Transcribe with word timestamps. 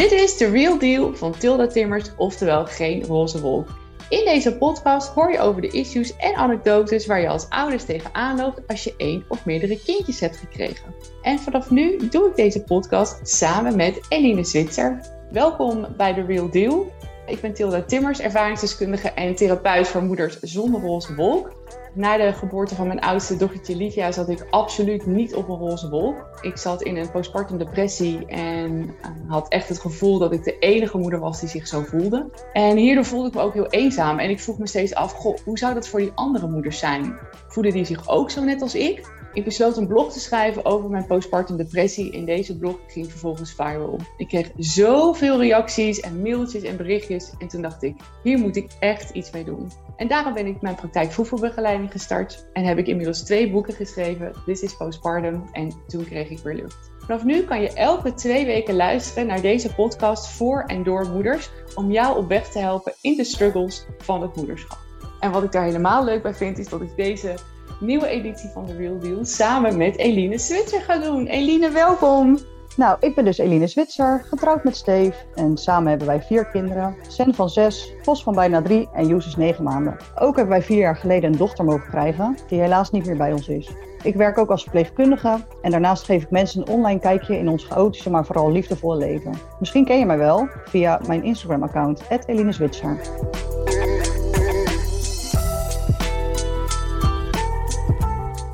Dit 0.00 0.12
is 0.12 0.36
The 0.36 0.50
Real 0.50 0.78
Deal 0.78 1.14
van 1.16 1.38
Tilda 1.38 1.66
Timmers, 1.66 2.10
oftewel 2.16 2.66
geen 2.66 3.04
roze 3.04 3.40
wolk. 3.40 3.68
In 4.08 4.24
deze 4.24 4.56
podcast 4.56 5.08
hoor 5.08 5.32
je 5.32 5.38
over 5.38 5.60
de 5.60 5.68
issues 5.68 6.16
en 6.16 6.34
anekdotes 6.34 7.06
waar 7.06 7.20
je 7.20 7.28
als 7.28 7.48
ouders 7.48 7.84
tegenaan 7.84 8.36
loopt 8.36 8.60
als 8.66 8.84
je 8.84 8.94
één 8.96 9.24
of 9.28 9.44
meerdere 9.44 9.82
kindjes 9.82 10.20
hebt 10.20 10.36
gekregen. 10.36 10.94
En 11.22 11.38
vanaf 11.38 11.70
nu 11.70 12.08
doe 12.08 12.28
ik 12.28 12.36
deze 12.36 12.62
podcast 12.62 13.28
samen 13.28 13.76
met 13.76 14.00
Eline 14.08 14.44
Zwitser. 14.44 15.00
Welkom 15.30 15.86
bij 15.96 16.14
The 16.14 16.24
Real 16.24 16.50
Deal. 16.50 16.92
Ik 17.26 17.40
ben 17.40 17.54
Tilda 17.54 17.82
Timmers, 17.82 18.20
ervaringsdeskundige 18.20 19.08
en 19.10 19.34
therapeut 19.34 19.88
voor 19.88 20.02
moeders 20.02 20.40
zonder 20.40 20.80
roze 20.80 21.14
wolk. 21.14 21.52
Na 21.92 22.16
de 22.16 22.32
geboorte 22.32 22.74
van 22.74 22.86
mijn 22.86 23.00
oudste 23.00 23.36
dochtertje 23.36 23.76
Livia 23.76 24.12
zat 24.12 24.28
ik 24.28 24.46
absoluut 24.50 25.06
niet 25.06 25.34
op 25.34 25.48
een 25.48 25.56
roze 25.56 25.88
wolk. 25.88 26.38
Ik 26.40 26.56
zat 26.56 26.82
in 26.82 26.96
een 26.96 27.10
postpartum 27.10 27.58
depressie 27.58 28.26
en 28.26 28.94
eh, 29.02 29.10
had 29.28 29.48
echt 29.48 29.68
het 29.68 29.80
gevoel 29.80 30.18
dat 30.18 30.32
ik 30.32 30.44
de 30.44 30.58
enige 30.58 30.98
moeder 30.98 31.20
was 31.20 31.40
die 31.40 31.48
zich 31.48 31.66
zo 31.66 31.82
voelde. 31.82 32.30
En 32.52 32.76
hierdoor 32.76 33.04
voelde 33.04 33.28
ik 33.28 33.34
me 33.34 33.40
ook 33.40 33.54
heel 33.54 33.70
eenzaam 33.70 34.18
en 34.18 34.30
ik 34.30 34.40
vroeg 34.40 34.58
me 34.58 34.66
steeds 34.66 34.94
af, 34.94 35.12
goh, 35.12 35.36
hoe 35.44 35.58
zou 35.58 35.74
dat 35.74 35.88
voor 35.88 36.00
die 36.00 36.12
andere 36.14 36.48
moeders 36.48 36.78
zijn? 36.78 37.18
Voelen 37.48 37.72
die 37.72 37.84
zich 37.84 38.08
ook 38.08 38.30
zo 38.30 38.44
net 38.44 38.62
als 38.62 38.74
ik? 38.74 39.18
Ik 39.32 39.44
besloot 39.44 39.76
een 39.76 39.86
blog 39.86 40.12
te 40.12 40.20
schrijven 40.20 40.64
over 40.64 40.90
mijn 40.90 41.06
postpartum 41.06 41.56
depressie. 41.56 42.10
In 42.10 42.24
deze 42.24 42.58
blog 42.58 42.76
ging 42.86 43.10
vervolgens 43.10 43.54
viral. 43.54 43.98
Ik 44.16 44.28
kreeg 44.28 44.50
zoveel 44.56 45.40
reacties 45.40 46.00
en 46.00 46.22
mailtjes 46.22 46.62
en 46.62 46.76
berichtjes. 46.76 47.32
En 47.38 47.48
toen 47.48 47.62
dacht 47.62 47.82
ik, 47.82 47.96
hier 48.22 48.38
moet 48.38 48.56
ik 48.56 48.70
echt 48.80 49.10
iets 49.10 49.30
mee 49.30 49.44
doen. 49.44 49.70
En 50.00 50.08
daarom 50.08 50.34
ben 50.34 50.46
ik 50.46 50.60
mijn 50.60 50.74
praktijk 50.74 51.12
voedselbegeleiding 51.12 51.90
gestart. 51.92 52.46
En 52.52 52.64
heb 52.64 52.78
ik 52.78 52.86
inmiddels 52.86 53.22
twee 53.22 53.50
boeken 53.50 53.74
geschreven. 53.74 54.32
This 54.46 54.60
is 54.60 54.76
Postpartum 54.76 55.42
en 55.52 55.72
Toen 55.86 56.04
kreeg 56.04 56.30
ik 56.30 56.38
weer 56.38 56.54
lucht. 56.54 56.90
Vanaf 56.98 57.24
nu 57.24 57.42
kan 57.42 57.60
je 57.60 57.72
elke 57.72 58.14
twee 58.14 58.46
weken 58.46 58.74
luisteren 58.74 59.26
naar 59.26 59.40
deze 59.40 59.74
podcast 59.74 60.28
voor 60.28 60.62
en 60.66 60.82
door 60.82 61.08
moeders. 61.08 61.50
Om 61.74 61.90
jou 61.90 62.18
op 62.18 62.28
weg 62.28 62.48
te 62.48 62.58
helpen 62.58 62.94
in 63.00 63.16
de 63.16 63.24
struggles 63.24 63.86
van 63.98 64.22
het 64.22 64.36
moederschap. 64.36 64.78
En 65.20 65.30
wat 65.30 65.42
ik 65.42 65.52
daar 65.52 65.64
helemaal 65.64 66.04
leuk 66.04 66.22
bij 66.22 66.34
vind, 66.34 66.58
is 66.58 66.68
dat 66.68 66.80
ik 66.80 66.96
deze 66.96 67.34
nieuwe 67.80 68.06
editie 68.06 68.50
van 68.50 68.66
The 68.66 68.76
Real 68.76 68.98
Deal 68.98 69.24
samen 69.24 69.76
met 69.76 69.96
Eline 69.96 70.38
Switzer 70.38 70.80
ga 70.80 70.98
doen. 70.98 71.26
Eline, 71.26 71.70
welkom! 71.70 72.38
Nou, 72.76 72.96
ik 73.00 73.14
ben 73.14 73.24
dus 73.24 73.38
Eline 73.38 73.66
Zwitser, 73.66 74.24
getrouwd 74.28 74.64
met 74.64 74.76
Steve. 74.76 75.14
En 75.34 75.56
samen 75.56 75.88
hebben 75.88 76.06
wij 76.06 76.22
vier 76.22 76.46
kinderen. 76.46 76.96
Sen 77.08 77.34
van 77.34 77.50
zes, 77.50 77.92
Vos 78.02 78.22
van 78.22 78.34
bijna 78.34 78.62
drie 78.62 78.88
en 78.92 79.06
Joes 79.06 79.26
is 79.26 79.36
negen 79.36 79.64
maanden. 79.64 79.96
Ook 80.14 80.36
hebben 80.36 80.54
wij 80.54 80.62
vier 80.62 80.78
jaar 80.78 80.96
geleden 80.96 81.32
een 81.32 81.38
dochter 81.38 81.64
mogen 81.64 81.88
krijgen, 81.88 82.36
die 82.48 82.60
helaas 82.60 82.90
niet 82.90 83.06
meer 83.06 83.16
bij 83.16 83.32
ons 83.32 83.48
is. 83.48 83.70
Ik 84.02 84.14
werk 84.14 84.38
ook 84.38 84.50
als 84.50 84.62
verpleegkundige 84.62 85.38
en 85.62 85.70
daarnaast 85.70 86.04
geef 86.04 86.22
ik 86.22 86.30
mensen 86.30 86.60
een 86.60 86.68
online 86.68 87.00
kijkje 87.00 87.38
in 87.38 87.48
ons 87.48 87.64
chaotische, 87.64 88.10
maar 88.10 88.24
vooral 88.24 88.52
liefdevolle 88.52 88.96
leven. 88.96 89.34
Misschien 89.58 89.84
ken 89.84 89.98
je 89.98 90.06
mij 90.06 90.18
wel 90.18 90.48
via 90.64 91.00
mijn 91.06 91.24
Instagram-account, 91.24 92.02
Eline 92.26 92.52
Zwitser. 92.52 93.00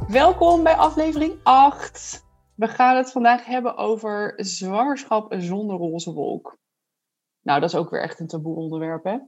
Welkom 0.09 0.63
bij 0.63 0.75
aflevering 0.75 1.35
8. 1.43 2.26
We 2.57 2.69
gaan 2.69 2.97
het 2.97 3.13
vandaag 3.13 3.45
hebben 3.45 3.77
over 3.77 4.33
zwangerschap 4.37 5.35
zonder 5.39 5.77
roze 5.77 6.13
wolk. 6.13 6.59
Nou, 7.41 7.61
dat 7.61 7.69
is 7.69 7.77
ook 7.77 7.91
weer 7.91 8.03
echt 8.03 8.21
een 8.21 8.27
taboe 8.27 8.57
onderwerp, 8.57 9.05
hè? 9.05 9.19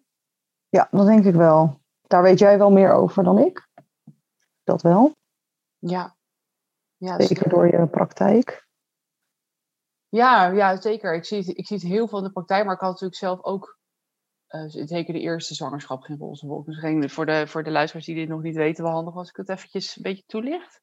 Ja, 0.68 0.88
dat 0.90 1.06
denk 1.06 1.24
ik 1.24 1.34
wel. 1.34 1.80
Daar 2.06 2.22
weet 2.22 2.38
jij 2.38 2.58
wel 2.58 2.70
meer 2.70 2.92
over 2.92 3.24
dan 3.24 3.38
ik. 3.38 3.68
Dat 4.64 4.82
wel. 4.82 5.12
Ja. 5.78 6.16
ja 6.96 7.20
zeker 7.20 7.48
door 7.48 7.66
je 7.66 7.86
praktijk. 7.86 8.66
Ja, 10.08 10.46
ja, 10.46 10.80
zeker. 10.80 11.14
Ik 11.14 11.24
zie, 11.24 11.38
het, 11.38 11.48
ik 11.48 11.66
zie 11.66 11.76
het 11.76 11.86
heel 11.86 12.08
veel 12.08 12.18
in 12.18 12.24
de 12.24 12.32
praktijk, 12.32 12.64
maar 12.64 12.74
ik 12.74 12.80
had 12.80 12.90
natuurlijk 12.90 13.18
zelf 13.18 13.42
ook, 13.42 13.78
uh, 14.48 14.64
zeker 14.66 15.12
de 15.12 15.20
eerste 15.20 15.54
zwangerschap, 15.54 16.02
geen 16.02 16.18
roze 16.18 16.46
wolk. 16.46 16.66
Dus 16.66 17.12
voor 17.12 17.26
de, 17.26 17.46
voor 17.46 17.62
de 17.62 17.70
luisteraars 17.70 18.06
die 18.06 18.14
dit 18.14 18.28
nog 18.28 18.42
niet 18.42 18.56
weten, 18.56 18.84
wel 18.84 18.92
handig 18.92 19.16
als 19.16 19.28
ik 19.28 19.36
het 19.36 19.48
eventjes 19.48 19.96
een 19.96 20.02
beetje 20.02 20.24
toelicht. 20.26 20.80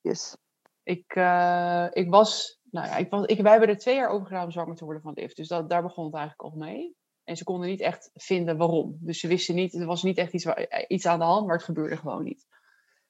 Yes. 0.00 0.36
Ik, 0.82 1.14
uh, 1.14 1.86
ik 1.90 2.10
was, 2.10 2.60
nou 2.70 2.86
ja, 2.86 2.96
ik 2.96 3.10
was, 3.10 3.26
ik, 3.26 3.40
wij 3.40 3.50
hebben 3.50 3.68
er 3.68 3.78
twee 3.78 3.94
jaar 3.94 4.08
over 4.08 4.26
gedaan 4.26 4.44
om 4.44 4.50
zwanger 4.50 4.76
te 4.76 4.84
worden 4.84 5.02
van 5.02 5.12
Liv. 5.12 5.32
Dus 5.32 5.48
dat, 5.48 5.68
daar 5.68 5.82
begon 5.82 6.04
het 6.04 6.14
eigenlijk 6.14 6.52
al 6.52 6.58
mee. 6.58 6.96
En 7.24 7.36
ze 7.36 7.44
konden 7.44 7.68
niet 7.68 7.80
echt 7.80 8.10
vinden 8.14 8.56
waarom. 8.56 8.96
Dus 9.00 9.20
ze 9.20 9.28
wisten 9.28 9.54
niet, 9.54 9.74
er 9.74 9.86
was 9.86 10.02
niet 10.02 10.18
echt 10.18 10.32
iets, 10.32 10.46
iets 10.88 11.06
aan 11.06 11.18
de 11.18 11.24
hand, 11.24 11.46
maar 11.46 11.56
het 11.56 11.64
gebeurde 11.64 11.96
gewoon 11.96 12.24
niet. 12.24 12.46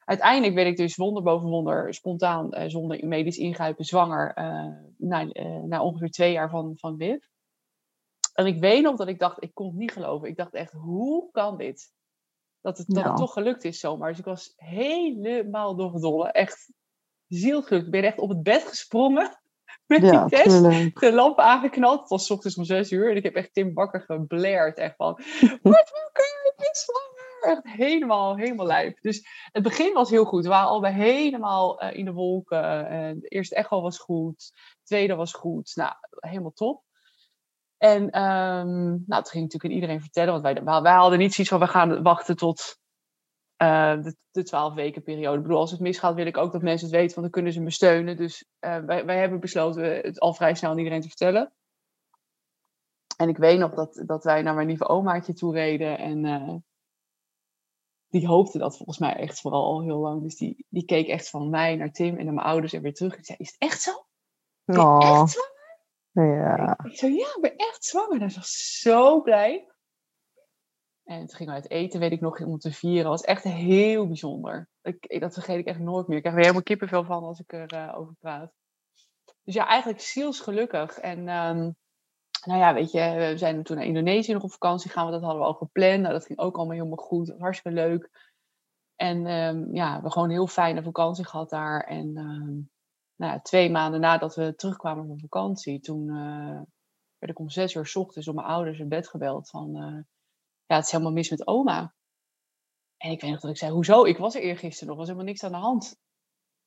Uiteindelijk 0.05 0.55
werd 0.55 0.69
ik 0.69 0.77
dus 0.77 0.97
wonder 0.97 1.23
boven 1.23 1.49
wonder 1.49 1.95
spontaan, 1.95 2.49
uh, 2.55 2.65
zonder 2.67 3.07
medisch 3.07 3.37
ingrijpen, 3.37 3.85
zwanger. 3.85 4.39
Uh, 4.39 4.73
na, 4.97 5.25
na, 5.65 5.83
ongeveer 5.83 6.11
twee 6.11 6.33
jaar 6.33 6.51
van, 6.51 6.73
van 6.77 6.97
Liv. 6.97 7.25
En 8.35 8.47
ik 8.47 8.61
weet 8.61 8.83
nog 8.83 8.97
dat 8.97 9.09
ik 9.09 9.19
dacht, 9.19 9.43
ik 9.43 9.55
kon 9.55 9.67
het 9.67 9.77
niet 9.77 9.93
geloven. 9.93 10.29
Ik 10.29 10.37
dacht 10.37 10.55
echt, 10.55 10.73
hoe 10.73 11.31
kan 11.31 11.57
dit? 11.57 11.93
Dat 12.61 12.79
het, 12.79 12.87
dat 12.89 13.05
het 13.05 13.17
toch 13.17 13.33
gelukt 13.33 13.65
is 13.65 13.81
zomaar. 13.81 14.09
Dus 14.09 14.19
ik 14.19 14.25
was 14.25 14.53
helemaal 14.57 15.77
doorgedolle. 15.77 16.31
Echt 16.31 16.73
zielgelukkig. 17.39 17.87
Ik 17.87 17.91
ben 17.91 18.05
echt 18.05 18.19
op 18.19 18.29
het 18.29 18.43
bed 18.43 18.63
gesprongen. 18.63 19.41
Met 19.87 20.03
ja, 20.03 20.25
die 20.25 20.39
test. 20.39 21.01
De 21.01 21.13
lamp 21.13 21.39
aangeknald. 21.39 22.01
Het 22.01 22.09
was 22.09 22.31
ochtends 22.31 22.57
om 22.57 22.65
zes 22.65 22.91
uur. 22.91 23.11
En 23.11 23.17
ik 23.17 23.23
heb 23.23 23.35
echt 23.35 23.55
Tim 23.55 23.75
Bakker 23.75 24.01
geblaerd. 24.01 24.79
Echt 24.79 24.97
van, 24.97 25.21
wakker, 25.63 26.43
ik 26.45 26.55
ben 26.57 26.71
zwanger. 26.73 27.57
Echt 27.57 27.77
helemaal, 27.77 28.37
helemaal 28.37 28.67
lijp. 28.67 29.01
Dus 29.01 29.29
het 29.53 29.63
begin 29.63 29.93
was 29.93 30.11
heel 30.11 30.25
goed. 30.25 30.43
We 30.43 30.49
waren 30.49 30.69
allebei 30.69 30.95
helemaal 30.95 31.83
uh, 31.83 31.97
in 31.97 32.05
de 32.05 32.13
wolken. 32.13 32.89
En 32.89 33.21
de 33.21 33.29
eerste 33.29 33.55
echo 33.55 33.81
was 33.81 33.99
goed. 33.99 34.51
De 34.55 34.85
tweede 34.85 35.15
was 35.15 35.33
goed. 35.33 35.73
Nou, 35.75 35.93
helemaal 36.11 36.53
top. 36.53 36.83
En 37.79 38.03
um, 38.03 38.83
nou, 38.83 39.03
dat 39.07 39.31
ging 39.31 39.43
natuurlijk 39.43 39.65
aan 39.65 39.81
iedereen 39.81 40.01
vertellen. 40.01 40.43
Want 40.43 40.65
wij, 40.65 40.83
wij 40.83 40.93
hadden 40.93 41.19
niet 41.19 41.35
zoiets 41.35 41.53
van, 41.53 41.61
we 41.61 41.67
gaan 41.67 42.03
wachten 42.03 42.37
tot 42.37 42.81
uh, 43.63 44.05
de 44.31 44.43
twaalf 44.43 44.75
weken 44.75 45.03
periode. 45.03 45.37
Ik 45.37 45.43
bedoel, 45.43 45.59
als 45.59 45.71
het 45.71 45.81
misgaat, 45.81 46.15
wil 46.15 46.27
ik 46.27 46.37
ook 46.37 46.53
dat 46.53 46.63
mensen 46.63 46.87
het 46.87 46.97
weten, 46.97 47.11
want 47.11 47.23
dan 47.23 47.31
kunnen 47.31 47.53
ze 47.53 47.61
me 47.61 47.71
steunen. 47.71 48.17
Dus 48.17 48.45
uh, 48.61 48.79
wij, 48.79 49.05
wij 49.05 49.19
hebben 49.19 49.41
besloten 49.41 49.85
het 49.85 50.21
al 50.21 50.35
vrij 50.35 50.55
snel 50.55 50.71
aan 50.71 50.79
iedereen 50.79 51.01
te 51.01 51.09
vertellen. 51.09 51.53
En 53.17 53.29
ik 53.29 53.37
weet 53.37 53.59
nog 53.59 53.75
dat, 53.75 54.03
dat 54.07 54.25
wij 54.25 54.43
naar 54.43 54.55
mijn 54.55 54.67
lieve 54.67 54.89
omaatje 54.89 55.33
toe 55.33 55.53
reden. 55.53 55.99
En 55.99 56.25
uh, 56.25 56.55
die 58.09 58.27
hoopte 58.27 58.59
dat 58.59 58.77
volgens 58.77 58.99
mij 58.99 59.17
echt 59.17 59.41
vooral 59.41 59.65
al 59.65 59.83
heel 59.83 59.99
lang. 59.99 60.23
Dus 60.23 60.37
die, 60.37 60.67
die 60.69 60.85
keek 60.85 61.09
echt 61.09 61.31
van 61.31 61.51
mij 61.51 61.77
naar 61.77 61.93
Tim 61.93 62.17
en 62.17 62.25
naar 62.25 62.35
mijn 62.35 62.47
ouders 62.47 62.73
en 62.73 62.83
weer 62.83 62.95
terug. 62.95 63.17
Ik 63.17 63.25
zei, 63.25 63.39
is 63.39 63.51
het 63.51 63.61
echt 63.61 63.83
zo? 63.83 64.07
Ben 64.65 64.77
je 64.77 64.83
oh. 64.83 65.21
echt 65.21 65.31
zwanger? 65.31 65.51
Ja. 66.13 66.79
Ik, 66.79 66.91
ik 66.91 66.99
zei, 66.99 67.13
ja, 67.13 67.27
ik 67.27 67.41
ben 67.41 67.57
echt 67.57 67.85
zwanger. 67.85 68.19
Hij 68.19 68.33
was 68.35 68.81
zo 68.81 69.21
blij. 69.21 69.72
En 71.05 71.19
toen 71.19 71.37
gingen 71.37 71.55
we 71.55 71.61
uit 71.61 71.71
eten, 71.71 72.01
weet 72.01 72.13
ik 72.13 72.21
nog, 72.21 72.41
om 72.41 72.59
te 72.59 72.73
vieren. 72.73 73.11
Was 73.11 73.23
echt 73.23 73.45
heel 73.45 74.07
bijzonder. 74.07 74.69
Ik, 74.83 75.21
dat 75.21 75.35
vergeet 75.35 75.59
ik 75.59 75.67
echt 75.67 75.79
nooit 75.79 76.07
meer. 76.07 76.17
Ik 76.17 76.23
krijg 76.23 76.37
er 76.37 76.43
helemaal 76.43 76.63
kippenvel 76.63 77.05
van 77.05 77.23
als 77.23 77.41
ik 77.41 77.53
erover 77.53 77.89
uh, 77.89 77.99
over 77.99 78.15
praat. 78.21 78.53
Dus 79.43 79.55
ja, 79.55 79.67
eigenlijk 79.67 80.01
zielsgelukkig. 80.01 80.99
En 80.99 81.19
um, 81.19 81.77
nou 82.45 82.59
ja, 82.61 82.75
weet 82.75 82.91
je, 82.91 83.15
we 83.17 83.39
zijn 83.39 83.63
toen 83.63 83.77
naar 83.77 83.85
Indonesië 83.85 84.33
nog 84.33 84.43
op 84.43 84.53
vakantie 84.53 84.91
gaan. 84.91 85.11
dat 85.11 85.23
hadden 85.23 85.41
we 85.41 85.47
al 85.47 85.55
gepland. 85.55 86.01
Nou, 86.01 86.13
dat 86.13 86.27
ging 86.27 86.39
ook 86.39 86.57
allemaal 86.57 86.77
helemaal 86.77 87.05
goed. 87.05 87.35
Hartstikke 87.39 87.79
leuk. 87.79 88.31
En 88.97 89.17
um, 89.27 89.75
ja, 89.75 89.87
we 89.87 89.93
hebben 89.93 90.13
gewoon 90.13 90.29
een 90.29 90.35
heel 90.35 90.47
fijne 90.47 90.83
vakantie 90.83 91.25
gehad 91.25 91.51
daar. 91.51 91.81
En 91.81 92.07
um, 92.17 92.71
nou 93.17 93.33
ja, 93.33 93.41
twee 93.41 93.71
maanden 93.71 94.01
nadat 94.01 94.35
we 94.35 94.55
terugkwamen 94.55 95.07
van 95.07 95.19
vakantie, 95.19 95.81
toen 95.81 96.09
uh, 96.09 96.61
werd 97.19 97.33
ik 97.33 97.39
om 97.39 97.51
zes 97.51 97.75
uur 97.75 97.87
s 97.87 97.97
ochtends 97.97 98.27
door 98.27 98.35
mijn 98.35 98.47
ouders 98.47 98.79
in 98.79 98.89
bed 98.89 99.09
gebeld 99.09 99.49
van... 99.49 99.77
Uh, 99.77 100.01
ja, 100.73 100.79
het 100.79 100.87
is 100.87 100.93
helemaal 100.93 101.13
mis 101.13 101.31
met 101.31 101.47
oma. 101.47 101.95
En 102.97 103.11
ik 103.11 103.21
weet 103.21 103.31
nog 103.31 103.41
dat 103.41 103.51
ik 103.51 103.57
zei, 103.57 103.73
hoezo? 103.73 104.05
Ik 104.05 104.19
was 104.19 104.35
er 104.35 104.43
eergisteren 104.43 104.89
nog, 104.89 104.97
was 104.97 105.07
helemaal 105.07 105.29
niks 105.29 105.45
aan 105.45 105.53
de 105.53 105.59
hand. 105.59 105.97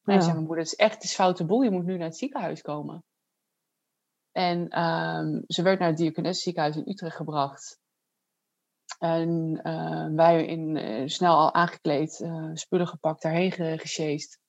En 0.04 0.14
ja. 0.14 0.20
zei 0.20 0.34
mijn 0.34 0.46
moeder, 0.46 0.64
het 0.64 0.74
is 0.74 0.80
echt 0.80 0.94
het 0.94 1.04
is 1.04 1.16
foute 1.16 1.46
boel, 1.46 1.62
je 1.62 1.72
moet 1.72 1.86
nu 1.86 1.98
naar 1.98 2.08
het 2.08 2.18
ziekenhuis 2.18 2.62
komen. 2.62 3.04
En 4.32 4.82
um, 4.82 5.44
ze 5.48 5.62
werd 5.62 5.80
naar 5.80 5.88
het 5.88 5.98
Diakones 5.98 6.42
ziekenhuis 6.42 6.76
in 6.76 6.90
Utrecht 6.90 7.16
gebracht. 7.16 7.80
En 9.00 9.60
uh, 9.64 10.16
wij 10.16 10.46
in, 10.46 10.76
uh, 10.76 11.08
snel 11.08 11.36
al 11.36 11.54
aangekleed, 11.54 12.20
uh, 12.20 12.50
spullen 12.54 12.88
gepakt, 12.88 13.22
daarheen 13.22 13.52
ge 13.52 13.78
gesjeest. 13.78 14.40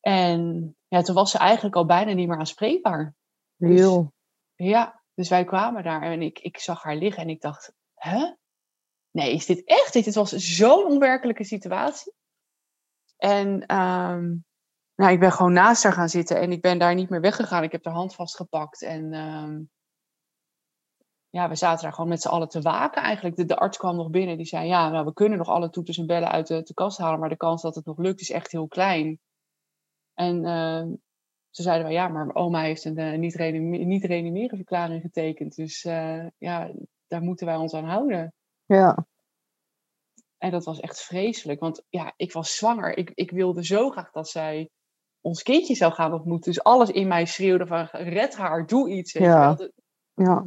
En 0.00 0.74
ja, 0.88 1.02
toen 1.02 1.14
was 1.14 1.30
ze 1.30 1.38
eigenlijk 1.38 1.76
al 1.76 1.86
bijna 1.86 2.12
niet 2.12 2.28
meer 2.28 2.38
aanspreekbaar. 2.38 3.14
Heel. 3.56 4.12
Dus, 4.54 4.68
ja, 4.68 5.02
dus 5.14 5.28
wij 5.28 5.44
kwamen 5.44 5.82
daar 5.82 6.02
en 6.02 6.22
ik, 6.22 6.38
ik 6.38 6.58
zag 6.58 6.82
haar 6.82 6.96
liggen 6.96 7.22
en 7.22 7.28
ik 7.28 7.40
dacht, 7.40 7.72
hè? 8.02 8.32
Nee, 9.10 9.34
is 9.34 9.46
dit 9.46 9.64
echt? 9.64 9.92
Dit 9.92 10.14
was 10.14 10.30
zo'n 10.30 10.84
onwerkelijke 10.86 11.44
situatie. 11.44 12.12
En 13.16 13.76
um, 13.76 14.44
nou, 14.94 15.12
ik 15.12 15.20
ben 15.20 15.32
gewoon 15.32 15.52
naast 15.52 15.82
haar 15.82 15.92
gaan 15.92 16.08
zitten 16.08 16.40
en 16.40 16.52
ik 16.52 16.60
ben 16.60 16.78
daar 16.78 16.94
niet 16.94 17.10
meer 17.10 17.20
weggegaan. 17.20 17.62
Ik 17.62 17.72
heb 17.72 17.84
haar 17.84 17.94
hand 17.94 18.14
vastgepakt 18.14 18.82
en 18.82 19.14
um, 19.14 19.70
ja, 21.30 21.48
we 21.48 21.56
zaten 21.56 21.82
daar 21.82 21.92
gewoon 21.92 22.08
met 22.08 22.22
z'n 22.22 22.28
allen 22.28 22.48
te 22.48 22.60
waken 22.60 23.02
eigenlijk. 23.02 23.36
De, 23.36 23.44
de, 23.44 23.56
arts 23.56 23.78
kwam 23.78 23.96
nog 23.96 24.10
binnen 24.10 24.36
die 24.36 24.46
zei, 24.46 24.66
ja, 24.66 24.90
nou, 24.90 25.04
we 25.04 25.12
kunnen 25.12 25.38
nog 25.38 25.48
alle 25.48 25.70
toeters 25.70 25.98
en 25.98 26.06
bellen 26.06 26.30
uit 26.30 26.46
de, 26.46 26.62
de 26.62 26.74
kast 26.74 26.98
halen, 26.98 27.20
maar 27.20 27.28
de 27.28 27.36
kans 27.36 27.62
dat 27.62 27.74
het 27.74 27.84
nog 27.84 27.98
lukt 27.98 28.20
is 28.20 28.30
echt 28.30 28.52
heel 28.52 28.68
klein. 28.68 29.20
En 30.14 30.44
uh, 30.44 30.80
Toen 31.50 31.64
zeiden 31.64 31.86
we, 31.86 31.92
ja, 31.92 32.08
maar 32.08 32.34
oma 32.34 32.62
heeft 32.62 32.84
een 32.84 32.98
uh, 32.98 33.18
niet, 33.18 33.34
reanimeren, 33.34 34.32
niet 34.32 34.50
verklaring 34.50 35.02
getekend. 35.02 35.54
Dus 35.54 35.84
uh, 35.84 36.26
ja, 36.38 36.72
daar 37.12 37.22
moeten 37.22 37.46
wij 37.46 37.56
ons 37.56 37.74
aan 37.74 37.84
houden. 37.84 38.32
Ja. 38.64 39.06
En 40.38 40.50
dat 40.50 40.64
was 40.64 40.80
echt 40.80 41.00
vreselijk. 41.00 41.60
Want 41.60 41.82
ja, 41.88 42.12
ik 42.16 42.32
was 42.32 42.56
zwanger. 42.56 42.96
Ik, 42.96 43.10
ik 43.14 43.30
wilde 43.30 43.64
zo 43.64 43.90
graag 43.90 44.10
dat 44.10 44.28
zij 44.28 44.70
ons 45.20 45.42
kindje 45.42 45.74
zou 45.74 45.92
gaan 45.92 46.12
ontmoeten. 46.12 46.52
Dus 46.52 46.62
alles 46.62 46.90
in 46.90 47.08
mij 47.08 47.26
schreeuwde 47.26 47.66
van, 47.66 47.88
red 47.92 48.36
haar, 48.36 48.66
doe 48.66 48.90
iets. 48.90 49.12
Ja. 49.12 49.56
Ja. 50.14 50.44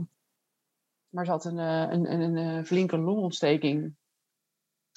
Maar 1.09 1.25
ze 1.25 1.31
had 1.31 1.45
een, 1.45 1.59
eh, 1.59 1.87
een, 1.91 2.11
een, 2.11 2.21
een, 2.21 2.35
een 2.35 2.65
flinke 2.65 2.97
longontsteking. 2.97 3.95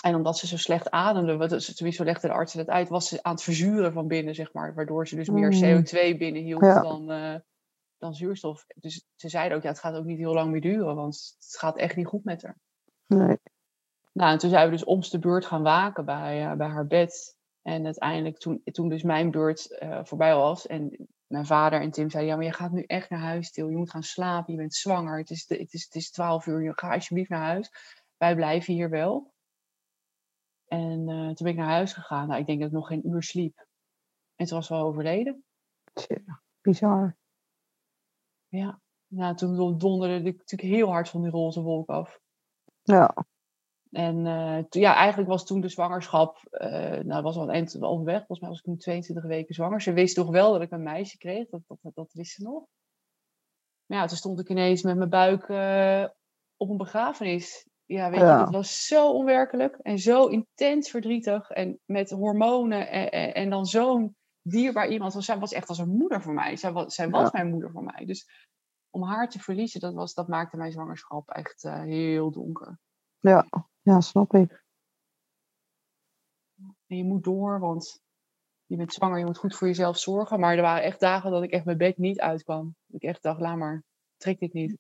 En 0.02 0.14
omdat 0.14 0.38
ze 0.38 0.46
zo 0.46 0.56
slecht 0.56 0.90
ademde, 0.90 1.36
wat, 1.36 1.50
ze- 1.62 1.74
tenminste 1.74 2.02
zo 2.02 2.08
legde 2.10 2.26
de 2.26 2.32
artsen 2.32 2.58
dat 2.58 2.68
uit, 2.74 2.88
was 2.88 3.08
ze 3.08 3.22
aan 3.22 3.32
het 3.32 3.42
verzuren 3.42 3.92
van 3.92 4.06
binnen, 4.06 4.34
zeg 4.34 4.52
maar. 4.52 4.74
Waardoor 4.74 5.08
ze 5.08 5.16
dus 5.16 5.28
meer 5.28 5.52
Mm. 5.52 5.62
CO2 5.84 6.16
binnenhield 6.18 6.62
Ja. 6.62 6.80
dan, 6.80 7.10
eh, 7.10 7.34
dan 7.98 8.14
zuurstof. 8.14 8.64
Dus 8.74 9.04
ze 9.14 9.28
zeiden 9.28 9.56
ook, 9.56 9.62
ja, 9.62 9.68
het 9.68 9.78
gaat 9.78 9.94
ook 9.94 10.04
niet 10.04 10.18
heel 10.18 10.34
lang 10.34 10.50
meer 10.50 10.60
duren, 10.60 10.94
want 10.94 11.36
het 11.38 11.56
gaat 11.58 11.76
echt 11.76 11.96
niet 11.96 12.06
goed 12.06 12.24
met 12.24 12.42
haar. 12.42 12.58
Nee. 13.06 13.38
Nou, 14.12 14.32
en 14.32 14.38
toen 14.38 14.50
zijn 14.50 14.64
we 14.64 14.70
dus 14.72 14.84
om 14.84 15.00
de 15.00 15.18
beurt 15.18 15.46
gaan 15.46 15.62
waken 15.62 16.04
bij, 16.04 16.46
eh, 16.50 16.56
bij 16.56 16.68
haar 16.68 16.86
bed. 16.86 17.36
En 17.62 17.84
uiteindelijk, 17.84 18.38
toen, 18.38 18.60
toen 18.64 18.88
dus 18.88 19.02
mijn 19.02 19.30
beurt 19.30 19.78
eh, 19.78 20.04
voorbij 20.04 20.34
was 20.34 20.66
en 20.66 21.08
mijn 21.26 21.46
vader 21.46 21.80
en 21.80 21.90
Tim 21.90 22.10
zeiden, 22.10 22.30
ja, 22.32 22.36
maar 22.38 22.46
je 22.46 22.52
gaat 22.52 22.72
nu 22.72 22.82
echt 22.82 23.10
naar 23.10 23.20
huis, 23.20 23.50
Til. 23.50 23.68
Je 23.68 23.76
moet 23.76 23.90
gaan 23.90 24.02
slapen, 24.02 24.52
je 24.52 24.58
bent 24.58 24.74
zwanger, 24.74 25.18
het 25.18 25.30
is, 25.30 25.46
de- 25.46 25.56
het 25.58 25.72
is, 25.72 25.84
het 25.84 25.94
is 25.94 26.10
12 26.10 26.46
uur, 26.46 26.62
je- 26.62 26.72
ga 26.78 26.94
alsjeblieft 26.94 27.30
naar 27.30 27.46
huis. 27.46 27.70
Wij 28.16 28.34
blijven 28.34 28.74
hier 28.74 28.90
wel. 28.90 29.32
En 30.66 31.08
eh, 31.08 31.24
toen 31.24 31.34
ben 31.34 31.46
ik 31.52 31.56
naar 31.56 31.68
huis 31.68 31.92
gegaan. 31.92 32.28
Nou, 32.28 32.40
ik 32.40 32.46
denk 32.46 32.58
dat 32.58 32.68
ik 32.68 32.74
nog 32.74 32.86
geen 32.86 33.08
uur 33.08 33.22
sliep. 33.22 33.66
En 34.36 34.46
toen 34.46 34.56
was 34.56 34.66
ze 34.66 34.74
al 34.74 34.86
overleden. 34.86 35.44
Bizar. 36.60 37.16
Ja. 38.48 38.80
Nou, 39.06 39.34
toen 39.36 39.78
donderde 39.78 40.28
ik 40.28 40.36
natuurlijk 40.38 40.74
heel 40.74 40.88
hard 40.88 41.08
van 41.08 41.22
die 41.22 41.30
roze 41.30 41.60
wolk 41.62 41.88
af. 41.88 42.20
Ja. 42.82 43.14
En 43.90 44.26
eh, 44.26 44.64
ja, 44.68 44.94
eigenlijk 44.94 45.28
was 45.28 45.46
toen 45.46 45.60
de 45.60 45.68
zwangerschap, 45.68 46.38
eh 46.50 47.04
nou 47.04 47.22
was 47.22 47.36
al 47.36 47.42
een 47.42 47.50
eind 47.50 47.82
overweg. 47.82 48.16
Volgens 48.16 48.40
mij 48.40 48.48
was 48.48 48.58
ik 48.58 48.64
toen 48.64 48.76
22 48.76 49.24
weken 49.24 49.54
zwanger. 49.54 49.80
Ze 49.80 49.92
wist 49.92 50.14
toch 50.14 50.30
wel 50.30 50.52
dat 50.52 50.62
ik 50.62 50.70
een 50.70 50.82
meisje 50.82 51.18
kreeg, 51.18 51.48
dat, 51.48 51.60
dat, 51.66 51.94
dat 51.94 52.12
wist 52.12 52.32
ze 52.34 52.42
nog. 52.42 52.64
Maar 53.86 53.98
ja, 53.98 54.06
toen 54.06 54.16
stond 54.16 54.40
ik 54.40 54.48
ineens 54.48 54.82
met 54.82 54.96
mijn 54.96 55.10
buik 55.10 55.48
eh, 55.48 56.04
op 56.56 56.68
een 56.70 56.76
begrafenis. 56.76 57.66
Ja, 57.84 58.10
weet 58.10 58.20
Ja. 58.20 58.34
je, 58.36 58.40
het 58.44 58.54
was 58.54 58.86
zo 58.86 59.12
onwerkelijk 59.12 59.78
en 59.82 59.98
zo 59.98 60.26
intens 60.26 60.90
verdrietig. 60.90 61.50
En 61.50 61.78
met 61.84 62.10
hormonen 62.10 62.88
en, 62.90 63.10
en, 63.10 63.34
en 63.34 63.50
dan 63.50 63.66
zo'n 63.66 64.16
dierbaar 64.50 64.88
iemand. 64.88 65.12
Want 65.12 65.24
zij 65.24 65.38
was 65.38 65.52
echt 65.52 65.68
als 65.68 65.78
een 65.78 65.96
moeder 65.96 66.22
voor 66.22 66.34
mij. 66.34 66.56
Zij 66.56 66.72
was, 66.72 66.94
zij 66.94 67.10
was 67.10 67.22
Ja. 67.22 67.30
mijn 67.32 67.50
moeder 67.50 67.70
voor 67.70 67.84
mij. 67.84 68.04
Dus 68.06 68.46
om 68.90 69.02
haar 69.02 69.28
te 69.28 69.38
verliezen, 69.38 69.80
dat, 69.80 69.94
was, 69.94 70.14
dat 70.14 70.28
maakte 70.28 70.56
mijn 70.56 70.72
zwangerschap 70.72 71.28
echt 71.28 71.64
eh, 71.64 71.80
heel 71.82 72.30
donker. 72.30 72.78
Ja. 73.18 73.46
Ja, 73.82 74.00
snap 74.00 74.34
ik. 74.34 74.64
En 76.86 76.96
je 76.96 77.04
moet 77.04 77.24
door, 77.24 77.60
want 77.60 78.02
je 78.66 78.76
bent 78.76 78.92
zwanger, 78.92 79.18
je 79.18 79.24
moet 79.24 79.38
goed 79.38 79.56
voor 79.56 79.66
jezelf 79.66 79.98
zorgen. 79.98 80.40
Maar 80.40 80.56
er 80.56 80.62
waren 80.62 80.82
echt 80.82 81.00
dagen 81.00 81.30
dat 81.30 81.42
ik 81.42 81.50
echt 81.50 81.64
mijn 81.64 81.78
bed 81.78 81.98
niet 81.98 82.20
uitkwam. 82.20 82.76
Dat 82.86 83.02
ik 83.02 83.08
echt 83.08 83.22
dacht, 83.22 83.40
laat 83.40 83.56
maar, 83.56 83.84
trek 84.16 84.38
dit 84.38 84.52
niet. 84.52 84.76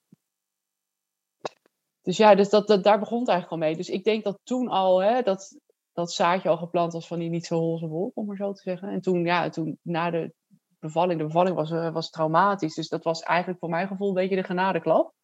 Dus 2.02 2.16
ja, 2.16 2.34
dus 2.34 2.48
dat, 2.48 2.66
dat, 2.66 2.84
daar 2.84 2.98
begon 2.98 3.18
het 3.18 3.28
eigenlijk 3.28 3.62
al 3.62 3.68
mee. 3.68 3.76
Dus 3.76 3.88
ik 3.88 4.04
denk 4.04 4.24
dat 4.24 4.40
toen 4.42 4.68
al, 4.68 5.02
hè, 5.02 5.22
dat, 5.22 5.58
dat 5.98 6.12
zaadje 6.12 6.48
al 6.48 6.56
geplant 6.56 6.92
was 6.92 7.06
van 7.06 7.18
die 7.18 7.30
niet 7.30 7.46
zo 7.46 7.58
roze 7.58 7.86
wolk, 7.86 8.16
om 8.16 8.26
maar 8.26 8.36
zo 8.36 8.52
te 8.52 8.62
zeggen. 8.62 8.88
En 8.88 9.00
toen, 9.00 9.24
ja, 9.24 9.48
toen 9.48 9.78
na 9.82 10.10
de 10.10 10.34
bevalling, 10.78 11.18
de 11.18 11.26
bevalling 11.26 11.56
was, 11.56 11.70
eh, 11.70 11.92
was 11.92 12.10
traumatisch. 12.10 12.74
Dus 12.74 12.88
dat 12.88 13.04
was 13.04 13.20
eigenlijk 13.20 13.58
voor 13.58 13.68
mijn 13.68 13.88
gevoel 13.88 14.08
een 14.08 14.14
beetje 14.14 14.36
de 14.36 14.42
genadeklap. 14.42 15.14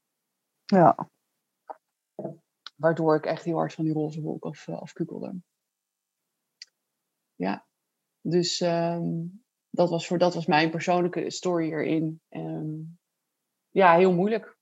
Ja. 0.65 1.11
Waardoor 2.77 3.17
ik 3.17 3.27
echt 3.27 3.45
heel 3.45 3.57
hard 3.57 3.75
van 3.75 3.85
die 3.85 3.93
roze 3.93 4.21
wolk 4.21 4.45
af, 4.45 4.69
eh, 4.69 4.81
afkukelde. 4.81 5.35
Ja, 7.35 7.67
dus 8.21 8.61
ehm, 8.61 9.27
dat, 9.71 9.91
was 9.91 10.07
voor, 10.07 10.19
dat 10.19 10.35
was 10.35 10.47
mijn 10.47 10.71
persoonlijke 10.71 11.31
story 11.31 11.73
erin. 11.73 12.21
Ja, 13.71 13.95
heel 13.97 14.13
moeilijk. 14.13 14.59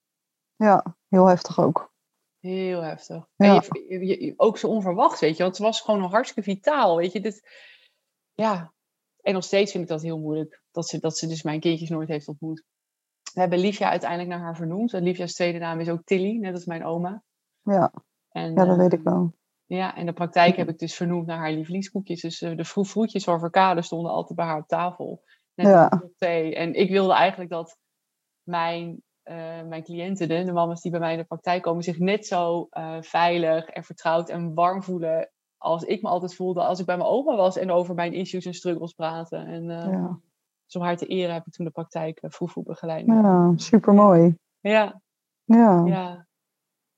Ja. 0.57 0.97
Heel 1.09 1.27
heftig 1.27 1.61
ook. 1.61 1.92
Heel 2.43 2.83
heftig. 2.83 3.27
Ja. 3.37 3.55
En 3.55 3.63
je, 3.89 4.07
je- 4.07 4.25
je- 4.25 4.35
ook 4.37 4.59
zo 4.59 4.67
onverwacht, 4.69 5.21
weet 5.21 5.37
je. 5.37 5.43
Want 5.43 5.57
het 5.57 5.67
was 5.67 5.81
gewoon 5.81 6.01
nog 6.01 6.11
hartstikke 6.13 6.51
vitaal, 6.51 6.97
weet 6.97 7.13
je. 7.13 7.21
Dit, 7.21 7.49
ja, 8.33 8.73
en 9.21 9.33
nog 9.35 9.45
steeds 9.45 9.71
vind 9.71 9.83
ik 9.85 9.91
dat 9.91 10.03
heel 10.03 10.19
moeilijk. 10.19 10.63
Dat 10.71 10.89
ze, 10.89 10.99
dat 10.99 11.19
ze 11.19 11.27
dus 11.27 11.43
mijn 11.43 11.61
kindjes 11.61 11.89
nooit 11.89 12.09
heeft 12.09 12.29
ontmoet. 12.29 12.65
We 13.35 13.41
hebben 13.41 13.59
Livia 13.59 13.91
uiteindelijk 13.91 14.31
naar 14.31 14.41
haar 14.41 14.57
vernoemd. 14.57 14.93
En 14.93 15.03
Livia's 15.03 15.33
tweede 15.35 15.59
naam 15.59 15.81
is 15.81 15.89
ook 15.89 16.05
Tilly, 16.05 16.37
net 16.39 16.55
als 16.55 16.65
mijn 16.65 16.85
oma. 16.85 17.23
Ja. 17.63 17.93
En, 18.29 18.55
Ja, 18.55 18.65
dat 18.65 18.77
weet 18.77 18.93
ik 18.93 19.03
wel. 19.03 19.35
Ja, 19.67 19.97
en 19.97 20.07
de 20.07 20.13
praktijk 20.13 20.57
heb 20.57 20.69
ik 20.69 20.79
dus 20.79 20.95
vernoemd 20.95 21.27
naar 21.27 21.39
haar 21.39 21.53
lievelingskoekjes. 21.53 22.21
Dus 22.21 22.41
eh, 22.43 22.57
de 22.57 22.65
vroegvroetjes 22.65 23.25
van 23.25 23.39
Verkade 23.39 23.83
stonden 23.83 24.11
altijd 24.13 24.37
bij 24.39 24.47
haar 24.47 24.61
op 24.61 24.67
tafel. 24.69 25.23
Net 25.55 25.67
Ja. 25.67 26.03
thee. 26.19 26.55
En 26.55 26.75
ik 26.75 26.91
wilde 26.91 27.13
eigenlijk 27.13 27.51
dat 27.51 27.77
mijn, 28.43 29.03
eh, 29.23 29.63
mijn 29.63 29.83
cliënten, 29.83 30.29
de, 30.29 30.45
de 30.45 30.53
mamas 30.53 30.81
die 30.81 30.91
bij 30.91 31.01
mij 31.01 31.13
in 31.13 31.19
de 31.19 31.25
praktijk 31.25 31.63
komen, 31.63 31.83
zich 31.83 31.99
net 31.99 32.27
zo 32.27 32.67
eh, 32.71 32.97
veilig 33.01 33.67
en 33.69 33.85
vertrouwd 33.85 34.29
en 34.29 34.55
warm 34.55 34.83
voelen 34.83 35.31
als 35.59 35.83
ik 35.83 36.03
me 36.03 36.09
altijd 36.09 36.35
voelde 36.35 36.63
als 36.65 36.81
ik 36.81 36.87
bij 36.87 36.97
mijn 36.97 37.09
oma 37.09 37.37
was 37.37 37.57
en 37.57 37.71
over 37.71 37.95
mijn 37.95 38.13
issues 38.13 38.45
en 38.47 38.55
struggles 38.55 38.93
praten. 38.93 39.47
En 39.47 39.71
eh 39.71 39.93
Ja. 39.93 40.19
zo 40.67 40.81
haar 40.81 40.97
te 40.97 41.07
eren 41.07 41.35
heb 41.35 41.47
ik 41.47 41.53
toen 41.53 41.65
de 41.65 41.71
praktijk 41.71 42.23
uh, 42.23 42.31
vroeg 42.31 42.53
begeleid. 42.63 43.07
Ja, 43.07 43.53
super 43.57 43.95
mooi. 43.95 44.37
ja. 44.61 45.01
Ja. 45.45 45.85
Ja, 45.87 46.27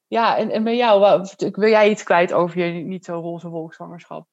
ja 0.06 0.37
en, 0.37 0.50
en 0.50 0.65
bij 0.65 0.77
jou, 0.77 1.00
wat- 1.00 1.35
wil 1.53 1.69
jij 1.69 1.91
iets 1.91 2.03
kwijt 2.03 2.32
over 2.32 2.59
je 2.67 2.85
niet 2.85 3.05
zo 3.05 3.20
roze 3.20 3.49
wolkzwangerschap? 3.49 4.27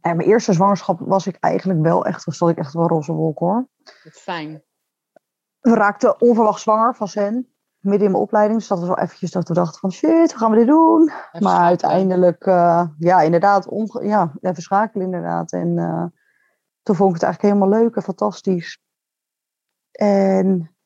En 0.00 0.16
mijn 0.16 0.28
eerste 0.28 0.52
zwangerschap 0.52 1.00
was 1.00 1.26
ik 1.26 1.36
eigenlijk 1.40 1.80
wel 1.80 2.04
echt, 2.06 2.24
was 2.24 2.38
dat 2.38 2.48
ik 2.48 2.56
echt 2.58 2.72
wel 2.72 2.86
roze 2.86 3.12
wolk 3.12 3.38
hoor. 3.38 3.68
Wat 4.04 4.12
fijn. 4.12 4.62
We 5.60 5.74
raakten 5.74 6.20
onverwacht 6.20 6.60
zwanger 6.60 6.94
van 6.94 7.08
Sen, 7.08 7.48
midden 7.78 8.06
in 8.06 8.12
mijn 8.12 8.22
opleiding. 8.22 8.58
Dus 8.58 8.68
dat 8.68 8.78
was 8.78 8.88
wel 8.88 8.98
eventjes 8.98 9.30
dat 9.30 9.48
we 9.48 9.54
dachten 9.54 9.80
van 9.80 9.92
shit, 9.92 10.30
hoe 10.30 10.38
gaan 10.40 10.50
we 10.50 10.56
dit 10.56 10.66
doen? 10.66 11.10
Even 11.32 11.46
Maar 11.46 11.60
uiteindelijk, 11.60 12.46
eh, 12.46 12.86
ja 12.98 13.20
inderdaad, 13.20 13.68
ja, 14.02 14.32
even 14.40 14.62
schakelen 14.62 15.04
inderdaad. 15.04 15.52
En 15.52 15.78
eh, 15.78 16.04
toen 16.82 16.96
vond 16.96 17.08
ik 17.08 17.14
het 17.14 17.24
eigenlijk 17.24 17.54
helemaal 17.54 17.80
leuk 17.80 17.96
en 17.96 18.02
fantastisch. 18.02 18.80
En 19.90 20.76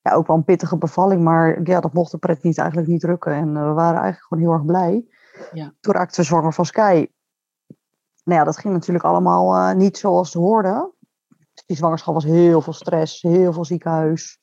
ja, 0.00 0.12
ook 0.12 0.26
wel 0.26 0.36
een 0.36 0.44
pittige 0.44 0.76
bevalling, 0.76 1.22
maar 1.22 1.62
ja, 1.62 1.80
dat 1.80 1.92
mocht 1.92 2.10
de 2.10 2.18
pret 2.18 2.42
niet, 2.42 2.58
eigenlijk 2.58 2.88
niet 2.88 3.00
drukken. 3.00 3.32
En 3.32 3.56
eh, 3.56 3.62
we 3.62 3.72
waren 3.72 4.00
eigenlijk 4.00 4.24
gewoon 4.24 4.44
heel 4.44 4.52
erg 4.52 4.64
blij. 4.64 5.06
Ja. 5.52 5.74
Toen 5.80 5.94
raakten 5.94 6.20
we 6.20 6.26
zwanger 6.26 6.52
van 6.52 6.64
Sky. 6.64 7.06
Nou 8.24 8.40
ja, 8.40 8.44
dat 8.44 8.58
ging 8.58 8.74
natuurlijk 8.74 9.04
allemaal 9.04 9.74
niet 9.74 9.98
zoals 9.98 10.32
het 10.32 10.42
hoorde. 10.42 10.92
Die 11.66 11.76
zwangerschap 11.76 12.14
was 12.14 12.24
heel 12.24 12.60
veel 12.60 12.72
stress, 12.72 13.22
heel 13.22 13.52
veel 13.52 13.64
ziekenhuis. 13.64 14.40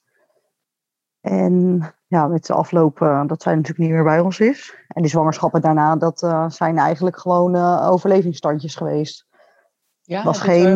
En 1.25 1.81
ja, 2.07 2.27
met 2.27 2.45
de 2.45 2.53
afloop 2.53 3.01
eh, 3.01 3.27
dat 3.27 3.41
zij 3.41 3.55
natuurlijk 3.55 3.79
niet 3.79 3.89
meer 3.89 4.03
bij 4.03 4.19
ons 4.19 4.39
is. 4.39 4.75
En 4.87 5.01
die 5.01 5.11
zwangerschappen 5.11 5.61
daarna, 5.61 5.95
dat 5.95 6.23
eh, 6.23 6.49
zijn 6.49 6.77
eigenlijk 6.77 7.17
gewoon 7.17 7.55
eh, 7.55 7.87
overlevingsstandjes 7.89 8.75
geweest. 8.75 9.27
Ja, 10.01 10.23
was 10.23 10.39
geen? 10.39 10.75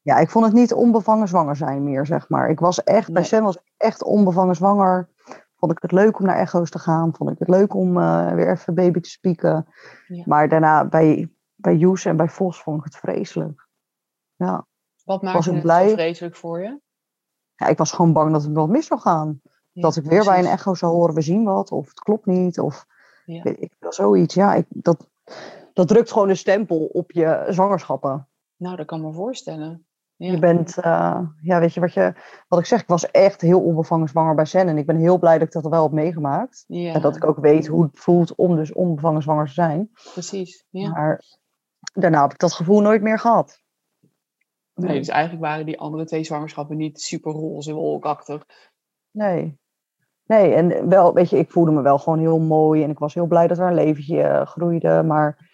Ja, 0.00 0.18
ik 0.18 0.30
vond 0.30 0.44
het 0.44 0.54
niet 0.54 0.72
onbevangen 0.72 1.28
zwanger 1.28 1.56
zijn 1.56 1.84
meer, 1.84 2.06
zeg 2.06 2.28
maar. 2.28 2.50
Ik 2.50 2.60
was 2.60 2.84
echt, 2.84 3.12
bij. 3.12 3.24
Sam 3.24 3.42
was 3.42 3.56
ik 3.56 3.72
echt 3.76 4.02
onbevangen 4.02 4.54
zwanger. 4.54 5.08
Vond 5.56 5.72
ik 5.72 5.82
het 5.82 5.92
leuk 5.92 6.18
om 6.18 6.26
naar 6.26 6.36
echo's 6.36 6.70
te 6.70 6.78
gaan. 6.78 7.14
Vond 7.14 7.30
ik 7.30 7.38
het 7.38 7.48
leuk 7.48 7.74
om 7.74 7.94
weer 8.34 8.50
even 8.50 8.74
baby 8.74 9.00
te 9.00 9.10
spieken. 9.10 9.66
Ja. 10.06 10.22
Maar 10.26 10.48
daarna 10.48 10.84
bij, 10.84 11.30
bij 11.54 11.76
Joes 11.76 12.04
en 12.04 12.16
bij 12.16 12.28
Vos 12.28 12.62
vond 12.62 12.78
ik 12.78 12.84
het 12.84 12.96
vreselijk. 12.96 13.68
Ja. 14.36 14.66
Wat 15.08 15.22
was 15.22 15.32
maakte 15.32 15.48
ik 15.48 15.54
het 15.54 15.62
blij. 15.64 15.88
zo 15.88 15.94
vreselijk 15.94 16.36
voor 16.36 16.60
je? 16.62 16.80
ja, 17.54 17.66
ik 17.66 17.78
was 17.78 17.92
gewoon 17.92 18.12
bang 18.12 18.32
dat 18.32 18.42
het 18.42 18.52
wat 18.52 18.68
mis 18.68 18.86
zou 18.86 19.00
gaan. 19.00 19.40
Ja, 19.72 19.82
dat 19.82 19.96
ik 19.96 20.04
weer 20.04 20.24
bij 20.24 20.38
een 20.38 20.46
echo 20.46 20.74
zou 20.74 20.92
horen, 20.92 21.14
we 21.14 21.20
zien 21.20 21.44
wat. 21.44 21.72
Of 21.72 21.88
het 21.88 22.00
klopt 22.00 22.26
niet. 22.26 22.58
Of 22.60 22.86
Ja. 23.24 23.42
weet 23.42 23.60
ik 23.62 23.72
zoiets. 23.88 24.34
Ja, 24.34 24.54
ik, 24.54 24.66
dat, 24.68 25.08
dat 25.72 25.88
drukt 25.88 26.12
gewoon 26.12 26.28
een 26.28 26.36
stempel 26.36 26.78
op 26.92 27.10
je 27.12 27.46
zwangerschappen. 27.48 28.28
Nou, 28.56 28.76
dat 28.76 28.86
kan 28.86 29.00
me 29.00 29.12
voorstellen. 29.12 29.86
Ja. 30.16 30.30
Je 30.32 30.38
bent, 30.38 30.78
eh, 30.78 31.20
ja, 31.42 31.60
weet 31.60 31.74
je 31.74 31.80
wat, 31.80 31.92
je 31.92 32.14
wat 32.48 32.58
ik 32.58 32.66
zeg, 32.66 32.80
ik 32.80 32.86
was 32.88 33.10
echt 33.10 33.40
heel 33.40 33.60
onbevangen 33.60 34.08
zwanger 34.08 34.34
bij 34.34 34.44
Sen. 34.44 34.68
En 34.68 34.78
ik 34.78 34.86
ben 34.86 34.96
heel 34.96 35.18
blij 35.18 35.38
dat 35.38 35.46
ik 35.46 35.52
dat 35.62 35.68
wel 35.70 35.82
heb 35.82 35.92
meegemaakt. 35.92 36.64
ja, 36.66 36.92
En 36.94 37.00
dat 37.00 37.16
ik 37.16 37.24
ook 37.24 37.38
weet 37.38 37.66
hoe 37.66 37.82
het 37.82 37.98
voelt 37.98 38.34
om 38.34 38.56
dus 38.56 38.72
onbevangen 38.72 39.22
zwanger 39.22 39.46
te 39.46 39.52
zijn. 39.52 39.90
precies. 40.12 40.66
Ja. 40.70 40.90
Maar 40.90 41.22
daarna 41.92 42.22
heb 42.22 42.32
ik 42.32 42.38
dat 42.38 42.52
gevoel 42.52 42.80
nooit 42.80 43.02
meer 43.02 43.18
gehad. 43.18 43.62
Nee, 44.78 44.98
dus 44.98 45.08
eigenlijk 45.08 45.44
waren 45.44 45.66
die 45.66 45.78
andere 45.78 46.04
twee 46.04 46.24
zwangerschappen 46.24 46.76
niet 46.76 47.00
super 47.00 47.32
roze 47.32 47.72
wolkachtig. 47.72 48.46
Nee. 49.10 49.58
Nee, 50.24 50.54
en 50.54 50.88
wel, 50.88 51.14
weet 51.14 51.30
je, 51.30 51.38
ik 51.38 51.50
voelde 51.50 51.70
me 51.70 51.82
wel 51.82 51.98
gewoon 51.98 52.18
heel 52.18 52.38
mooi. 52.38 52.82
En 52.82 52.90
ik 52.90 52.98
was 52.98 53.14
heel 53.14 53.26
blij 53.26 53.46
dat 53.46 53.58
er 53.58 53.66
een 53.66 53.74
leventje 53.74 54.22
eh, 54.22 54.46
groeide. 54.46 55.02
Maar 55.02 55.50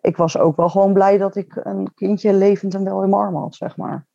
ik 0.00 0.16
was 0.16 0.38
ook 0.38 0.56
wel 0.56 0.68
gewoon 0.68 0.92
blij 0.92 1.18
dat 1.18 1.36
ik 1.36 1.56
een 1.56 1.94
kindje 1.94 2.34
levend 2.34 2.74
en 2.74 2.84
wel 2.84 3.02
in 3.02 3.10
mijn 3.10 3.22
armen 3.22 3.40
had, 3.40 3.54
zeg 3.54 3.76
maar. 3.76 4.06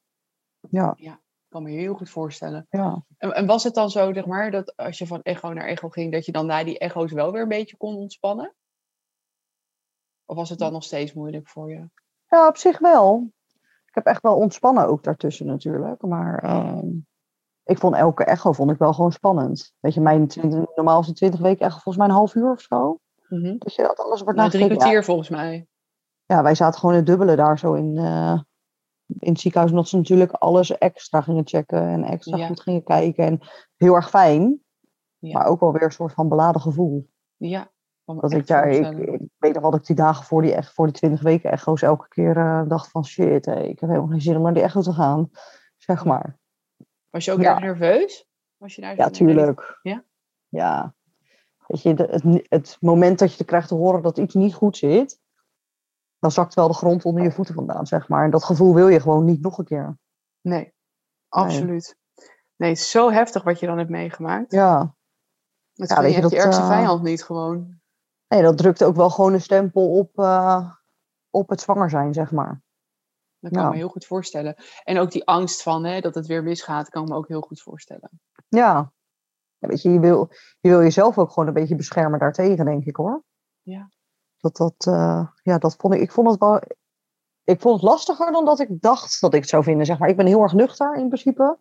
Ja. 0.69 0.93
Ik 0.97 1.59
kan 1.59 1.63
me 1.63 1.69
heel 1.69 1.93
goed 1.93 2.09
voorstellen. 2.09 2.67
Ja. 2.69 3.03
En, 3.17 3.33
en 3.33 3.45
was 3.45 3.63
het 3.63 3.73
dan 3.73 3.89
zo, 3.89 4.13
zeg 4.13 4.25
maar, 4.25 4.51
dat 4.51 4.75
als 4.75 4.97
je 4.97 5.07
van 5.07 5.21
echo 5.21 5.53
naar 5.53 5.67
echo 5.67 5.89
ging, 5.89 6.11
dat 6.11 6.25
je 6.25 6.31
dan 6.31 6.45
na 6.45 6.63
die 6.63 6.79
echo's 6.79 7.11
wel 7.11 7.31
weer 7.31 7.41
een 7.41 7.47
beetje 7.47 7.77
kon 7.77 7.95
ontspannen? 7.95 8.53
Of 10.25 10.35
was 10.35 10.49
het 10.49 10.59
dan 10.59 10.71
nog 10.71 10.83
steeds 10.83 11.13
moeilijk 11.13 11.47
voor 11.47 11.69
je? 11.69 11.89
ja, 12.33 12.47
op 12.47 12.57
zich 12.57 12.79
wel. 12.79 13.31
Ik 13.93 14.03
heb 14.03 14.13
echt 14.13 14.21
wel 14.21 14.35
ontspannen 14.35 14.87
ook 14.87 15.03
daartussen 15.03 15.45
natuurlijk. 15.45 16.01
Maar 16.01 16.37
ehm, 16.43 16.87
ik 17.63 17.77
vond 17.77 17.95
elke 17.95 18.23
echo 18.23 18.51
vond 18.51 18.71
ik 18.71 18.77
wel 18.77 18.93
gewoon 18.93 19.11
spannend. 19.11 19.73
Weet 19.79 19.93
je, 19.93 20.01
mijn 20.01 20.27
20, 20.27 20.75
normaal 20.75 20.99
is 20.99 21.07
een 21.07 21.13
20 21.13 21.39
weken 21.39 21.65
echo 21.65 21.73
volgens 21.79 21.97
mij 21.97 22.07
een 22.07 22.13
half 22.13 22.35
uur 22.35 22.51
of 22.51 22.61
zo. 22.61 22.99
Mhm. 23.29 23.57
Dus 23.57 23.75
je 23.75 23.81
dat 23.81 23.99
alles 23.99 24.21
wordt 24.21 24.37
Nou, 24.37 24.49
drie. 24.49 24.69
Ja, 24.69 24.75
kwartier 24.75 25.03
volgens 25.03 25.29
mij. 25.29 25.67
ja, 26.25 26.43
wij 26.43 26.55
zaten 26.55 26.79
gewoon 26.79 26.95
in 26.95 27.01
het 27.01 27.09
dubbele 27.09 27.35
daar 27.35 27.59
zo 27.59 27.73
in, 27.73 27.97
eh, 27.97 28.39
in 29.19 29.31
het 29.31 29.39
ziekenhuis. 29.39 29.71
Omdat 29.71 29.87
ze 29.87 29.97
natuurlijk 29.97 30.31
alles 30.31 30.77
extra 30.77 31.21
gingen 31.21 31.47
checken 31.47 31.81
en 31.87 32.03
extra 32.03 32.37
Ja. 32.37 32.47
goed 32.47 32.61
gingen 32.61 32.83
kijken. 32.83 33.25
En 33.25 33.39
heel 33.77 33.95
erg 33.95 34.09
fijn. 34.09 34.61
Ja. 35.17 35.37
Maar 35.37 35.47
ook 35.47 35.59
wel 35.59 35.71
weer 35.73 35.83
een 35.83 35.91
soort 35.91 36.13
van 36.13 36.29
beladen 36.29 36.61
gevoel. 36.61 37.09
Ja, 37.37 37.71
Dat 38.05 38.15
ik, 38.31 38.31
voorstellen. 38.31 39.13
ik 39.13 39.22
weet 39.43 39.53
nog 39.53 39.63
wat 39.63 39.75
ik 39.75 39.85
die 39.85 39.95
dagen 39.95 40.25
voor 40.25 40.41
die, 40.41 40.53
echt, 40.53 40.73
voor 40.73 40.85
die 40.85 40.95
20 40.95 41.21
weken 41.21 41.51
echo's 41.51 41.81
elke 41.81 42.07
keer 42.07 42.37
eh, 42.37 42.61
dacht 42.67 42.89
van 42.89 43.05
shit, 43.05 43.45
hé, 43.45 43.59
ik 43.59 43.79
heb 43.79 43.89
helemaal 43.89 44.09
geen 44.11 44.21
zin 44.21 44.35
om 44.35 44.41
naar 44.43 44.53
die 44.53 44.63
echo 44.63 44.81
te 44.81 44.93
gaan. 44.93 45.29
Zeg 45.77 46.05
maar. 46.05 46.37
Was 47.09 47.25
je 47.25 47.31
ook 47.31 47.41
Ja. 47.41 47.51
erg 47.51 47.59
nerveus? 47.59 48.27
Was 48.57 48.75
je 48.75 48.81
daar 48.81 48.95
Ja, 48.95 49.09
tuurlijk. 49.09 49.79
Ja? 49.81 50.03
Ja. 50.49 50.95
Weet 51.67 51.81
je, 51.81 51.93
de- 51.93 52.07
het, 52.11 52.45
het 52.49 52.77
moment 52.79 53.19
dat 53.19 53.35
je 53.37 53.43
krijgt 53.43 53.67
te 53.67 53.75
horen 53.75 54.01
dat 54.01 54.17
iets 54.17 54.33
niet 54.33 54.53
goed 54.53 54.77
zit, 54.77 55.19
dan 56.19 56.31
zakt 56.31 56.53
wel 56.53 56.67
de 56.67 56.73
grond 56.73 57.05
onder 57.05 57.23
je 57.23 57.31
voeten 57.31 57.53
vandaan, 57.55 57.87
zeg 57.87 58.07
maar. 58.07 58.23
En 58.23 58.31
dat 58.31 58.43
gevoel 58.43 58.73
wil 58.75 58.87
je 58.87 58.99
gewoon 58.99 59.25
niet 59.25 59.41
nog 59.41 59.57
een 59.57 59.65
keer. 59.65 59.97
Nee, 60.41 60.73
absoluut. 61.29 61.95
Nee, 62.55 62.69
het 62.69 62.77
is 62.79 62.91
zo 62.91 63.11
heftig 63.11 63.43
wat 63.43 63.59
je 63.59 63.65
dan 63.65 63.77
hebt 63.77 63.89
meegemaakt. 63.89 64.51
Ja. 64.51 64.95
Het 65.73 65.89
Ja, 65.89 66.01
je 66.01 66.07
je, 66.07 66.13
hebt 66.19 66.29
je 66.31 66.37
ergste 66.37 66.61
eh, 66.61 66.67
vijand 66.67 67.03
niet 67.03 67.23
gewoon. 67.23 67.81
Nee, 68.33 68.41
dat 68.41 68.57
drukt 68.57 68.83
ook 68.83 68.95
wel 68.95 69.09
gewoon 69.09 69.33
een 69.33 69.41
stempel 69.41 69.97
op, 69.97 70.19
eh, 70.19 70.71
op 71.29 71.49
het 71.49 71.61
zwanger 71.61 71.89
zijn, 71.89 72.13
zeg 72.13 72.31
maar. 72.31 72.61
Dat 73.39 73.51
kan 73.51 73.61
ja. 73.61 73.69
me 73.69 73.75
heel 73.75 73.89
goed 73.89 74.05
voorstellen. 74.05 74.55
En 74.83 74.97
ook 74.97 75.11
die 75.11 75.27
angst 75.27 75.63
van 75.63 75.85
hè, 75.85 75.99
dat 75.99 76.15
het 76.15 76.27
weer 76.27 76.43
misgaat, 76.43 76.89
kan 76.89 77.03
ik 77.03 77.09
me 77.09 77.15
ook 77.15 77.27
heel 77.27 77.41
goed 77.41 77.61
voorstellen. 77.61 78.09
Ja. 78.47 78.91
Ja, 79.57 79.67
weet 79.67 79.81
je, 79.81 79.89
je 79.89 79.99
wil, 79.99 80.29
je 80.59 80.69
wil 80.69 80.81
jezelf 80.81 81.17
ook 81.17 81.31
gewoon 81.31 81.47
een 81.47 81.53
beetje 81.53 81.75
beschermen 81.75 82.19
daartegen, 82.19 82.65
denk 82.65 82.85
ik 82.85 82.95
hoor. 82.95 83.23
Ja. 83.61 83.89
Dat, 84.37 84.55
dat, 84.55 84.85
eh, 84.87 85.27
ja, 85.43 85.57
dat 85.57 85.75
vond 85.75 85.93
ik, 85.93 86.01
ik 86.01 86.11
vond 86.11 86.29
het 86.29 86.39
wel, 86.39 86.61
ik 87.43 87.61
vond 87.61 87.81
het 87.81 87.89
lastiger 87.89 88.31
dan 88.31 88.45
dat 88.45 88.59
ik 88.59 88.81
dacht 88.81 89.21
dat 89.21 89.33
ik 89.33 89.41
het 89.41 89.49
zou 89.49 89.63
vinden, 89.63 89.85
zeg 89.85 89.99
maar. 89.99 90.09
Ik 90.09 90.17
ben 90.17 90.25
heel 90.25 90.41
erg 90.41 90.53
nuchter 90.53 90.95
in 90.95 91.07
principe. 91.07 91.57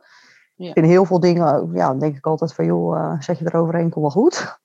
Ja. 0.55 0.75
In 0.75 0.85
heel 0.85 1.05
veel 1.05 1.21
dingen, 1.21 1.73
ja, 1.73 1.95
denk 1.95 2.17
ik 2.17 2.27
altijd 2.27 2.55
van, 2.55 2.65
joh, 2.65 2.99
eh, 2.99 3.21
zet 3.21 3.39
je 3.39 3.45
eroverheen, 3.45 3.91
kom 3.91 4.03
wel 4.03 4.11
goed. 4.11 4.61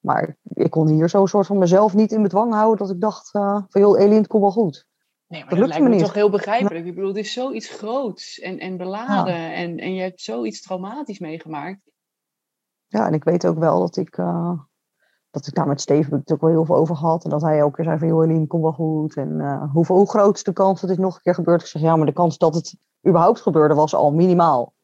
Maar 0.00 0.36
ik 0.42 0.70
kon 0.70 0.88
hier 0.88 1.08
zo'n 1.08 1.28
soort 1.28 1.46
van 1.46 1.58
mezelf 1.58 1.94
niet 1.94 2.12
in 2.12 2.22
bedwang 2.22 2.52
houden 2.52 2.78
dat 2.86 2.94
ik 2.94 3.00
dacht 3.00 3.34
eh, 3.34 3.62
van, 3.68 3.80
joh, 3.80 3.98
Eline, 3.98 4.14
het 4.14 4.26
komt 4.26 4.42
wel 4.42 4.52
goed. 4.52 4.88
Nee, 5.26 5.40
maar 5.40 5.50
Dat 5.50 5.58
dat, 5.58 5.68
lijkt 5.68 5.88
me 5.88 5.96
toch 5.96 6.14
heel 6.14 6.30
begrijpelijk. 6.30 6.86
Ik 6.86 6.94
bedoel, 6.94 7.08
het 7.08 7.16
is 7.16 7.32
zoiets 7.32 7.68
groots 7.68 8.38
en, 8.38 8.58
en 8.58 8.76
beladen. 8.76 9.52
En, 9.52 9.78
en 9.78 9.94
je 9.94 10.02
hebt 10.02 10.20
zoiets 10.20 10.62
traumatisch 10.62 11.18
meegemaakt. 11.18 11.80
Ja, 12.86 13.06
en 13.06 13.14
ik 13.14 13.24
weet 13.24 13.46
ook 13.46 13.58
wel 13.58 13.80
dat 13.80 13.96
ik, 13.96 14.18
eh, 14.18 14.52
dat 15.30 15.46
ik 15.46 15.54
daar 15.54 15.66
met 15.66 15.80
Steven 15.80 16.22
ook 16.24 16.40
wel 16.40 16.50
heel 16.50 16.64
veel 16.64 16.76
over 16.76 16.96
had. 16.96 17.24
En 17.24 17.30
dat 17.30 17.42
hij 17.42 17.58
elke 17.58 17.74
keer 17.74 17.84
zei 17.84 17.98
van, 17.98 18.08
joh 18.08 18.24
Eline, 18.24 18.46
kom 18.46 18.62
wel 18.62 18.72
goed. 18.72 19.16
En 19.16 19.40
eh, 19.40 19.72
hoeveel, 19.72 19.96
hoe 19.96 20.08
groot 20.08 20.36
is 20.36 20.42
de 20.42 20.52
kans 20.52 20.80
dat 20.80 20.90
dit 20.90 20.98
nog 20.98 21.14
een 21.14 21.22
keer 21.22 21.34
gebeurt? 21.34 21.60
Ik 21.60 21.66
zeg, 21.66 21.82
ja, 21.82 21.96
maar 21.96 22.06
de 22.06 22.12
kans 22.12 22.38
dat 22.38 22.54
het 22.54 22.76
überhaupt 23.06 23.40
gebeurde 23.40 23.74
was 23.74 23.94
al 23.94 24.12
minimaal. 24.12 24.74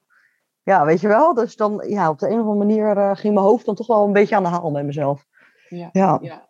Ja, 0.67 0.85
weet 0.85 1.01
je 1.01 1.09
wel? 1.09 1.35
Dus 1.35 1.57
dan, 1.57 1.85
ja, 1.89 2.11
op 2.11 2.19
de 2.19 2.27
een 2.27 2.33
of 2.33 2.39
andere 2.39 2.57
manier 2.59 2.97
eh, 2.97 3.17
ging 3.17 3.35
mijn 3.35 3.47
hoofd 3.47 3.67
dan 3.67 3.75
toch 3.75 3.87
wel 3.87 4.05
een 4.05 4.13
beetje 4.13 4.37
aan 4.37 4.43
de 4.43 4.49
haal 4.49 4.71
met 4.71 4.85
mezelf. 4.85 5.27
Ja. 5.69 5.89
Ja, 5.93 6.19
Ja. 6.23 6.47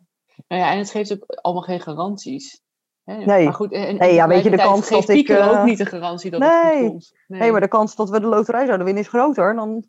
Nou 0.49 0.63
ja, 0.63 0.73
en 0.73 0.79
het 0.79 0.91
geeft 0.91 1.13
ook 1.13 1.25
allemaal 1.41 1.63
geen 1.63 1.81
garanties. 1.81 2.63
Hè? 3.05 3.17
Nee. 3.25 3.45
Maar 3.45 3.55
goed, 3.55 3.73
en, 3.73 3.87
en 3.87 3.97
Nee, 3.97 4.15
ja, 4.15 4.29
weet 4.29 4.43
je, 4.45 4.51
de 4.51 4.57
kans 4.57 4.89
dat 4.89 5.09
ik, 5.09 5.29
eh, 5.29 5.51
ook 5.51 5.65
niet 5.65 5.79
de 5.79 5.87
garantie 5.87 6.31
dat 6.31 6.43
het 6.43 6.51
nee. 6.63 6.81
goed 6.81 6.89
komt. 6.89 7.13
nee, 7.27 7.53
maar 7.53 7.61
de 7.61 7.69
kans 7.69 7.97
dat 7.97 8.11
we 8.11 8.21
de 8.21 8.27
loterij 8.27 8.65
zouden 8.65 8.85
winnen 8.87 9.03
is 9.03 9.09
groter 9.09 9.55
dan, 9.55 9.85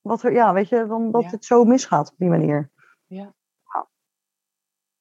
wat 0.00 0.22
er, 0.22 0.32
ja, 0.32 0.52
weet 0.52 0.68
je, 0.68 0.86
dan 0.86 1.10
dat 1.10 1.22
Ja. 1.22 1.30
het 1.30 1.44
zo 1.44 1.64
misgaat 1.64 2.10
op 2.10 2.14
die 2.18 2.28
manier. 2.28 2.70
Ja. 3.06 3.34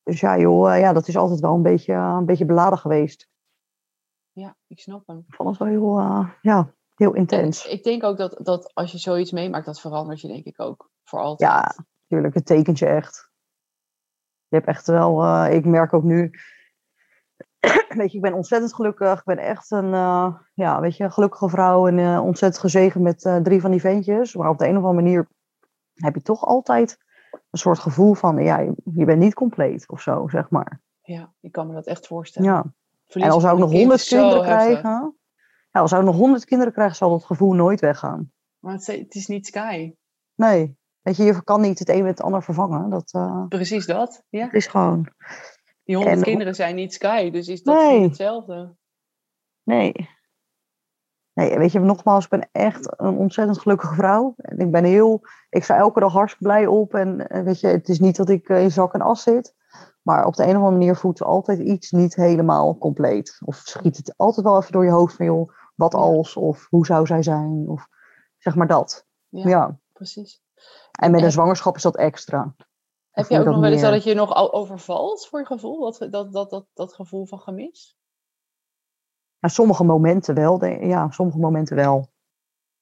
Dus 0.04 0.20
ja, 0.20 0.38
joh, 0.38 0.74
eh, 0.74 0.80
ja, 0.80 0.94
dat 0.94 1.08
is 1.08 1.18
altijd 1.18 1.40
wel 1.40 1.54
een 1.54 1.62
beetje, 1.62 1.94
eh, 1.94 2.16
een 2.18 2.26
beetje 2.26 2.46
beladen 2.46 2.78
geweest. 2.80 3.30
Ja, 4.32 4.56
ik 4.68 4.80
snap 4.80 5.08
hem. 5.08 5.26
Vond 5.28 5.50
het 5.50 5.58
wel 5.58 5.68
heel, 5.68 6.00
eh, 6.00 6.30
ja, 6.42 6.74
heel 7.02 7.14
En 7.14 7.20
intens. 7.20 7.66
ik 7.66 7.84
denk 7.84 8.04
ook 8.04 8.18
dat, 8.18 8.40
dat 8.44 8.74
als 8.74 8.92
je 8.92 8.98
zoiets 8.98 9.32
meemaakt, 9.32 9.66
dat 9.66 9.82
verandert 9.82 10.22
je 10.22 10.28
denk 10.28 10.46
ik 10.46 10.60
ook 10.60 10.90
voor 11.04 11.20
altijd. 11.20 11.52
Ja, 11.52 11.86
natuurlijk, 12.00 12.34
het 12.34 12.46
tekent 12.46 12.80
je 12.80 12.86
echt. 12.86 13.30
Je 14.48 14.56
hebt 14.56 14.68
echt 14.68 14.88
wel, 14.88 15.24
eh, 15.24 15.54
ik 15.54 15.66
merk 15.66 15.94
ook 15.94 16.04
nu, 16.04 16.32
weet 18.00 18.12
je, 18.12 18.18
ik 18.18 18.22
ben 18.22 18.34
ontzettend 18.34 18.74
gelukkig. 18.74 19.20
Ik 19.20 19.26
ben 19.26 19.38
echt 19.38 19.72
een, 19.72 19.94
eh, 19.94 20.36
ja, 20.54 20.80
weet 20.80 20.98
je, 20.98 21.12
gelukkige 21.12 21.50
vrouw 21.50 21.88
en 21.88 22.00
eh, 22.00 22.24
ontzettend 22.24 22.62
gezegend 22.62 23.04
met 23.04 23.44
drie 23.44 23.62
van 23.62 23.72
die 23.72 23.80
ventjes. 23.80 24.36
Maar 24.36 24.50
op 24.50 24.58
de 24.58 24.66
een 24.66 24.78
of 24.78 24.84
andere 24.84 25.02
manier 25.02 25.28
heb 25.94 26.16
je 26.16 26.22
toch 26.22 26.46
altijd 26.46 26.98
een 27.30 27.60
soort 27.60 27.80
gevoel 27.80 28.14
van, 28.14 28.44
ja, 28.44 28.60
je, 28.60 28.74
je 28.94 29.06
bent 29.06 29.20
niet 29.20 29.34
compleet 29.34 29.90
of 29.90 30.02
zo, 30.02 30.28
zeg 30.28 30.50
maar. 30.50 30.82
Ja, 31.02 31.34
ik 31.40 31.52
kan 31.52 31.68
me 31.68 31.74
dat 31.74 31.88
echt 31.88 32.08
voorstellen. 32.08 32.50
Ja. 32.50 32.74
Verlies 33.08 33.28
En 33.28 33.34
als 33.34 33.44
zou 33.44 33.56
ik 33.56 33.62
nog 33.62 33.72
honderd 33.72 34.08
kinderen 34.08 34.42
krijgen, 34.42 35.16
ja, 35.72 35.80
als 35.82 35.92
ik 35.92 36.02
nog 36.02 36.16
honderd 36.16 36.46
kinderen 36.46 36.74
krijgen, 36.74 36.96
zal 36.96 37.10
dat 37.10 37.24
gevoel 37.24 37.54
nooit 37.54 37.80
weggaan. 37.80 38.32
Maar 38.60 38.74
het, 38.74 38.88
is- 38.88 39.00
het 39.00 39.28
niet 39.28 39.46
Sky. 39.48 39.94
Nee, 40.36 40.78
weet 41.02 41.16
je, 41.18 41.24
je 41.24 41.44
kan 41.44 41.62
niet 41.62 41.80
het 41.80 41.90
een 41.90 42.04
met 42.04 42.18
het 42.18 42.22
ander 42.22 42.44
vervangen. 42.44 42.90
Dat, 42.90 43.10
eh, 43.14 43.46
Precies 43.48 43.86
dat. 43.86 44.24
Ja. 44.30 44.46
dat 44.46 44.54
is 44.54 44.68
gewoon, 44.68 45.08
Die 45.84 45.96
honderd 45.96 46.18
En- 46.18 46.24
kinderen 46.24 46.56
zijn 46.56 46.76
niet 46.76 46.94
Sky, 46.94 47.30
dus 47.30 47.48
is 47.48 47.64
dat 47.64 47.76
Nee. 47.76 48.00
niet 48.00 48.08
hetzelfde. 48.08 48.76
Nee. 49.64 50.10
Nee, 51.34 51.58
weet 51.58 51.72
je, 51.72 51.80
nogmaals, 51.80 52.24
ik 52.24 52.30
ben 52.30 52.50
echt 52.52 52.94
een 53.00 53.18
ontzettend 53.18 53.60
gelukkige 53.60 53.96
vrouw. 53.96 54.34
En 54.38 54.58
ik 54.60 54.72
ben 54.72 54.84
heel, 54.84 55.22
ik 55.50 55.64
sta 55.64 55.76
elke 55.78 56.00
dag 56.00 56.14
hartstikke 56.14 56.44
blij 56.54 56.68
op. 56.68 56.94
En 56.94 57.28
eh, 57.30 57.44
weet 57.44 57.60
je, 57.60 57.68
het 57.68 57.90
is 57.90 58.00
niet 58.00 58.16
dat 58.16 58.30
ik 58.30 58.50
eh, 58.50 58.62
in 58.64 58.72
zak 58.72 58.94
en 58.94 59.02
as 59.02 59.24
zit. 59.24 59.56
Maar 60.02 60.26
op 60.26 60.36
de 60.36 60.44
een 60.44 60.50
of 60.50 60.56
andere 60.56 60.72
manier 60.72 60.96
voelt 60.96 61.22
altijd 61.22 61.60
iets 61.60 61.92
niet 61.92 62.16
helemaal 62.16 62.78
compleet. 62.78 63.38
Of 63.46 63.56
schiet 63.56 63.98
het 63.98 64.14
altijd 64.18 64.46
wel 64.46 64.58
even 64.60 64.72
door 64.72 64.86
je 64.86 64.92
hoofd 64.92 65.16
van, 65.16 65.26
joh, 65.26 65.52
wat 65.82 65.94
als? 65.94 66.36
Of 66.36 66.68
hoe 66.70 66.86
zou 66.86 67.06
zij 67.06 67.24
zijn? 67.24 67.64
Of 67.68 67.88
zeg 68.38 68.56
maar 68.56 68.68
dat. 68.68 69.06
Ja, 69.30 69.48
Ja. 69.50 69.80
precies. 69.94 70.42
En 70.92 71.12
met 71.12 71.20
En- 71.20 71.26
een 71.26 71.32
zwangerschap 71.32 71.76
is 71.76 71.82
dat 71.82 71.98
extra. 71.98 72.56
Heb 73.12 73.28
je 73.28 73.40
ook 73.40 73.46
nog 73.46 73.60
wel 73.60 73.72
eens 73.72 73.82
dat 73.82 74.04
je 74.04 74.14
nog 74.14 74.34
al 74.34 74.54
overvalt 74.54 75.28
voor 75.28 75.40
je 75.40 75.46
gevoel? 75.46 75.80
Dat, 75.80 76.12
dat, 76.12 76.34
dat, 76.34 76.50
dat, 76.50 76.66
dat 76.74 76.94
gevoel 76.94 77.26
van 77.26 77.40
gemis? 77.40 77.98
Ja, 79.40 79.48
sommige 79.48 79.84
momenten 79.84 80.36
wel. 80.36 80.66
Ja, 80.66 81.10
sommige 81.10 81.38
momenten 81.40 81.76
wel. 81.76 82.10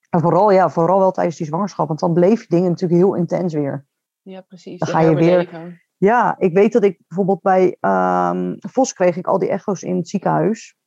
En 0.10 0.20
vooral, 0.20 0.52
ja, 0.52 0.70
vooral 0.70 1.00
wel 1.00 1.12
tijdens 1.12 1.38
die 1.38 1.46
zwangerschap. 1.46 1.88
Want 1.88 2.00
dan 2.00 2.14
bleef 2.14 2.42
je 2.42 2.48
dingen 2.48 2.70
natuurlijk 2.70 3.02
heel 3.02 3.16
intens 3.16 3.54
weer. 3.54 3.86
Ja, 4.22 4.42
precies. 4.42 4.80
Dan 4.80 4.88
ga 4.88 5.00
je 5.00 5.16
weer-. 5.16 5.88
Ja, 5.98 6.36
ik 6.38 6.54
weet 6.54 6.74
dat 6.74 6.84
ik 6.84 7.02
bijvoorbeeld 7.08 7.42
bij 7.42 7.78
ehm, 7.80 8.56
Vos 8.58 8.94
kreeg 8.94 9.16
ik 9.16 9.28
al 9.28 9.40
die 9.40 9.50
echo's 9.50 9.84
in 9.84 9.96
het 9.98 10.08
ziekenhuis. 10.10 10.78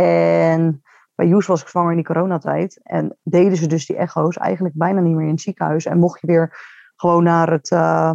En 0.00 0.82
bij 1.14 1.26
Joes 1.26 1.46
was 1.46 1.62
ik 1.62 1.68
zwanger 1.68 1.90
in 1.90 1.96
die 1.96 2.06
coronatijd. 2.06 2.80
En 2.82 3.18
deden 3.22 3.56
ze 3.56 3.66
dus 3.66 3.86
die 3.86 3.96
echo's 3.96 4.36
eigenlijk 4.36 4.74
bijna 4.74 5.00
niet 5.00 5.14
meer 5.14 5.26
in 5.26 5.32
het 5.32 5.40
ziekenhuis. 5.40 5.86
En 5.86 5.98
mocht 5.98 6.20
je 6.20 6.26
weer 6.26 6.56
gewoon 6.96 7.22
naar 7.22 7.50
het, 7.50 7.70
eh, 7.70 8.12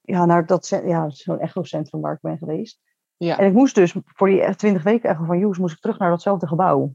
ja, 0.00 0.24
naar 0.24 0.46
dat, 0.46 0.68
ja, 0.68 1.10
zo'n 1.10 1.38
echocentrum 1.38 2.00
waar 2.00 2.14
ik 2.14 2.20
ben 2.20 2.38
geweest. 2.38 2.80
Ja. 3.16 3.38
En 3.38 3.46
ik 3.46 3.52
moest 3.52 3.74
dus 3.74 3.96
voor 4.04 4.28
die 4.28 4.54
20 4.54 4.82
weken 4.82 5.10
echo 5.10 5.24
van 5.24 5.38
Joes, 5.38 5.58
moest 5.58 5.74
ik 5.74 5.80
terug 5.80 5.98
naar 5.98 6.10
datzelfde 6.10 6.46
gebouw. 6.46 6.94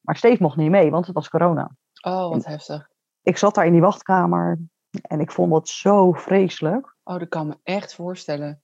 Maar 0.00 0.16
Steve 0.16 0.42
mocht 0.42 0.56
niet 0.56 0.70
mee, 0.70 0.90
want 0.90 1.06
het 1.06 1.14
was 1.14 1.28
corona. 1.28 1.76
Oh, 2.06 2.28
wat 2.28 2.44
heftig. 2.44 2.88
Ik 3.22 3.36
zat 3.36 3.54
daar 3.54 3.66
in 3.66 3.72
die 3.72 3.80
wachtkamer 3.80 4.58
en 5.02 5.20
ik 5.20 5.30
vond 5.30 5.54
het 5.54 5.68
zo 5.68 6.12
vreselijk. 6.12 6.96
Oh, 7.02 7.18
dat 7.18 7.28
kan 7.28 7.46
me 7.46 7.58
echt 7.62 7.94
voorstellen. 7.94 8.62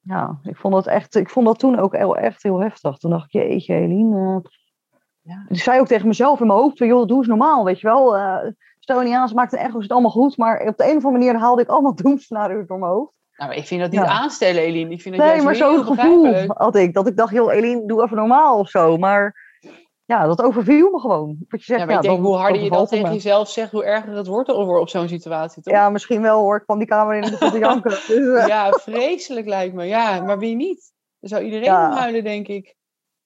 Ja, 0.00 0.38
ik 0.42 0.56
vond 0.56 0.74
dat 0.74 0.86
echt, 0.86 1.14
ik 1.14 1.30
vond 1.30 1.46
dat 1.46 1.58
toen 1.58 1.78
ook 1.78 1.96
heel, 1.96 2.16
echt 2.16 2.42
heel 2.42 2.60
heftig. 2.60 2.96
Toen 2.96 3.10
dacht 3.10 3.24
ik, 3.34 3.42
jeetje, 3.42 3.74
Eline. 3.74 4.16
eh. 4.42 4.50
Ja. 5.22 5.44
Ik 5.48 5.60
zei 5.60 5.80
ook 5.80 5.86
tegen 5.86 6.06
mezelf 6.06 6.40
in 6.40 6.46
mijn 6.46 6.58
hoofd, 6.58 6.78
van, 6.78 6.86
joh, 6.86 7.06
doe 7.06 7.18
eens 7.18 7.26
normaal, 7.26 7.64
weet 7.64 7.80
je 7.80 7.86
wel. 7.86 8.16
eh 8.16 8.48
stel 8.78 9.00
niet 9.00 9.14
aan, 9.14 9.28
ze 9.28 9.34
maakt 9.34 9.52
een 9.52 9.58
echo, 9.58 9.76
is 9.76 9.82
het 9.82 9.92
allemaal 9.92 10.10
goed. 10.10 10.36
Maar 10.36 10.60
op 10.66 10.76
de 10.76 10.84
een 10.90 10.96
of 10.96 11.04
andere 11.04 11.24
manier 11.24 11.40
haalde 11.40 11.62
ik 11.62 11.68
allemaal 11.68 11.94
doemscenario's 12.02 12.66
door 12.66 12.78
mijn 12.78 12.92
hoofd. 12.92 13.12
Nou, 13.36 13.52
ik 13.54 13.66
vind 13.66 13.80
dat 13.80 13.90
niet 13.90 14.00
Ja. 14.00 14.06
aanstellen, 14.06 14.62
Eline. 14.62 14.90
Ik 14.90 15.02
vind 15.02 15.16
dat 15.16 15.24
Nee, 15.24 15.34
juist 15.42 15.44
maar 15.44 15.54
zo'n 15.70 15.84
gevoel 15.84 16.44
had 16.46 16.76
ik. 16.76 16.94
Dat 16.94 17.06
ik 17.06 17.16
dacht, 17.16 17.32
joh, 17.32 17.52
Eline, 17.52 17.86
doe 17.86 18.02
even 18.02 18.16
normaal 18.16 18.58
of 18.58 18.68
zo. 18.68 18.96
Maar 18.96 19.49
ja, 20.10 20.26
dat 20.26 20.42
overviel 20.42 20.90
me 20.90 21.00
gewoon. 21.00 21.36
Wat 21.48 21.60
je 21.60 21.66
zegt, 21.66 21.80
Ja, 21.80 21.86
maar 21.86 21.94
ik 21.96 22.02
denk, 22.02 22.14
dan 22.16 22.24
hoe 22.24 22.36
harder 22.36 22.62
je 22.62 22.70
dat 22.70 22.88
tegen 22.88 23.08
me. 23.08 23.14
jezelf 23.14 23.48
zegt, 23.50 23.70
hoe 23.72 23.84
erger 23.84 24.12
het 24.16 24.26
wordt 24.26 24.48
over 24.50 24.78
op 24.78 24.88
zo'n 24.88 25.08
situatie, 25.08 25.62
toch? 25.62 25.74
Ja, 25.74 25.90
misschien 25.90 26.22
wel 26.22 26.40
hoor. 26.40 26.56
Ik 26.56 26.62
kwam 26.64 26.78
die 26.78 26.86
kamer 26.86 27.14
in 27.16 27.22
en 27.22 27.30
begon 27.30 27.50
te 27.50 27.58
janken. 27.58 27.90
Dus, 28.06 28.08
eh, 28.36 28.46
Ja, 28.46 28.70
vreselijk 28.70 29.46
lijkt 29.46 29.74
me. 29.74 29.84
Ja, 29.84 30.20
maar 30.22 30.38
wie 30.38 30.56
niet? 30.56 30.92
Dan 31.20 31.28
zou 31.30 31.42
iedereen 31.42 31.64
Ja. 31.64 31.92
huilen, 31.96 32.24
denk 32.24 32.48
ik. 32.48 32.76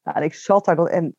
ja, 0.02 0.14
en 0.14 0.22
ik 0.22 0.34
zat 0.34 0.64
daar 0.64 0.76
dan- 0.76 0.88
en 0.88 1.14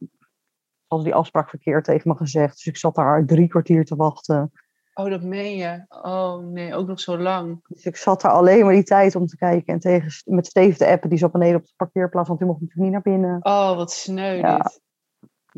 hadden 0.88 1.08
die 1.08 1.16
afspraak 1.18 1.50
verkeerd 1.50 1.84
tegen 1.86 2.10
me 2.10 2.16
gezegd. 2.18 2.54
Dus 2.56 2.66
ik 2.66 2.78
zat 2.78 2.96
daar 2.96 3.26
drie 3.26 3.48
kwartier 3.48 3.86
te 3.86 3.96
wachten. 3.96 4.52
Oh, 4.94 5.10
dat 5.10 5.22
meen 5.24 5.56
je. 5.58 5.86
Oh 5.90 6.38
nee, 6.38 6.76
ook 6.76 6.88
nog 6.88 7.00
zo 7.00 7.18
lang. 7.18 7.60
Dus 7.68 7.86
ik 7.86 7.96
zat 7.98 8.22
daar 8.22 8.32
alleen 8.32 8.66
maar 8.66 8.74
die 8.74 8.84
tijd 8.84 9.16
om 9.16 9.26
te 9.26 9.38
kijken. 9.38 9.74
En 9.74 9.80
tegen, 9.80 10.12
met 10.36 10.46
Steve 10.46 10.78
de 10.78 10.88
appen, 10.88 11.10
die 11.10 11.18
zat 11.20 11.32
beneden 11.32 11.56
op 11.60 11.66
de 11.66 11.74
parkeerplaats, 11.76 12.28
want 12.28 12.40
die 12.40 12.48
mocht 12.48 12.62
natuurlijk 12.62 12.92
niet 12.94 13.04
naar 13.04 13.14
binnen. 13.14 13.40
Oh, 13.46 13.76
wat 13.76 13.92
sneu 13.92 14.36
Ja. 14.38 14.58
dit. 14.58 14.82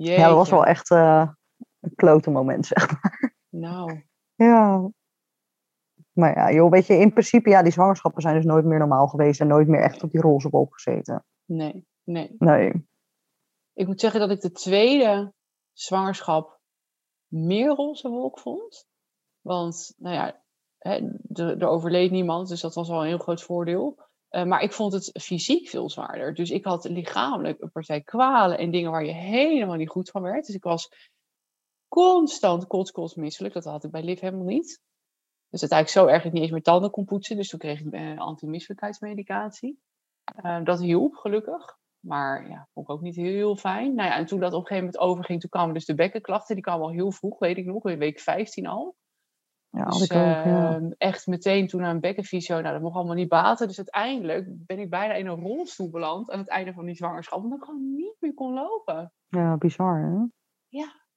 Ja, 0.06 0.28
dat 0.28 0.36
was 0.36 0.50
wel 0.50 0.66
echt 0.66 0.92
eh, 0.92 1.30
een 1.80 1.96
klote 1.96 2.30
moment, 2.30 2.66
zeg 2.66 2.92
maar. 2.92 3.36
Nou, 3.50 4.04
Ja. 4.36 4.90
Maar 6.12 6.36
ja, 6.36 6.52
joh, 6.52 6.72
weet 6.72 6.88
je, 6.88 6.94
in 6.94 7.12
principe, 7.12 7.50
ja, 7.50 7.62
die 7.64 7.72
zwangerschappen 7.72 8.22
zijn 8.22 8.36
dus 8.36 8.46
nooit 8.46 8.66
meer 8.66 8.80
normaal 8.80 9.08
geweest 9.08 9.42
en 9.42 9.48
nooit 9.48 9.68
meer 9.68 9.82
echt 9.82 10.04
op 10.04 10.12
die 10.12 10.22
roze 10.22 10.50
wolk 10.50 10.74
gezeten. 10.74 11.26
nee, 11.46 11.88
nee. 12.04 12.36
Nee. 12.38 12.88
Ik 13.74 13.88
moet 13.88 14.00
zeggen 14.00 14.20
dat 14.20 14.32
ik 14.32 14.42
de 14.42 14.52
tweede 14.52 15.34
zwangerschap 15.74 16.60
meer 17.28 17.76
roze 17.76 18.10
wolk 18.10 18.40
vond. 18.40 18.88
Want, 19.42 19.94
nou 19.98 20.16
ja, 20.16 20.44
hè, 20.78 21.12
er, 21.34 21.62
er 21.62 21.68
overleed 21.68 22.12
niemand, 22.12 22.48
dus 22.48 22.62
dat 22.62 22.74
was 22.74 22.90
al 22.90 23.02
een 23.02 23.08
heel 23.08 23.18
groot 23.18 23.44
voordeel. 23.44 24.07
Eh, 24.30 24.44
maar 24.44 24.62
ik 24.62 24.72
vond 24.72 24.94
het 24.94 25.22
fysiek 25.22 25.70
veel 25.70 25.90
zwaarder. 25.90 26.34
Dus 26.34 26.50
ik 26.50 26.66
had 26.66 26.84
lichamelijk 26.84 27.62
een 27.62 27.72
partij 27.72 28.02
kwalen 28.02 28.58
en 28.58 28.72
dingen 28.72 28.92
waar 28.92 29.06
je 29.06 29.14
helemaal 29.14 29.76
niet 29.76 29.90
goed 29.90 30.10
van 30.10 30.22
werd. 30.22 30.46
Dus 30.46 30.56
ik 30.56 30.64
was 30.64 30.90
constant 31.88 32.68
kots, 32.68 33.16
misselijk. 33.16 33.54
Dat 33.54 33.64
had 33.64 33.84
ik 33.84 33.92
bij 33.92 34.04
Liv 34.04 34.20
helemaal 34.20 34.46
niet. 34.46 34.82
Dus 35.50 35.62
het 35.62 35.72
eigenlijk 35.72 36.08
zo 36.08 36.14
erg 36.14 36.24
dat 36.24 36.26
ik 36.26 36.34
niet 36.34 36.42
eens 36.42 36.52
meer 36.52 36.62
tanden 36.62 36.92
kon 36.92 37.06
poetsen. 37.06 37.36
Dus 37.36 37.50
toen 37.50 37.60
kreeg 37.60 37.80
ik 37.80 37.94
uh, 37.94 38.20
antimisselijkheidsmedicatie. 38.20 39.80
Eh, 40.36 40.64
dat 40.64 40.80
hielp, 40.80 41.14
gelukkig. 41.14 41.78
Maar 42.00 42.50
ja, 42.50 42.68
vond 42.74 42.90
ik 42.90 42.94
ook 42.94 43.02
niet 43.02 43.16
heel 43.16 43.56
fijn. 43.56 43.96
Nou 43.96 44.10
ja, 44.10 44.16
en 44.16 44.26
toen 44.26 44.40
dat 44.40 44.54
op 44.54 44.60
een 44.60 44.68
gegeven 44.68 44.86
moment 44.86 45.04
overging, 45.04 45.40
toen 45.40 45.50
kwamen 45.50 45.74
dus 45.74 45.86
de 45.86 45.96
bekkenklachten. 45.96 46.56
Die 46.56 46.64
kwamen 46.64 46.86
al 46.86 46.92
heel 46.92 47.12
vroeg, 47.12 47.40
weet 47.40 47.58
ik 47.58 47.66
nog, 47.66 47.86
in 47.86 47.98
week 47.98 48.20
15 48.20 48.68
al. 48.68 48.96
Ja, 49.78 49.86
Dus 49.86 50.02
ik 50.02 50.12
ook, 50.18 50.18
ja. 50.24 50.74
ehm, 50.76 50.90
echt 50.98 51.28
meteen 51.28 51.68
toen 51.68 51.82
naar 51.82 51.90
een 51.90 52.00
bekkenfysio. 52.00 52.62
Nou, 52.62 52.74
dat 52.74 52.82
mocht 52.82 52.96
allemaal 52.96 53.16
niet 53.16 53.30
baten. 53.30 53.68
Dus 53.68 53.78
uiteindelijk 53.78 54.46
ben 54.50 54.80
ik 54.80 54.90
bijna 54.90 55.14
in 55.14 55.28
een 55.28 55.40
rolstoel 55.40 55.90
beland 55.90 56.32
aan 56.32 56.40
het 56.40 56.50
einde 56.50 56.74
van 56.74 56.86
die 56.86 56.96
zwangerschap. 56.96 57.44
Omdat 57.44 57.58
ik 57.58 57.64
gewoon 57.64 57.96
niet 57.96 58.16
meer 58.20 58.34
kon 58.34 58.54
lopen. 58.54 59.14
Ja, 59.28 59.58
bizar, 59.58 60.00
hè? 60.02 60.26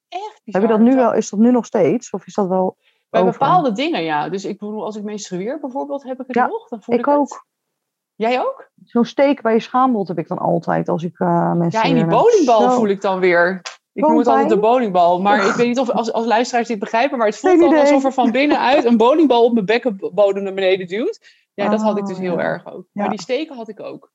Echt 0.07 0.41
Heb 0.43 0.61
je 0.61 0.67
dat 0.67 0.77
bizar. 0.77 0.79
nu 0.79 0.95
wel, 0.95 1.13
is 1.13 1.29
dat 1.29 1.39
nu 1.39 1.51
nog 1.51 1.65
steeds? 1.65 2.09
Of 2.11 2.25
is 2.25 2.33
dat 2.33 2.47
wel 2.47 2.77
Bij 3.09 3.21
over? 3.21 3.31
bepaalde 3.39 3.71
dingen, 3.71 4.03
ja. 4.03 4.29
Dus 4.29 4.45
ik 4.45 4.57
bedoel, 4.59 4.83
als 4.85 4.95
ik 4.95 5.03
menstrueer 5.03 5.59
bijvoorbeeld, 5.59 6.03
heb 6.03 6.19
ik 6.19 6.27
het 6.27 6.35
Ja, 6.35 6.47
nog. 6.47 6.67
Dan 6.67 6.81
voel 6.81 6.95
ik, 6.95 6.99
Ik 7.01 7.05
het. 7.05 7.15
ook. 7.17 7.45
Jij 8.15 8.39
ook? 8.39 8.71
Zo'n 8.83 9.05
steek 9.05 9.41
bij 9.41 9.53
je 9.53 9.59
schaambod 9.59 10.07
heb 10.07 10.17
ik 10.17 10.27
dan 10.27 10.37
altijd 10.37 10.89
als 10.89 11.03
ik 11.03 11.19
eh 11.19 11.53
mensen 11.53 11.79
Ja, 11.79 11.85
en 11.87 11.93
die 11.95 12.05
bowlingbal 12.05 12.71
voel 12.71 12.87
ik 12.87 13.01
dan 13.01 13.19
weer. 13.19 13.61
Ik 13.93 14.03
noem 14.03 14.17
het 14.17 14.27
altijd 14.27 14.49
de 14.49 14.55
Bowlpijn? 14.59 14.71
bowlingbal. 14.91 15.21
Maar 15.21 15.45
ik 15.47 15.53
weet 15.53 15.67
niet 15.67 15.79
of 15.79 15.89
als, 15.89 16.11
als 16.13 16.25
luisteraars 16.25 16.67
dit 16.67 16.79
begrijpen. 16.79 17.17
Maar 17.17 17.27
het 17.27 17.37
voelt 17.37 17.73
alsof 17.75 18.03
er 18.03 18.13
van 18.13 18.31
binnenuit 18.31 18.85
een 18.85 18.97
bowlingbal 18.97 19.43
op 19.45 19.53
mijn 19.53 19.65
bekkenbodem 19.65 20.43
naar 20.43 20.53
beneden 20.53 20.87
duwt. 20.87 21.19
Ja, 21.53 21.69
dat 21.69 21.81
had 21.81 21.97
ik 21.97 22.05
dus 22.05 22.17
heel 22.17 22.37
ja. 22.37 22.43
erg 22.43 22.65
ook. 22.65 22.85
Maar 22.91 23.03
Ja. 23.05 23.09
die 23.09 23.21
steken 23.21 23.55
had 23.55 23.67
ik 23.69 23.79
ook. 23.79 24.11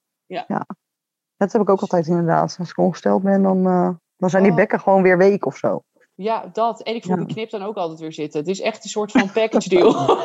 Dat 1.36 1.52
heb 1.52 1.62
ik 1.62 1.68
ook 1.70 1.80
altijd 1.80 2.06
inderdaad. 2.06 2.56
Als 2.58 2.70
ik 2.70 2.78
ongesteld 2.78 3.22
ben, 3.22 3.42
dan, 3.42 3.66
eh, 3.66 3.90
dan 4.16 4.30
zijn 4.30 4.42
die 4.42 4.52
Oh. 4.52 4.58
bekken 4.58 4.80
gewoon 4.80 5.02
weer 5.02 5.18
week 5.18 5.46
of 5.46 5.56
zo. 5.56 5.82
Ja, 6.14 6.50
dat. 6.52 6.82
En 6.82 6.94
ik 6.94 7.04
voel 7.04 7.16
Ja. 7.18 7.24
die 7.24 7.34
knip 7.34 7.50
dan 7.50 7.62
ook 7.62 7.76
altijd 7.76 8.00
weer 8.00 8.12
zitten. 8.12 8.40
Het 8.40 8.48
is 8.48 8.60
echt 8.60 8.84
een 8.84 8.90
soort 8.90 9.10
van 9.12 9.32
package 9.32 9.68
deal. 9.68 9.94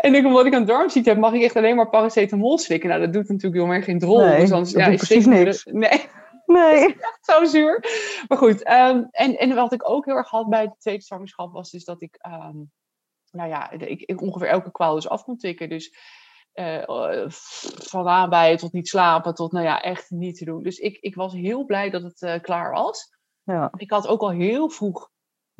en 0.00 0.14
ik, 0.14 0.24
omdat 0.26 0.46
ik 0.46 0.52
een 0.52 0.64
darmziekte 0.64 1.10
heb, 1.10 1.18
mag 1.18 1.32
ik 1.32 1.42
echt 1.42 1.56
alleen 1.56 1.76
maar 1.76 1.88
paracetamol 1.88 2.58
slikken. 2.58 2.88
Nou, 2.88 3.00
dat 3.00 3.12
doet 3.12 3.28
natuurlijk 3.28 3.62
heel 3.62 3.72
erg 3.72 3.84
geen 3.84 3.98
drol. 3.98 4.18
Nee, 4.18 4.40
dus 4.40 4.52
anders, 4.52 4.70
ja, 4.72 4.86
ik 4.86 4.96
precies 4.96 5.26
niks. 5.26 5.64
de- 5.64 6.08
Nee, 6.52 6.78
Nee. 6.86 6.96
zo 7.20 7.44
zuur. 7.44 7.84
Maar 8.28 8.38
goed, 8.38 8.62
ehm, 8.62 9.04
en, 9.10 9.38
en 9.38 9.54
wat 9.54 9.72
ik 9.72 9.88
ook 9.88 10.04
heel 10.04 10.16
erg 10.16 10.28
had 10.28 10.48
bij 10.48 10.66
de 10.66 10.74
tweede 10.78 11.02
zwangerschap 11.02 11.52
was 11.52 11.70
dus 11.70 11.84
dat 11.84 12.02
ik, 12.02 12.16
ehm, 12.16 12.56
nou 13.30 13.48
ja, 13.48 13.70
ik, 13.70 14.00
ik 14.00 14.20
ongeveer 14.20 14.48
elke 14.48 14.70
kwaal 14.70 14.94
dus 14.94 15.08
af 15.08 15.24
kon 15.24 15.36
tikken. 15.36 15.68
Dus 15.68 15.94
eh, 16.52 16.88
eh, 16.88 17.30
van 17.30 18.08
aanbijen 18.08 18.56
tot 18.56 18.72
niet 18.72 18.88
slapen, 18.88 19.34
tot 19.34 19.52
nou 19.52 19.64
ja, 19.64 19.82
echt 19.82 20.10
niet 20.10 20.36
te 20.36 20.44
doen. 20.44 20.62
Dus 20.62 20.78
ik, 20.78 20.96
ik 20.96 21.14
was 21.14 21.32
heel 21.32 21.64
blij 21.64 21.90
dat 21.90 22.02
het 22.02 22.22
eh, 22.22 22.40
klaar 22.40 22.72
was. 22.72 23.18
Ja. 23.42 23.70
Ik 23.76 23.90
had 23.90 24.06
ook 24.06 24.20
al 24.20 24.30
heel 24.30 24.70
vroeg 24.70 25.10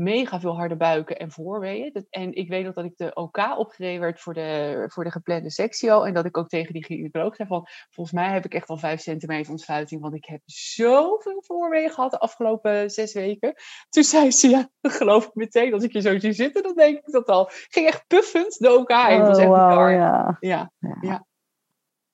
mega 0.01 0.41
veel 0.41 0.57
harde 0.57 0.77
buiken 0.77 1.19
en 1.19 1.31
voorweeën. 1.31 1.91
Dat- 1.93 2.07
En 2.11 2.33
ik 2.35 2.49
weet 2.49 2.65
nog 2.65 2.75
dat 2.75 2.85
ik 2.85 2.97
de 2.97 3.15
OK 3.15 3.39
opgereden 3.59 4.01
werd 4.01 4.21
voor 4.21 4.35
de, 4.35 4.85
voor 4.93 5.05
de 5.05 5.11
geplande 5.11 5.51
sectio. 5.51 6.03
En 6.03 6.15
dat 6.15 6.25
ik 6.25 6.37
ook 6.37 6.49
tegen 6.49 6.73
die 6.73 6.85
gynaecoloog 6.85 7.37
zei 7.37 7.49
van... 7.49 7.67
Volgens 7.91 8.17
mij 8.17 8.33
heb 8.33 8.45
ik 8.45 8.55
echt 8.55 8.69
al 8.69 8.77
vijf 8.77 9.01
centimeter 9.01 9.51
ontsluiting. 9.51 10.01
Want 10.01 10.15
ik 10.15 10.25
heb 10.25 10.41
zoveel 10.45 11.43
voorweeën 11.47 11.91
gehad 11.91 12.11
de 12.11 12.19
afgelopen 12.19 12.91
zes 12.91 13.13
weken. 13.13 13.55
Toen 13.89 14.03
zei 14.03 14.31
ze, 14.31 14.49
ja, 14.49 14.69
dat 14.81 14.93
geloof 14.93 15.27
ik 15.27 15.35
meteen. 15.35 15.73
Als 15.73 15.83
ik 15.85 15.93
je 15.93 16.01
zo 16.01 16.19
zie 16.19 16.33
zitten, 16.33 16.63
dan 16.63 16.75
denk 16.75 16.97
ik 16.99 17.13
dat 17.13 17.29
al. 17.29 17.47
Ging 17.51 17.87
echt 17.87 18.07
puffend 18.07 18.59
de 18.59 18.73
OK 18.79 18.91
in. 18.91 18.97
Het 18.97 19.27
was 19.27 19.39
Oh, 19.39 19.43
echt 19.43 19.51
bizar. 19.69 19.91
ja. 19.93 20.37
Ja, 20.41 20.73
Ja. 21.01 21.25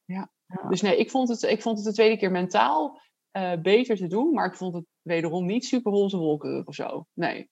Ja. 0.05 0.31
Dus 0.69 0.81
nee, 0.83 0.97
ik 0.97 1.11
vond 1.11 1.29
het, 1.29 1.43
ik 1.43 1.63
vond 1.63 1.77
het 1.77 1.87
de 1.87 1.93
tweede 1.93 2.17
keer 2.17 2.31
mentaal 2.31 3.01
eh, 3.31 3.53
beter 3.63 3.97
te 3.97 4.07
doen. 4.07 4.33
Maar 4.33 4.47
ik 4.47 4.55
vond 4.57 4.75
het 4.75 4.85
wederom 5.03 5.47
niet 5.47 5.65
super 5.65 5.93
roze 5.93 6.17
wolkerig 6.17 6.67
of 6.67 6.75
zo. 6.75 7.07
Nee. 7.13 7.51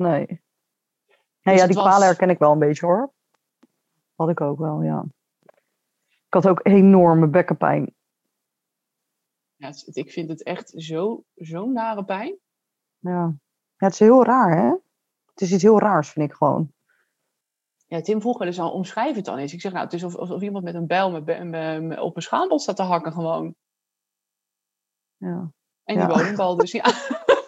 Nee. 0.00 0.26
Ja, 0.26 1.52
Dus 1.52 1.54
ja, 1.54 1.66
het 1.66 1.66
die 1.66 1.74
was- 1.76 1.84
kwalen 1.86 2.06
herken 2.06 2.30
ik 2.30 2.38
wel 2.38 2.52
een 2.52 2.58
beetje 2.58 2.86
hoor. 2.86 3.12
Had 4.14 4.28
ik 4.28 4.40
ook 4.40 4.58
wel, 4.58 4.82
ja. 4.82 5.04
Ik 6.26 6.34
had 6.34 6.48
ook 6.48 6.60
enorme 6.62 7.28
bekkenpijn. 7.28 7.94
Ja, 9.56 9.66
het 9.66 9.96
ik 9.96 10.10
vind 10.10 10.28
het 10.28 10.42
echt 10.42 10.70
zo- 10.76 11.24
zo'n 11.34 11.72
nare 11.72 12.04
pijn. 12.04 12.38
Ja. 12.98 13.10
ja, 13.76 13.86
het 13.86 13.92
is 13.92 13.98
heel 13.98 14.24
raar 14.24 14.56
hè. 14.56 14.70
Het 15.30 15.40
is 15.40 15.52
iets 15.52 15.62
heel 15.62 15.78
raars 15.80 16.10
vind 16.10 16.30
ik 16.30 16.36
gewoon. 16.36 16.72
Ja, 17.86 18.00
Tim 18.00 18.20
vroeg 18.20 18.38
wel 18.38 18.46
eens 18.46 18.58
al, 18.60 18.72
omschrijf 18.72 19.16
het 19.16 19.24
dan 19.24 19.38
eens. 19.38 19.52
Ik 19.52 19.60
zeg, 19.60 19.72
nou, 19.72 19.84
het 19.84 19.92
is 19.94 20.04
alsof, 20.04 20.20
alsof 20.20 20.42
iemand 20.42 20.64
met 20.64 20.74
een 20.74 20.86
bijl 20.86 21.10
met, 21.10 21.24
op 21.98 22.16
een 22.16 22.22
schaambod 22.22 22.62
staat 22.62 22.76
te 22.76 22.82
hakken 22.82 23.12
gewoon. 23.12 23.54
Ja. 25.16 25.52
En 25.84 25.94
die 25.94 25.98
Ja. 25.98 26.06
dus, 26.56 26.72
ja. 26.72 26.84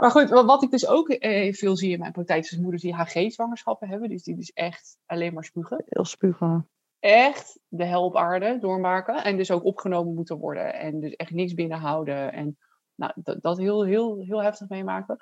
maar 0.00 0.10
goed, 0.10 0.28
wa- 0.28 0.44
wat 0.44 0.62
ik 0.62 0.70
dus 0.70 0.86
ook 0.86 1.08
eh, 1.08 1.52
veel 1.52 1.76
zie 1.76 1.92
in 1.92 1.98
mijn 1.98 2.12
praktijk, 2.12 2.44
is 2.44 2.56
moeders 2.56 2.82
die 2.82 2.94
HG-zwangerschappen 2.94 3.88
hebben. 3.88 4.08
Dus 4.08 4.22
die 4.22 4.36
dus 4.36 4.52
echt 4.52 4.98
alleen 5.06 5.34
maar 5.34 5.44
spugen. 5.44 5.84
Heel 5.86 6.04
spugen. 6.04 6.68
Echt 6.98 7.60
de 7.68 7.84
hel 7.84 8.04
op 8.04 8.16
aarde 8.16 8.58
doormaken. 8.60 9.24
En 9.24 9.36
dus 9.36 9.50
ook 9.50 9.64
opgenomen 9.64 10.14
moeten 10.14 10.38
worden. 10.38 10.74
En 10.74 11.00
dus 11.00 11.12
echt 11.12 11.30
niks 11.30 11.54
binnenhouden. 11.54 12.32
En 12.32 12.58
nou, 12.94 13.12
dat, 13.14 13.42
dat 13.42 13.58
heel, 13.58 13.84
heel, 13.84 14.18
heel 14.18 14.42
heftig 14.42 14.68
meemaken. 14.68 15.16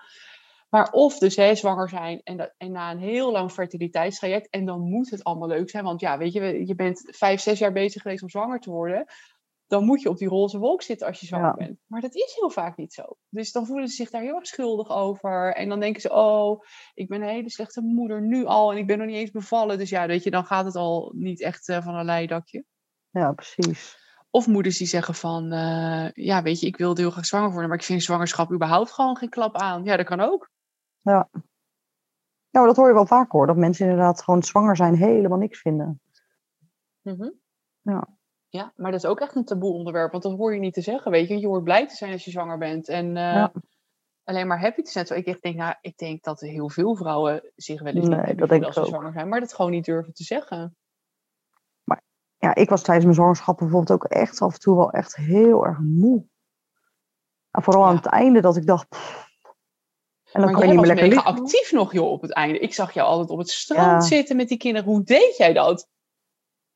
Maar 0.69 0.91
of 0.91 1.19
dus 1.19 1.37
hè, 1.37 1.55
zwanger 1.55 1.89
zijn 1.89 2.21
en, 2.25 2.37
dat, 2.37 2.55
en 2.57 2.73
na 2.73 2.91
een 2.91 2.99
heel 2.99 3.33
lang 3.33 3.53
fertiliteitstraject. 3.53 4.49
En 4.51 4.65
dan 4.65 4.81
moet 4.81 5.11
het 5.11 5.25
allemaal 5.25 5.49
leuk 5.49 5.71
zijn. 5.71 5.85
Want 5.85 6.01
ja, 6.01 6.19
weet 6.19 6.33
je, 6.33 6.67
je 6.67 6.75
bent 6.75 7.09
vijf, 7.11 7.41
zes 7.41 7.59
jaar 7.59 7.73
bezig 7.73 8.03
geweest 8.03 8.23
om 8.23 8.29
zwanger 8.29 8.61
te 8.61 8.71
worden. 8.71 9.05
Dan 9.69 9.85
moet 9.85 10.03
je 10.03 10.09
op 10.09 10.17
die 10.17 10.29
roze 10.29 10.59
wolk 10.59 10.83
zitten 10.83 11.07
als 11.07 11.21
je 11.21 11.27
zwanger 11.27 11.47
Ja. 11.47 11.55
bent. 11.55 11.79
Maar 11.87 12.01
dat 12.01 12.15
is 12.15 12.35
heel 12.41 12.51
vaak 12.51 12.77
niet 12.77 12.93
zo. 12.93 13.03
Dus 13.29 13.53
dan 13.53 13.67
voelen 13.67 13.89
ze 13.89 13.95
zich 13.95 14.11
daar 14.11 14.23
heel 14.23 14.35
erg 14.35 14.47
schuldig 14.47 14.89
over. 14.91 15.55
En 15.55 15.69
dan 15.69 15.81
denken 15.81 16.01
ze, 16.01 16.13
oh, 16.13 16.63
ik 16.95 17.09
ben 17.09 17.23
een 17.23 17.29
hele 17.29 17.51
slechte 17.51 17.81
moeder 17.81 18.23
nu 18.23 18.45
al. 18.45 18.73
En 18.73 18.79
ik 18.79 18.87
ben 18.87 18.99
nog 18.99 19.07
niet 19.07 19.17
eens 19.17 19.31
bevallen. 19.31 19.79
Dus 19.79 19.91
ja, 19.91 20.07
weet 20.07 20.23
je, 20.23 20.31
dan 20.31 20.45
gaat 20.45 20.65
het 20.65 20.75
al 20.75 21.13
niet 21.17 21.41
echt 21.41 21.69
eh, 21.69 21.83
van 21.83 21.95
een 21.95 22.05
leidakje. 22.05 22.65
Ja, 23.11 23.33
precies. 23.33 24.07
Of 24.31 24.47
moeders 24.47 24.79
die 24.79 24.87
zeggen 24.87 25.15
van, 25.15 25.53
eh, 25.53 26.11
ja, 26.13 26.43
weet 26.43 26.61
je, 26.61 26.67
ik 26.67 26.77
wilde 26.77 27.01
heel 27.01 27.11
graag 27.11 27.27
zwanger 27.27 27.51
worden, 27.51 27.69
maar 27.69 27.79
ik 27.79 27.85
vind 27.85 28.03
zwangerschap 28.03 28.53
überhaupt 28.53 28.93
gewoon 28.93 29.17
geen 29.17 29.29
klap 29.29 29.57
aan. 29.57 29.85
Ja, 29.85 29.97
dat 29.97 30.07
kan 30.07 30.21
ook. 30.21 30.51
Ja, 32.51 32.59
maar 32.59 32.67
dat 32.67 32.77
hoor 32.77 32.89
je 32.89 32.95
wel 32.95 33.07
vaak 33.07 33.31
hoor. 33.31 33.47
Dat 33.47 33.57
mensen 33.57 33.87
inderdaad 33.87 34.23
gewoon 34.23 34.43
zwanger 34.43 34.77
zijn 34.77 34.95
helemaal 34.95 35.39
niks 35.39 35.61
vinden. 35.61 36.01
Ja. 37.81 38.18
Ja, 38.51 38.73
maar 38.77 38.91
dat 38.91 39.03
is 39.05 39.11
ook 39.11 39.21
echt 39.21 39.35
een 39.35 39.45
taboe 39.45 39.73
onderwerp, 39.73 40.11
want 40.11 40.23
dat 40.23 40.37
hoor 40.37 40.55
je 40.55 40.61
niet 40.61 40.75
te 40.75 40.81
zeggen, 40.81 41.11
weet 41.11 41.29
je. 41.29 41.39
Je 41.41 41.47
hoort 41.47 41.65
blij 41.65 41.89
te 41.89 41.95
zijn 41.95 42.13
als 42.13 42.25
je 42.25 42.31
zwanger 42.31 42.59
bent 42.59 42.89
en 42.89 43.07
eh, 43.17 43.23
Ja. 43.23 43.53
alleen 44.25 44.47
maar 44.47 44.61
happy 44.61 44.83
te 44.83 44.91
zijn. 44.91 45.05
Terwijl 45.05 45.27
ik 45.27 45.43
denk, 45.43 45.57
nou, 45.57 45.75
ik 45.81 45.97
denk 45.97 46.23
dat 46.23 46.41
heel 46.41 46.71
veel 46.71 46.97
vrouwen 46.97 47.53
zich 47.57 47.83
wel 47.83 47.93
eens 47.95 48.09
Nee, 48.09 48.35
dat 48.35 48.49
denk 48.49 48.65
als 48.65 48.75
ze 48.75 48.85
zwanger 48.85 49.13
zijn, 49.13 49.29
maar 49.29 49.41
dat 49.41 49.55
gewoon 49.55 49.71
niet 49.71 49.85
durven 49.85 50.13
te 50.13 50.25
zeggen. 50.25 50.77
Ja, 52.41 52.55
ik 52.55 52.69
was 52.69 52.83
tijdens 52.83 53.05
mijn 53.05 53.17
zwangerschap 53.17 53.59
bijvoorbeeld 53.59 53.91
ook 54.03 54.05
echt 54.05 54.41
af 54.41 54.53
en 54.55 54.61
toe 54.61 54.77
wel 54.77 54.91
echt 54.91 55.17
heel 55.17 55.65
erg 55.67 55.79
moe. 55.79 56.25
En 57.51 57.63
vooral 57.63 57.85
aan 57.85 57.97
het 57.97 58.07
einde 58.07 58.41
dat 58.41 58.57
ik 58.57 58.67
dacht... 58.67 58.89
pff. 58.89 59.27
En 60.33 60.41
dan 60.41 60.43
maar 60.43 60.51
kan 60.53 60.61
je 60.61 60.67
jij 60.67 60.77
niet 60.77 60.77
was 60.77 60.87
meer 60.87 60.97
lekker 60.97 61.17
mega 61.17 61.31
liggen. 61.31 61.43
actief 61.45 61.73
nog, 61.73 61.93
joh, 61.93 62.11
op 62.11 62.23
het 62.23 62.33
einde. 62.33 62.59
Ik 62.59 62.75
zag 62.75 62.93
jou 62.93 63.09
altijd 63.09 63.31
op 63.31 63.39
het 63.39 63.51
strand 63.51 64.03
Ja. 64.03 64.09
zitten 64.09 64.37
met 64.37 64.49
die 64.49 64.59
kinderen. 64.59 64.89
Hoe 64.89 65.03
deed 65.03 65.37
jij 65.37 65.53
dat? 65.53 65.89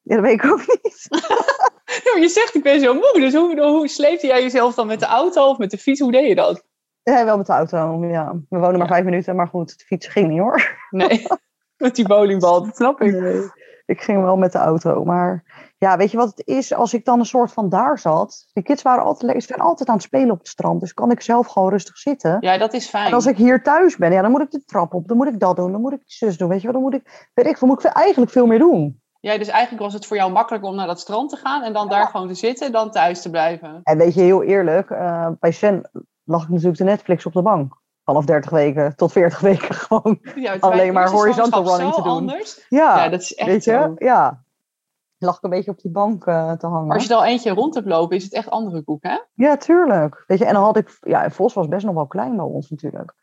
Ja, 0.01 0.15
dat 0.15 0.25
weet 0.25 0.35
ik 0.45 0.51
ook 0.51 0.59
niet. 0.67 1.07
Ja, 2.15 2.21
je 2.21 2.29
zegt, 2.29 2.55
ik 2.55 2.63
ben 2.63 2.81
zo 2.81 2.95
moe. 2.95 3.13
Dus 3.21 3.35
hoe, 3.35 3.61
hoe 3.63 3.89
sleepte 3.89 4.27
jij 4.27 4.43
jezelf 4.43 4.75
dan 4.75 4.87
met 4.87 5.01
de 5.01 5.07
auto 5.07 5.49
of 5.49 5.59
met 5.59 5.71
de 5.71 5.79
fiets? 5.79 6.01
Hoe 6.01 6.13
deed 6.13 6.29
je 6.29 6.35
dat? 6.35 6.65
Ja, 7.03 7.25
wel 7.25 7.37
met 7.37 7.47
de 7.47 7.53
auto. 7.53 8.07
Ja. 8.07 8.33
We 8.49 8.59
wonen 8.59 8.79
maar 8.79 8.89
Ja. 8.89 8.93
vijf 8.95 9.05
minuten, 9.05 9.37
maar 9.37 9.49
goed, 9.49 9.79
de 9.79 9.85
fiets 9.85 10.07
ging 10.07 10.29
niet 10.29 10.39
hoor. 10.41 10.79
Nee, 10.91 11.27
met 11.77 11.95
die 11.95 12.07
bowlingbal, 12.07 12.65
dat 12.65 12.77
snap 12.77 13.01
ik. 13.01 13.21
Nee. 13.21 13.43
ik 13.87 14.01
ging 14.03 14.23
wel 14.23 14.37
met 14.37 14.53
de 14.53 14.59
auto. 14.59 15.05
Maar 15.05 15.45
ja, 15.79 15.97
weet 15.97 16.11
je 16.11 16.17
wat 16.17 16.29
het 16.37 16.47
is? 16.47 16.75
Als 16.75 16.95
ik 16.95 17.05
dan 17.05 17.19
een 17.19 17.25
soort 17.27 17.53
van 17.53 17.69
daar 17.69 17.99
zat. 17.99 18.47
De 18.53 18.63
kids 18.63 18.83
waren 18.83 19.05
altijd, 19.05 19.43
ze 19.43 19.47
zijn 19.49 19.61
altijd 19.61 19.89
aan 19.89 19.95
het 19.95 20.05
spelen 20.05 20.31
op 20.31 20.39
het 20.39 20.49
strand. 20.49 20.81
Dus 20.81 20.95
kan 20.95 21.11
ik 21.11 21.21
zelf 21.21 21.47
gewoon 21.47 21.71
rustig 21.71 21.99
zitten. 21.99 22.37
Ja, 22.41 22.59
dat 22.59 22.73
is 22.73 22.89
fijn. 22.89 23.07
En 23.07 23.13
als 23.13 23.27
ik 23.27 23.37
hier 23.37 23.63
thuis 23.63 23.97
ben, 23.97 24.13
ja, 24.13 24.23
dan 24.23 24.31
moet 24.31 24.41
ik 24.41 24.51
de 24.51 24.65
trap 24.65 24.95
op. 24.95 25.09
Dan 25.09 25.17
moet 25.17 25.27
ik 25.29 25.41
dat 25.41 25.57
doen. 25.57 25.73
Dan 25.73 25.81
moet 25.81 25.93
ik 25.93 25.99
die 25.99 26.17
zus 26.17 26.37
doen. 26.37 26.49
Weet 26.49 26.61
je 26.61 26.65
wat? 26.67 26.75
Dan 26.75 26.83
moet 26.85 26.95
ik, 26.95 27.31
weet 27.35 27.47
ik, 27.47 27.59
dan 27.59 27.69
moet 27.69 27.85
ik 27.85 27.93
eigenlijk 27.93 28.31
veel 28.31 28.47
meer 28.47 28.59
doen. 28.59 29.02
Ja, 29.23 29.39
dus 29.39 29.49
eigenlijk 29.49 29.83
was 29.83 29.93
het 29.93 30.07
voor 30.07 30.17
jou 30.17 30.33
makkelijker 30.33 30.71
om 30.71 30.77
naar 30.77 30.87
dat 30.87 31.01
strand 31.01 31.31
te 31.31 31.37
gaan 31.37 31.63
en 31.63 31.73
dan 31.73 31.89
daar 31.89 32.07
gewoon 32.07 32.29
te 32.29 32.35
zitten, 32.35 32.73
dan 32.73 32.91
thuis 32.91 33.23
te 33.23 33.31
blijven. 33.31 33.81
En 33.83 33.99
weet 33.99 34.15
je, 34.15 34.21
heel 34.21 34.43
eerlijk, 34.43 34.91
uh, 34.91 35.29
bij 35.41 35.53
Sen 35.53 35.91
lag 36.25 36.43
ik 36.43 36.49
natuurlijk 36.49 36.79
de 36.79 36.85
Netflix 36.85 37.27
op 37.27 37.33
de 37.33 37.43
bank. 37.43 37.81
Vanaf 38.05 38.25
30 38.25 38.51
weken 38.51 38.97
tot 38.97 39.13
40 39.13 39.41
weken 39.51 39.75
gewoon 39.75 40.19
ja, 40.35 40.57
alleen 40.61 40.93
maar 40.93 41.11
horizontal 41.11 41.65
running 41.65 41.95
te 41.95 42.03
doen. 42.03 42.13
Anders. 42.13 42.67
Ja, 42.69 43.05
ja, 43.05 43.09
dat 43.09 43.21
is 43.21 43.35
echt 43.35 43.49
weet 43.49 43.65
je? 43.65 43.71
Zo. 43.71 43.95
Ja, 43.99 44.45
lag 45.19 45.37
ik 45.37 45.43
een 45.43 45.51
beetje 45.51 45.71
op 45.71 45.81
die 45.81 45.91
bank 45.91 46.27
uh, 46.27 46.53
te 46.53 46.67
hangen. 46.67 46.87
Maar 46.87 46.97
als 46.97 47.07
je 47.07 47.13
er 47.13 47.19
al 47.19 47.25
eentje 47.25 47.51
rond 47.51 47.75
hebt 47.75 47.87
lopen, 47.87 48.17
is 48.17 48.25
het 48.25 48.33
echt 48.33 48.51
andere 48.51 48.83
koek, 48.83 49.03
hè? 49.03 49.19
Ja, 49.35 49.57
tuurlijk. 49.57 50.25
Weet 50.27 50.39
je, 50.39 50.45
en 50.45 50.55
dan 50.55 50.63
had 50.63 50.77
ik, 50.77 50.99
ja, 51.01 51.31
Vos 51.31 51.55
was 51.55 51.69
best 51.69 51.85
nog 51.85 51.95
wel 51.95 52.07
klein 52.07 52.37
bij 52.37 52.45
ons 52.45 52.71
natuurlijk. 52.71 53.15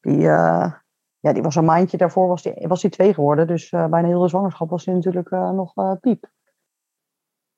Die, 0.00 0.18
uh, 0.18 0.72
ja, 1.20 1.32
die 1.32 1.42
was 1.42 1.54
een 1.54 1.64
maandje 1.64 1.96
daarvoor, 1.96 2.28
was 2.28 2.42
die, 2.42 2.68
was 2.68 2.80
die 2.80 2.90
twee 2.90 3.14
geworden. 3.14 3.46
Dus 3.46 3.72
uh, 3.72 3.86
bijna 3.86 4.08
heel 4.08 4.20
de 4.20 4.28
zwangerschap 4.28 4.70
was 4.70 4.84
hij 4.84 4.94
natuurlijk 4.94 5.30
nog 5.30 5.72
piep. 6.00 6.30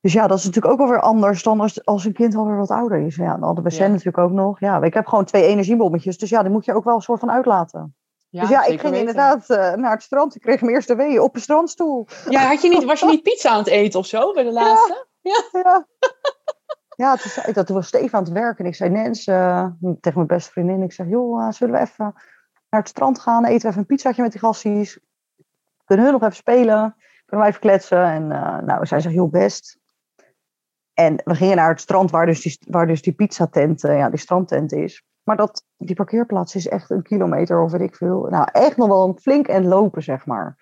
Dus 0.00 0.12
ja, 0.12 0.26
dat 0.26 0.38
is 0.38 0.44
natuurlijk 0.44 0.72
ook 0.72 0.80
alweer 0.80 1.00
anders 1.00 1.42
dan 1.42 1.60
als, 1.60 1.84
als 1.84 2.04
een 2.04 2.12
kind 2.12 2.34
alweer 2.34 2.56
wat 2.56 2.70
ouder 2.70 2.98
is. 2.98 3.16
Ja, 3.16 3.32
dan 3.32 3.42
hadden 3.42 3.64
we 3.64 3.74
ja. 3.74 3.86
natuurlijk 3.86 4.18
ook 4.18 4.30
nog. 4.30 4.60
Ja, 4.60 4.82
ik 4.82 4.94
heb 4.94 5.06
gewoon 5.06 5.24
twee 5.24 5.46
energiebommetjes. 5.46 6.18
Dus 6.18 6.30
ja, 6.30 6.42
die 6.42 6.50
moet 6.50 6.64
je 6.64 6.74
ook 6.74 6.84
wel 6.84 6.94
een 6.94 7.00
soort 7.00 7.20
van 7.20 7.30
uitlaten. 7.30 7.96
Ja, 8.28 8.40
dus 8.40 8.50
ja, 8.50 8.64
ik 8.64 8.80
ging 8.80 8.96
inderdaad 8.96 9.48
naar 9.48 9.90
het 9.90 10.02
strand. 10.02 10.34
Ik 10.34 10.40
kreeg 10.40 10.60
mijn 10.60 10.74
eerste 10.74 10.96
weeën 10.96 11.20
op 11.20 11.34
een 11.34 11.40
strandstoel. 11.40 12.06
Ja, 12.28 12.46
had 12.46 12.62
je 12.62 12.68
niet, 12.68 12.84
was 12.84 13.00
je 13.00 13.06
niet 13.06 13.22
pizza 13.28 13.50
aan 13.50 13.58
het 13.58 13.66
eten 13.66 13.98
of 13.98 14.06
zo 14.06 14.32
bij 14.32 14.42
de 14.42 14.52
laatste? 14.52 15.06
Ja. 15.20 15.42
Ja, 15.52 15.86
ja. 16.96 17.16
toen, 17.16 17.52
dat, 17.52 17.66
toen 17.66 17.76
was 17.76 17.86
Steven 17.86 18.18
aan 18.18 18.24
het 18.24 18.32
werken. 18.32 18.64
En 18.64 18.70
ik 18.70 18.76
zei, 18.76 18.90
Nens, 18.90 19.24
tegen 19.24 20.12
mijn 20.14 20.26
beste 20.26 20.50
vriendin. 20.50 20.82
Ik 20.82 20.92
zeg, 20.92 21.06
joh, 21.08 21.50
zullen 21.50 21.74
we 21.74 21.80
even 21.80 22.14
naar 22.72 22.80
het 22.80 22.90
strand 22.90 23.18
gaan? 23.18 23.44
Eten 23.44 23.60
we 23.60 23.68
even 23.68 23.78
een 23.78 23.86
pizzaatje 23.86 24.22
met 24.22 24.32
die 24.32 24.40
gasties? 24.40 24.98
Kunnen 25.84 26.04
hun 26.04 26.14
nog 26.14 26.22
even 26.22 26.36
spelen? 26.36 26.96
Kunnen 27.26 27.46
wij 27.46 27.48
even 27.48 27.60
kletsen? 27.60 28.04
En 28.04 28.26
nou, 28.66 28.86
zij 28.86 29.00
zegt, 29.00 29.14
heel 29.14 29.28
best. 29.28 29.78
En 30.94 31.20
we 31.24 31.34
gingen 31.34 31.56
naar 31.56 31.68
het 31.68 31.80
strand 31.80 32.10
waar 32.10 32.26
dus 32.26 32.42
die, 32.42 32.58
waar 32.68 32.86
dus 32.86 33.02
die 33.02 33.12
pizzatent, 33.12 33.80
ja, 33.80 34.10
die 34.10 34.18
strandtent 34.18 34.72
is. 34.72 35.04
Maar 35.22 35.36
dat, 35.36 35.64
die 35.76 35.96
parkeerplaats 35.96 36.54
is 36.54 36.68
echt 36.68 36.90
een 36.90 37.02
kilometer 37.02 37.62
of 37.62 37.70
weet 37.70 37.80
ik 37.80 37.96
veel. 37.96 38.26
Nou, 38.30 38.48
echt 38.52 38.76
nog 38.76 38.88
wel 38.88 39.08
een 39.08 39.18
flink 39.18 39.46
en 39.46 39.66
lopen, 39.66 40.02
zeg 40.02 40.26
maar. 40.26 40.56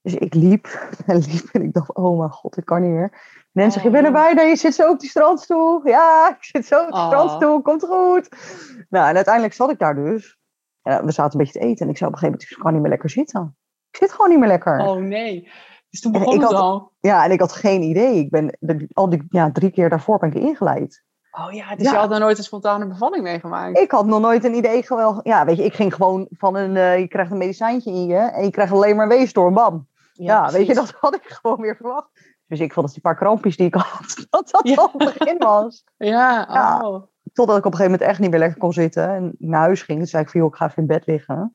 Dus 0.00 0.14
ik 0.14 0.34
liep 0.34 0.66
en 1.06 1.16
liep 1.16 1.48
en 1.52 1.62
ik 1.62 1.72
dacht, 1.72 1.94
oh 1.94 2.18
mijn 2.18 2.30
god, 2.30 2.56
ik 2.56 2.64
kan 2.64 2.82
niet 2.82 2.90
meer. 2.90 3.44
Mensen 3.52 3.72
zeggen, 3.72 3.90
je 3.90 4.02
bent 4.02 4.16
erbij, 4.16 4.34
nee, 4.34 4.48
je 4.48 4.56
zit 4.56 4.74
zo 4.74 4.90
op 4.90 5.00
die 5.00 5.08
strandstoel. 5.08 5.86
Ja, 5.88 6.28
ik 6.38 6.44
zit 6.44 6.66
zo 6.66 6.80
op 6.80 6.86
die 6.86 7.00
oh. 7.00 7.06
strandstoel, 7.06 7.62
komt 7.62 7.84
goed. 7.84 8.28
Nou, 8.88 9.08
en 9.08 9.14
uiteindelijk 9.14 9.54
zat 9.54 9.70
ik 9.70 9.78
daar 9.78 9.94
dus. 9.94 10.38
En 10.86 11.04
we 11.04 11.12
zaten 11.12 11.32
een 11.32 11.44
beetje 11.44 11.60
te 11.60 11.66
eten 11.66 11.86
en 11.86 11.92
ik 11.92 11.96
zei 11.96 12.10
op 12.10 12.14
een 12.14 12.20
gegeven 12.20 12.40
moment, 12.40 12.50
ik 12.50 12.62
kan 12.62 12.72
niet 12.72 12.80
meer 12.80 12.90
lekker 12.90 13.10
zitten. 13.10 13.56
Ik 13.90 13.96
zit 13.96 14.12
gewoon 14.12 14.30
niet 14.30 14.38
meer 14.38 14.48
lekker. 14.48 14.78
Oh 14.80 14.96
nee. 14.96 15.48
Dus 15.90 16.00
toen 16.00 16.12
begon 16.12 16.40
het 16.40 16.52
al. 16.52 16.92
Ja, 17.00 17.24
en 17.24 17.30
ik 17.30 17.40
had 17.40 17.52
geen 17.52 17.82
idee. 17.82 18.18
Ik 18.18 18.30
ben 18.30 18.58
al 18.92 19.08
die 19.08 19.26
ja, 19.28 19.52
drie 19.52 19.70
keer 19.70 19.88
daarvoor 19.88 20.18
ben 20.18 20.28
ik 20.28 20.42
ingeleid. 20.42 21.04
Oh 21.30 21.52
ja, 21.52 21.76
dus 21.76 21.90
je 21.90 21.96
had 21.96 22.08
nog 22.08 22.18
nooit 22.18 22.38
een 22.38 22.44
spontane 22.44 22.86
bevalling 22.86 23.22
meegemaakt? 23.22 23.78
Ik 23.78 23.90
had 23.90 24.06
nog 24.06 24.20
nooit 24.20 24.44
een 24.44 24.54
idee. 24.54 24.82
Gewoon, 24.82 25.20
ja, 25.22 25.44
weet 25.44 25.56
je, 25.56 25.64
ik 25.64 25.74
ging 25.74 25.94
gewoon 25.94 26.26
van 26.30 26.56
een, 26.56 26.74
uh, 26.74 26.98
je 26.98 27.08
krijgt 27.08 27.30
een 27.30 27.38
medicijntje 27.38 27.90
in 27.90 28.06
je 28.06 28.18
en 28.18 28.44
je 28.44 28.50
krijgt 28.50 28.72
alleen 28.72 28.96
maar 28.96 29.08
weesdorm, 29.08 29.54
bam. 29.54 29.88
Ja, 30.12 30.44
ja 30.44 30.52
weet 30.52 30.66
je, 30.66 30.74
dat 30.74 30.94
had 31.00 31.14
ik 31.14 31.24
gewoon 31.24 31.60
weer 31.60 31.76
verwacht. 31.76 32.08
Dus 32.46 32.60
ik 32.60 32.72
vond 32.72 32.86
dat 32.86 32.94
die 32.94 33.04
paar 33.04 33.16
krampjes 33.16 33.56
die 33.56 33.66
ik 33.66 33.74
had, 33.74 34.16
dat 34.30 34.50
dat 34.50 34.68
ja. 34.68 34.74
al 34.74 34.90
het 34.92 35.14
begin 35.14 35.38
was. 35.38 35.84
Ja, 35.96 36.80
oh. 36.82 37.02
Totdat 37.36 37.56
ik 37.56 37.64
op 37.64 37.72
een 37.72 37.78
gegeven 37.78 37.98
moment 37.98 38.10
echt 38.10 38.20
niet 38.20 38.30
meer 38.30 38.38
lekker 38.38 38.58
kon 38.58 38.72
zitten 38.72 39.08
en 39.08 39.34
naar 39.38 39.60
huis 39.60 39.82
ging. 39.82 39.98
Toen 39.98 40.06
zei 40.06 40.22
ik 40.22 40.30
van, 40.30 40.40
joh, 40.40 40.50
ik 40.50 40.56
ga 40.56 40.66
even 40.66 40.82
in 40.82 40.86
bed 40.86 41.06
liggen. 41.06 41.54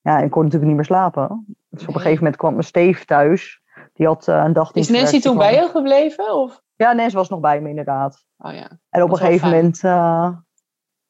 Ja, 0.00 0.18
en 0.18 0.24
ik 0.24 0.30
kon 0.30 0.42
natuurlijk 0.42 0.68
niet 0.68 0.76
meer 0.76 0.84
slapen. 0.84 1.56
Dus 1.68 1.82
op 1.82 1.88
een 1.88 1.94
gegeven 1.94 2.18
moment 2.18 2.36
kwam 2.36 2.52
mijn 2.52 2.64
Steef 2.64 3.04
thuis. 3.04 3.62
Die 3.92 4.06
had 4.06 4.28
uh, 4.28 4.42
een 4.44 4.52
dag. 4.52 4.72
Is 4.72 4.88
Nancy 4.88 5.20
toen 5.20 5.36
bij 5.36 5.54
je 5.54 5.68
gebleven? 5.68 6.34
Of? 6.34 6.62
Ja, 6.76 6.92
Nancy 6.92 7.16
was 7.16 7.28
nog 7.28 7.40
bij 7.40 7.60
me 7.60 7.68
inderdaad. 7.68 8.24
Oh 8.38 8.52
ja. 8.52 8.70
En 8.88 9.02
op 9.02 9.10
een 9.10 9.16
gegeven 9.16 9.50
moment, 9.50 9.82
uh, 9.82 10.30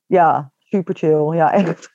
ja, 0.06 0.52
super 0.58 0.94
chill. 0.94 1.34
Ja, 1.34 1.52
echt. 1.52 1.90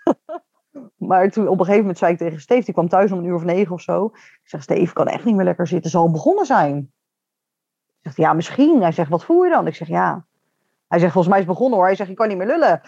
maar 1.10 1.30
toen 1.30 1.48
op 1.48 1.60
een 1.60 1.66
gegeven 1.66 1.80
moment 1.80 1.98
zei 1.98 2.12
ik 2.12 2.18
tegen 2.18 2.42
Steve, 2.42 2.66
die 2.66 2.74
kwam 2.74 2.90
thuis 2.90 3.12
om 3.12 3.18
een 3.18 3.26
uur 3.26 3.36
of 3.36 3.44
negen 3.44 3.74
of 3.74 3.82
zo. 3.82 4.06
Ik 4.14 4.42
zeg, 4.44 4.64
Steve, 4.64 4.94
kan 4.94 5.08
echt 5.08 5.26
niet 5.26 5.36
meer 5.36 5.46
lekker 5.46 5.68
zitten. 5.68 5.92
Zal 5.92 6.12
begonnen 6.12 6.46
zijn. 6.46 6.74
Hij 6.74 8.02
zegt, 8.02 8.18
ja, 8.18 8.34
misschien. 8.34 8.82
Hij 8.82 8.92
zegt, 8.92 9.10
wat 9.10 9.26
voel 9.26 9.44
je 9.44 9.50
dan? 9.50 9.68
Ik 9.68 9.76
zeg, 9.76 9.88
ja. 9.88 10.26
Hij 10.88 11.00
zegt, 11.00 11.12
volgens 11.12 11.34
mij 11.34 11.42
is 11.42 11.48
het 11.48 11.56
begonnen 11.56 11.78
hoor. 11.78 11.88
Hij 11.88 11.96
zegt, 11.96 12.10
ik 12.10 12.16
kan 12.16 12.28
niet 12.28 12.38
meer 12.38 12.48
lullen. 12.48 12.82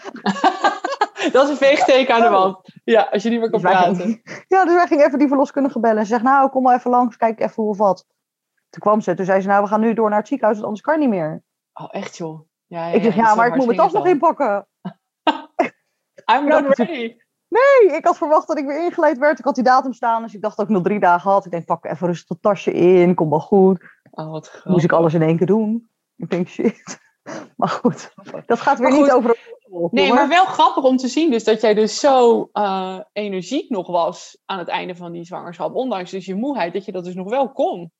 dat 1.32 1.44
is 1.44 1.50
een 1.50 1.56
veegteken 1.56 2.14
aan 2.14 2.20
de 2.20 2.28
wand. 2.28 2.58
Ja, 2.84 3.08
als 3.10 3.22
je 3.22 3.28
niet 3.30 3.40
meer 3.40 3.50
kan 3.50 3.60
dus 3.60 3.70
praten. 3.70 4.22
ja, 4.54 4.64
dus 4.64 4.74
wij 4.74 4.86
gingen 4.86 5.06
even 5.06 5.18
die 5.18 5.28
verloskundige 5.28 5.80
bellen. 5.80 5.98
En 5.98 6.06
zegt, 6.06 6.22
nou, 6.22 6.50
kom 6.50 6.62
maar 6.62 6.76
even 6.76 6.90
langs, 6.90 7.16
kijk 7.16 7.40
even 7.40 7.62
hoe 7.62 7.70
of 7.70 7.78
wat. 7.78 8.06
Toen 8.70 8.80
kwam 8.80 9.00
ze, 9.00 9.14
toen 9.14 9.24
zei 9.24 9.40
ze, 9.40 9.48
nou, 9.48 9.62
we 9.62 9.68
gaan 9.68 9.80
nu 9.80 9.94
door 9.94 10.08
naar 10.08 10.18
het 10.18 10.28
ziekenhuis, 10.28 10.58
want 10.58 10.68
anders 10.68 10.86
kan 10.86 10.98
niet 10.98 11.08
meer. 11.08 11.42
Oh, 11.72 11.88
echt 11.90 12.16
joh? 12.16 12.40
Ja, 12.66 12.86
ja, 12.86 12.94
ik 12.94 13.02
zeg, 13.02 13.14
ja, 13.14 13.34
maar 13.34 13.46
ik 13.46 13.54
moet 13.54 13.66
mijn 13.66 13.78
tas 13.78 13.92
nog 13.92 14.06
inpakken. 14.06 14.68
I'm 16.32 16.48
not 16.48 16.76
ready. 16.76 17.16
Nee, 17.48 17.96
ik 17.96 18.04
had 18.04 18.16
verwacht 18.16 18.48
dat 18.48 18.58
ik 18.58 18.66
weer 18.66 18.84
ingeleid 18.84 19.18
werd. 19.18 19.38
Ik 19.38 19.44
had 19.44 19.54
die 19.54 19.64
datum 19.64 19.92
staan, 19.92 20.22
dus 20.22 20.34
ik 20.34 20.42
dacht 20.42 20.56
dat 20.56 20.66
ik 20.66 20.72
nog 20.72 20.82
drie 20.82 21.00
dagen 21.00 21.30
had. 21.30 21.44
Ik 21.44 21.50
denk, 21.50 21.64
pak 21.64 21.84
even 21.84 22.06
rustig 22.06 22.28
het 22.28 22.42
tasje 22.42 22.72
in, 22.72 23.14
kom 23.14 23.30
wel 23.30 23.40
goed. 23.40 23.84
Oh, 24.10 24.30
wat 24.30 24.60
Moest 24.64 24.84
ik 24.84 24.92
alles 24.92 25.14
in 25.14 25.22
één 25.22 25.36
keer 25.36 25.46
doen. 25.46 25.90
Ik 26.16 26.30
denk, 26.30 26.48
shit. 26.48 26.98
Maar 27.56 27.68
goed, 27.68 28.12
dat 28.46 28.60
gaat 28.60 28.78
weer 28.78 28.92
niet 28.92 29.10
over... 29.10 29.56
Nee, 29.90 30.12
maar 30.12 30.28
wel 30.28 30.44
grappig 30.44 30.84
om 30.84 30.96
te 30.96 31.08
zien 31.08 31.30
dus 31.30 31.44
dat 31.44 31.60
jij 31.60 31.74
dus 31.74 32.00
zo 32.00 32.48
uh, 32.52 33.00
energiek 33.12 33.70
nog 33.70 33.86
was 33.86 34.38
aan 34.44 34.58
het 34.58 34.68
einde 34.68 34.96
van 34.96 35.12
die 35.12 35.24
zwangerschap. 35.24 35.74
Ondanks 35.74 36.10
dus 36.10 36.26
je 36.26 36.34
moeheid, 36.34 36.72
dat 36.72 36.84
je 36.84 36.92
dat 36.92 37.04
dus 37.04 37.14
nog 37.14 37.28
wel 37.28 37.52
kon. 37.52 37.92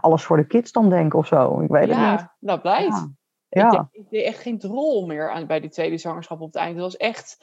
alles 0.00 0.22
voor 0.22 0.36
de 0.36 0.46
kids 0.46 0.72
dan 0.72 0.88
denk 0.88 1.14
of 1.14 1.26
zo. 1.26 1.60
Ik 1.60 1.70
weet 1.70 1.88
het 1.88 1.90
niet. 1.90 1.98
Ja, 1.98 2.36
dat 2.40 2.62
blijkt. 2.62 3.08
Ja. 3.48 3.88
Ik, 3.90 4.10
deed 4.10 4.24
echt 4.24 4.38
geen 4.38 4.58
drol 4.58 5.06
meer 5.06 5.30
aan, 5.30 5.46
bij 5.46 5.60
die 5.60 5.70
tweede 5.70 5.98
zwangerschap 5.98 6.40
op 6.40 6.46
het 6.46 6.56
einde. 6.56 6.80
Was 6.80 6.96
echt... 6.96 7.36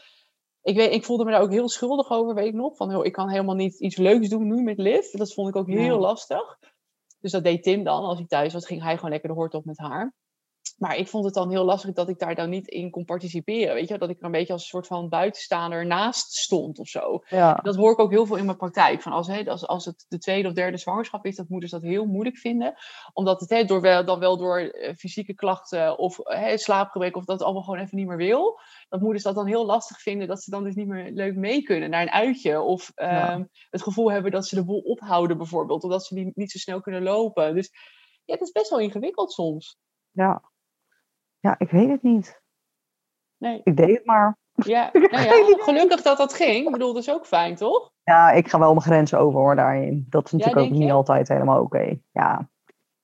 Ik, 0.62 0.76
weet, 0.76 0.94
ik 0.94 1.06
voelde 1.06 1.26
me 1.26 1.32
daar 1.32 1.42
ook 1.42 1.52
heel 1.52 1.70
schuldig 1.70 2.10
over, 2.10 2.36
weet 2.36 2.48
ik 2.48 2.54
nog. 2.54 2.76
Van, 2.76 3.04
ik 3.04 3.12
kan 3.14 3.30
helemaal 3.30 3.56
niet 3.56 3.80
iets 3.80 3.98
leuks 3.98 4.30
doen 4.30 4.48
nu 4.48 4.64
met 4.64 4.78
Liv. 4.78 5.12
Dat 5.12 5.34
vond 5.34 5.50
ik 5.50 5.56
ook 5.56 5.68
heel 5.68 6.00
lastig. 6.00 6.58
Dus 7.20 7.32
dat 7.32 7.44
deed 7.44 7.64
Tim 7.64 7.84
dan. 7.84 8.04
Als 8.04 8.18
hij 8.18 8.28
thuis 8.28 8.54
was, 8.54 8.66
ging 8.66 8.82
hij 8.82 8.96
gewoon 8.96 9.12
lekker 9.12 9.30
de 9.30 9.36
hort 9.36 9.54
op 9.54 9.66
met 9.66 9.78
haar. 9.78 10.14
Maar 10.78 10.96
ik 10.96 11.08
vond 11.08 11.26
het 11.26 11.34
dan 11.34 11.50
heel 11.50 11.64
lastig 11.64 11.94
dat 11.94 12.10
ik 12.10 12.20
daar 12.20 12.36
dan 12.36 12.50
niet 12.50 12.68
in 12.68 12.90
kon 12.90 13.06
participeren. 13.06 13.74
Weet 13.74 13.88
je, 13.88 13.98
dat 13.98 14.10
ik 14.10 14.20
er 14.20 14.26
een 14.26 14.32
beetje 14.32 14.54
als 14.54 14.62
een 14.62 14.68
soort 14.68 14.88
van 14.88 15.10
buitenstaander 15.10 15.86
naast 15.86 16.34
stond 16.34 16.80
of 16.80 16.88
zo. 16.88 17.24
Ja. 17.28 17.54
Dat 17.54 17.76
hoor 17.76 17.92
ik 17.92 18.00
ook 18.00 18.12
heel 18.12 18.26
veel 18.26 18.36
in 18.36 18.46
mijn 18.46 18.58
praktijk. 18.58 19.02
Van 19.02 19.12
als, 19.12 19.28
hè, 19.28 19.46
als, 19.46 19.68
als 19.68 19.86
het 19.86 20.06
de 20.08 20.18
tweede 20.18 20.48
of 20.48 20.54
derde 20.54 20.78
zwangerschap 20.78 21.26
is, 21.26 21.36
dat 21.36 21.50
moeders 21.50 21.72
dat 21.72 21.82
heel 21.82 22.06
moeilijk 22.06 22.38
vinden. 22.38 22.74
Omdat 23.14 23.40
het 23.40 23.50
hè, 23.50 23.64
door, 23.64 23.82
dan 23.82 24.20
wel 24.20 24.38
door 24.38 24.60
eh, 24.60 24.96
fysieke 24.96 25.34
klachten 25.34 25.98
of 25.98 26.18
hè, 26.24 26.58
slaapgebrek 26.58 27.16
of 27.16 27.26
dat 27.26 27.42
allemaal 27.42 27.64
gewoon 27.64 27.80
even 27.80 27.98
niet 27.98 28.08
meer 28.08 28.18
wil. 28.18 28.60
Dat 28.90 29.02
moeders 29.02 29.24
dat 29.24 29.36
dan 29.36 29.48
heel 29.48 29.66
lastig 29.66 30.02
vinden 30.02 30.28
dat 30.28 30.44
ze 30.44 30.52
dan 30.52 30.64
dus 30.64 30.76
niet 30.76 30.88
meer 30.88 31.12
leuk 31.12 31.36
mee 31.36 31.62
kunnen 31.62 31.90
naar 31.90 32.02
een 32.02 32.12
uitje. 32.12 32.62
Of 32.62 32.92
ehm, 32.96 33.44
het 33.70 33.84
gevoel 33.84 34.12
hebben 34.12 34.32
dat 34.32 34.48
ze 34.48 34.56
de 34.56 34.66
boel 34.66 34.80
ophouden 34.80 35.38
bijvoorbeeld. 35.38 35.84
Of 35.84 35.92
dat 35.92 36.06
ze 36.06 36.14
niet, 36.14 36.36
niet 36.36 36.52
zo 36.52 36.58
snel 36.58 36.82
kunnen 36.82 37.04
lopen. 37.04 37.56
Dus 37.56 37.70
ja, 38.26 38.34
het 38.34 38.42
is 38.42 38.52
best 38.52 38.70
wel 38.70 38.80
ingewikkeld 38.80 39.32
soms. 39.32 39.78
Ja, 40.12 40.51
ja, 41.42 41.56
ik 41.58 41.72
weet 41.72 41.90
het 41.90 42.04
niet. 42.04 42.42
Nee. 43.38 43.62
Ik 43.64 43.78
deed 43.78 43.96
het 43.98 44.06
maar. 44.06 44.38
Ja, 44.54 44.90
nou 44.94 45.24
ja 45.24 45.58
gelukkig 45.58 46.02
dat 46.02 46.18
dat 46.18 46.34
ging. 46.34 46.66
Ik 46.66 46.72
bedoel, 46.72 46.94
dat 46.94 47.02
is 47.02 47.12
ook 47.12 47.26
fijn, 47.26 47.56
toch? 47.56 47.92
Ja, 48.04 48.32
ik 48.32 48.48
ga 48.48 48.60
wel 48.60 48.74
mijn 48.74 48.86
grenzen 48.86 49.20
over 49.20 49.40
hoor 49.40 49.56
daarin. 49.56 50.06
Dat 50.10 50.26
is 50.26 50.32
natuurlijk 50.32 50.62
ook 50.62 50.70
niet 50.70 50.92
altijd 50.92 51.28
helemaal 51.28 51.62
oké. 51.62 52.00
Ja. 52.12 52.50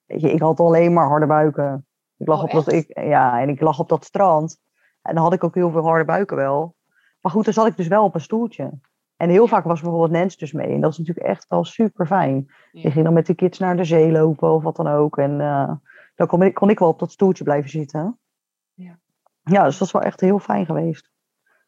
Weet 0.06 0.22
je, 0.22 0.32
ik 0.32 0.42
had 0.42 0.60
alleen 0.60 0.94
maar 0.94 1.08
harde 1.08 1.26
buiken. 1.26 1.86
Ik 2.18 2.28
lag, 2.28 2.38
oh, 2.38 2.44
op 2.44 2.52
dat, 2.52 2.72
ik, 2.72 3.00
ja, 3.00 3.42
en 3.42 3.50
ik 3.50 3.62
lag 3.62 3.80
op 3.80 3.90
dat 3.90 4.06
strand. 4.06 4.60
En 5.02 5.16
dan 5.16 5.24
had 5.24 5.34
ik 5.34 5.44
ook 5.44 5.56
heel 5.56 5.72
veel 5.72 5.84
harde 5.84 6.06
buiken 6.06 6.38
wel. 6.38 6.76
Maar 7.22 7.32
goed, 7.32 7.46
dan 7.46 7.54
zat 7.54 7.68
ik 7.68 7.78
dus 7.78 7.88
wel 7.88 8.04
op 8.04 8.14
een 8.14 8.22
stoeltje. 8.22 8.80
En 9.18 9.30
heel 9.30 9.48
vaak 9.48 9.64
was 9.64 9.82
bijvoorbeeld 9.82 10.12
Nens 10.12 10.38
dus 10.38 10.52
mee. 10.52 10.74
En 10.74 10.82
dat 10.82 10.92
is 10.92 10.98
natuurlijk 10.98 11.28
echt 11.28 11.46
wel 11.48 11.64
super 11.64 12.06
fijn. 12.06 12.46
Ja. 12.72 12.82
Je 12.82 12.92
ging 12.92 13.06
dan 13.06 13.14
met 13.14 13.26
de 13.26 13.36
kids 13.36 13.60
naar 13.60 13.78
de 13.78 13.84
zee 13.84 14.12
lopen 14.12 14.52
of 14.52 14.64
wat 14.64 14.76
dan 14.76 14.88
ook. 14.88 15.18
En 15.18 15.40
uh, 15.40 15.72
dan 16.16 16.28
kon 16.28 16.42
ik, 16.42 16.54
kon 16.54 16.70
ik 16.70 16.80
wel 16.80 16.88
op 16.88 17.00
dat 17.00 17.12
stoeltje 17.12 17.44
blijven 17.44 17.70
zitten. 17.70 18.20
Ja. 19.48 19.64
dus 19.64 19.78
dat 19.78 19.88
is 19.88 19.94
wel 19.94 20.02
echt 20.02 20.22
heel 20.22 20.40
fijn 20.40 20.66
geweest. 20.66 21.10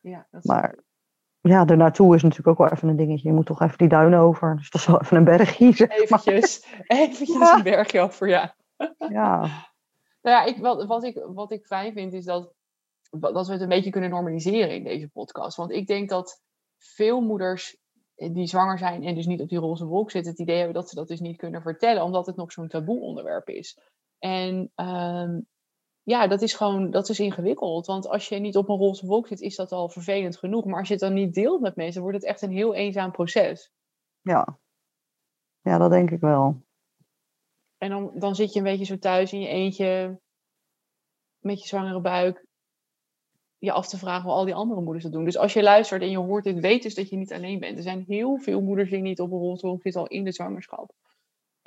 Ja, 0.01 0.27
dat 0.31 0.43
is... 0.43 0.49
Maar 0.49 0.75
ja, 1.41 1.63
naartoe 1.63 2.15
is 2.15 2.23
natuurlijk 2.23 2.49
ook 2.49 2.67
wel 2.67 2.77
even 2.77 2.87
een 2.87 2.95
dingetje. 2.95 3.27
Je 3.27 3.33
moet 3.33 3.45
toch 3.45 3.61
even 3.61 3.77
die 3.77 3.87
duinen 3.87 4.19
over. 4.19 4.55
Dus 4.55 4.69
dat 4.69 4.81
is 4.81 4.87
wel 4.87 5.01
even 5.01 5.17
een 5.17 5.23
bergje. 5.23 5.71
Zeg 5.73 5.89
eventjes, 5.89 6.65
eventjes 6.87 7.51
een 7.51 7.63
bergje 7.63 7.99
over, 7.99 8.27
ja. 8.27 8.55
Ja. 9.09 9.39
nou 10.21 10.35
ja, 10.35 10.43
ik, 10.43 10.57
wat, 10.57 10.85
wat, 10.85 11.03
ik, 11.03 11.25
wat 11.33 11.51
ik 11.51 11.65
fijn 11.65 11.93
vind 11.93 12.13
is 12.13 12.25
dat, 12.25 12.53
dat 13.09 13.47
we 13.47 13.53
het 13.53 13.61
een 13.61 13.67
beetje 13.69 13.89
kunnen 13.89 14.09
normaliseren 14.09 14.75
in 14.75 14.83
deze 14.83 15.09
podcast. 15.09 15.57
Want 15.57 15.71
ik 15.71 15.87
denk 15.87 16.09
dat 16.09 16.41
veel 16.77 17.21
moeders 17.21 17.77
die 18.15 18.47
zwanger 18.47 18.77
zijn 18.77 19.03
en 19.03 19.15
dus 19.15 19.25
niet 19.25 19.41
op 19.41 19.49
die 19.49 19.59
roze 19.59 19.85
wolk 19.85 20.11
zitten, 20.11 20.31
het 20.31 20.41
idee 20.41 20.55
hebben 20.55 20.73
dat 20.73 20.89
ze 20.89 20.95
dat 20.95 21.07
dus 21.07 21.19
niet 21.19 21.37
kunnen 21.37 21.61
vertellen, 21.61 22.03
omdat 22.03 22.25
het 22.25 22.35
nog 22.35 22.51
zo'n 22.51 22.67
taboe 22.67 23.01
onderwerp 23.01 23.47
is. 23.47 23.79
En 24.19 24.71
ehm, 24.75 25.39
ja, 26.09 26.27
dat 26.27 26.41
is 26.41 26.53
gewoon, 26.53 26.91
dat 26.91 27.09
is 27.09 27.19
ingewikkeld. 27.19 27.85
Want 27.85 28.07
als 28.07 28.29
je 28.29 28.35
niet 28.35 28.57
op 28.57 28.69
een 28.69 28.77
roze 28.77 29.05
wolk 29.05 29.27
zit, 29.27 29.41
is 29.41 29.55
dat 29.55 29.71
al 29.71 29.89
vervelend 29.89 30.37
genoeg. 30.37 30.65
Maar 30.65 30.79
als 30.79 30.87
je 30.87 30.93
het 30.93 31.03
dan 31.03 31.13
niet 31.13 31.33
deelt 31.33 31.61
met 31.61 31.75
mensen, 31.75 32.01
wordt 32.01 32.17
het 32.17 32.25
echt 32.25 32.41
een 32.41 32.51
heel 32.51 32.73
eenzaam 32.73 33.11
proces. 33.11 33.71
Ja, 34.21 34.59
ja 35.61 35.77
dat 35.77 35.91
denk 35.91 36.11
ik 36.11 36.19
wel. 36.19 36.61
En 37.77 37.89
dan, 37.89 38.11
dan 38.15 38.35
zit 38.35 38.53
je 38.53 38.59
een 38.59 38.65
beetje 38.65 38.85
zo 38.85 38.97
thuis 38.97 39.33
in 39.33 39.39
je 39.39 39.47
eentje, 39.47 40.19
met 41.39 41.61
je 41.61 41.67
zwangere 41.67 42.01
buik, 42.01 42.45
je 43.57 43.71
af 43.71 43.87
te 43.87 43.97
vragen 43.97 44.23
hoe 44.23 44.31
al 44.31 44.45
die 44.45 44.55
andere 44.55 44.81
moeders 44.81 45.03
dat 45.03 45.13
doen. 45.13 45.25
Dus 45.25 45.37
als 45.37 45.53
je 45.53 45.63
luistert 45.63 46.01
en 46.01 46.11
je 46.11 46.17
hoort 46.17 46.43
dit, 46.43 46.59
weet 46.59 46.83
dus 46.83 46.95
dat 46.95 47.09
je 47.09 47.17
niet 47.17 47.33
alleen 47.33 47.59
bent. 47.59 47.77
Er 47.77 47.83
zijn 47.83 48.03
heel 48.07 48.37
veel 48.37 48.61
moeders 48.61 48.89
die 48.89 49.01
niet 49.01 49.19
op 49.19 49.31
een 49.31 49.37
roze 49.37 49.67
wolk 49.67 49.81
zitten 49.81 50.01
al 50.01 50.07
in 50.07 50.23
de 50.23 50.31
zwangerschap. 50.31 50.91